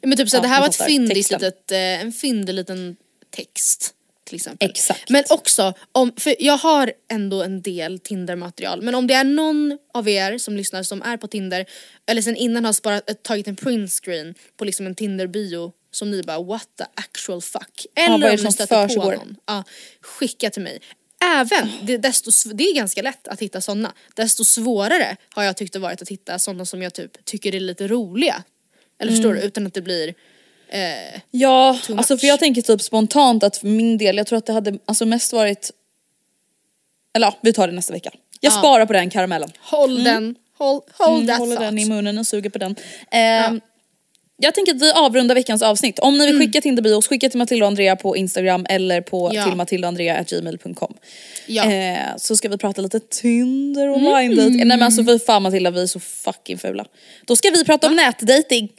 Ja, 0.01 0.07
men 0.07 0.17
typ 0.17 0.29
så 0.29 0.37
Ja, 0.37 0.41
det 0.41 0.47
här 0.47 0.59
var 0.61 0.67
ett 0.67 0.75
fyndigt 0.83 1.31
litet, 1.31 1.71
eh, 1.71 1.77
en 2.01 2.11
fyndig 2.11 2.53
liten 2.53 2.95
text. 3.35 3.93
Till 4.25 4.35
exempel. 4.35 4.69
Exakt. 4.69 5.09
Men 5.09 5.23
också, 5.29 5.73
om, 5.91 6.11
för 6.17 6.35
jag 6.39 6.57
har 6.57 6.91
ändå 7.11 7.43
en 7.43 7.61
del 7.61 7.99
Tinder-material 7.99 8.81
men 8.81 8.95
om 8.95 9.07
det 9.07 9.13
är 9.13 9.23
någon 9.23 9.77
av 9.93 10.09
er 10.09 10.37
som 10.37 10.57
lyssnar 10.57 10.83
som 10.83 11.01
är 11.01 11.17
på 11.17 11.27
Tinder 11.27 11.65
eller 12.09 12.21
sen 12.21 12.35
innan 12.35 12.65
har 12.65 12.73
sparat, 12.73 13.09
eh, 13.09 13.13
tagit 13.15 13.47
en 13.47 13.55
printscreen 13.55 14.33
på 14.57 14.65
liksom 14.65 14.85
en 14.87 14.95
Tinder-bio 14.95 15.71
som 15.97 16.11
ni 16.11 16.23
bara 16.23 16.43
what 16.43 16.67
the 16.77 16.83
actual 16.95 17.41
fuck. 17.41 17.85
Eller 17.95 18.17
det 18.29 18.37
om 18.39 18.43
ni 18.45 18.51
stöter 18.51 18.87
på 18.95 19.11
någon. 19.11 19.35
Ja, 19.45 19.63
skicka 20.01 20.49
till 20.49 20.61
mig. 20.61 20.79
Även, 21.35 21.71
det, 21.81 21.97
desto, 21.97 22.31
det 22.53 22.63
är 22.63 22.75
ganska 22.75 23.01
lätt 23.01 23.27
att 23.27 23.39
hitta 23.41 23.61
sådana. 23.61 23.93
Desto 24.15 24.43
svårare 24.43 25.17
har 25.29 25.43
jag 25.43 25.57
tyckt 25.57 25.73
det 25.73 25.79
varit 25.79 26.01
att 26.01 26.09
hitta 26.09 26.39
sådana 26.39 26.65
som 26.65 26.81
jag 26.81 26.93
typ 26.93 27.25
tycker 27.25 27.55
är 27.55 27.59
lite 27.59 27.87
roliga. 27.87 28.43
Eller 28.99 29.11
förstår 29.11 29.29
Mm. 29.29 29.41
du? 29.41 29.47
Utan 29.47 29.67
att 29.67 29.73
det 29.73 29.81
blir 29.81 30.13
eh, 30.69 31.21
Ja, 31.31 31.79
alltså 31.97 32.17
för 32.17 32.27
jag 32.27 32.39
tänker 32.39 32.61
typ 32.61 32.81
spontant 32.81 33.43
att 33.43 33.57
för 33.57 33.67
min 33.67 33.97
del, 33.97 34.17
jag 34.17 34.27
tror 34.27 34.37
att 34.37 34.45
det 34.45 34.53
hade 34.53 34.79
alltså 34.85 35.05
mest 35.05 35.33
varit 35.33 35.71
Eller 37.13 37.27
ja, 37.27 37.37
vi 37.41 37.53
tar 37.53 37.67
det 37.67 37.73
nästa 37.73 37.93
vecka. 37.93 38.09
Jag 38.39 38.53
Ja. 38.53 38.57
sparar 38.57 38.85
på 38.85 38.93
den 38.93 39.09
karamellen. 39.09 39.51
Håll 39.59 40.03
den, 40.03 40.35
hold, 40.57 40.81
hold 40.93 41.15
Mm, 41.15 41.27
that 41.27 41.37
håller 41.39 41.55
thought. 41.55 41.67
den 41.67 41.79
i 41.79 41.85
munnen 41.85 42.17
och 42.17 42.27
suger 42.27 42.49
på 42.49 42.57
den. 42.59 42.75
Ehm, 43.11 43.61
Jag 44.39 44.53
tänker 44.53 44.75
att 44.75 44.81
vi 44.81 44.91
avrundar 44.91 45.35
veckans 45.35 45.61
avsnitt. 45.61 45.99
Om 45.99 46.17
ni 46.17 46.27
vill 46.27 46.39
skicka 46.39 46.61
Tinder-bios, 46.61 47.07
skicka 47.07 47.29
till 47.29 47.37
Matilda 47.37 47.65
och 47.65 47.67
Andrea 47.67 47.95
på 47.95 48.17
Instagram 48.17 48.65
eller 48.69 49.01
på 49.01 49.31
Ja. 49.33 49.43
till 49.43 49.55
matildaandrea.gmail.com. 49.55 50.93
Ja. 51.47 51.71
Eh, 51.71 51.97
så 52.17 52.35
ska 52.37 52.49
vi 52.49 52.57
prata 52.57 52.81
lite 52.81 52.99
Tinder 52.99 53.87
och 53.89 54.01
date. 54.01 54.27
Nej 54.49 54.65
men 54.65 54.83
alltså 54.83 55.05
fy 55.05 55.19
fan 55.19 55.43
Matilda 55.43 55.71
vi 55.71 55.81
är 55.81 55.87
så 55.87 55.99
fucking 55.99 56.57
fula. 56.57 56.85
Då 57.25 57.35
ska 57.35 57.49
vi 57.49 57.65
prata 57.65 57.87
om 57.87 57.95
nätdating. 57.95 58.69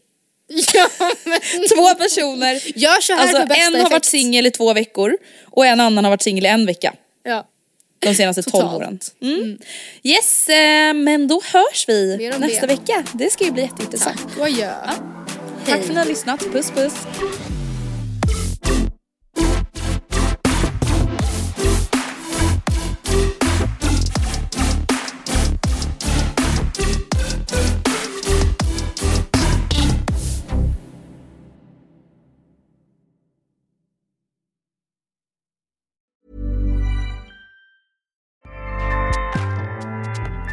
Ja, 0.75 0.89
men... 1.25 1.41
Två 1.77 1.95
personer. 1.95 2.79
Gör 2.79 3.01
så 3.01 3.13
här 3.13 3.21
Alltså 3.23 3.37
för 3.41 3.47
bästa 3.47 3.63
en 3.67 3.75
har 3.75 3.81
varit 3.83 3.93
effekt. 3.93 4.05
singel 4.05 4.47
i 4.47 4.51
två 4.51 4.73
veckor 4.75 5.17
och 5.45 5.67
en 5.67 5.81
annan 5.81 6.05
har 6.05 6.11
varit 6.11 6.23
singel 6.23 6.45
i 6.47 6.49
en 6.49 6.67
vecka. 6.67 6.95
Ja. 7.25 7.47
De 7.99 8.15
senaste. 8.15 8.43
12 8.43 8.75
åren. 8.75 8.99
Mm. 9.23 9.59
Yes, 10.03 10.49
eh, 10.49 10.95
men 10.95 11.29
då 11.29 11.43
hörs 11.53 11.85
vi 11.89 12.31
nästa 12.39 12.61
det. 12.61 12.67
vecka. 12.67 13.05
Det 13.15 13.31
ska 13.33 13.45
ju 13.45 13.51
bli 13.51 13.63
jätteintressant. 13.63 14.17
Tack 14.29 14.39
och 14.39 14.45
adjö. 14.45 14.73
Hej. 15.59 15.67
Tack 15.67 15.83
för 15.83 15.85
att 15.85 15.89
ni 15.89 15.97
har 15.97 16.05
lyssnat. 16.05 16.41
Puss, 16.53 16.71
puss. 16.71 17.07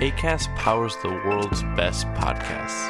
ACAST 0.01 0.49
powers 0.58 0.95
the 0.97 1.08
world's 1.08 1.64
best 1.76 2.06
podcasts 2.16 2.89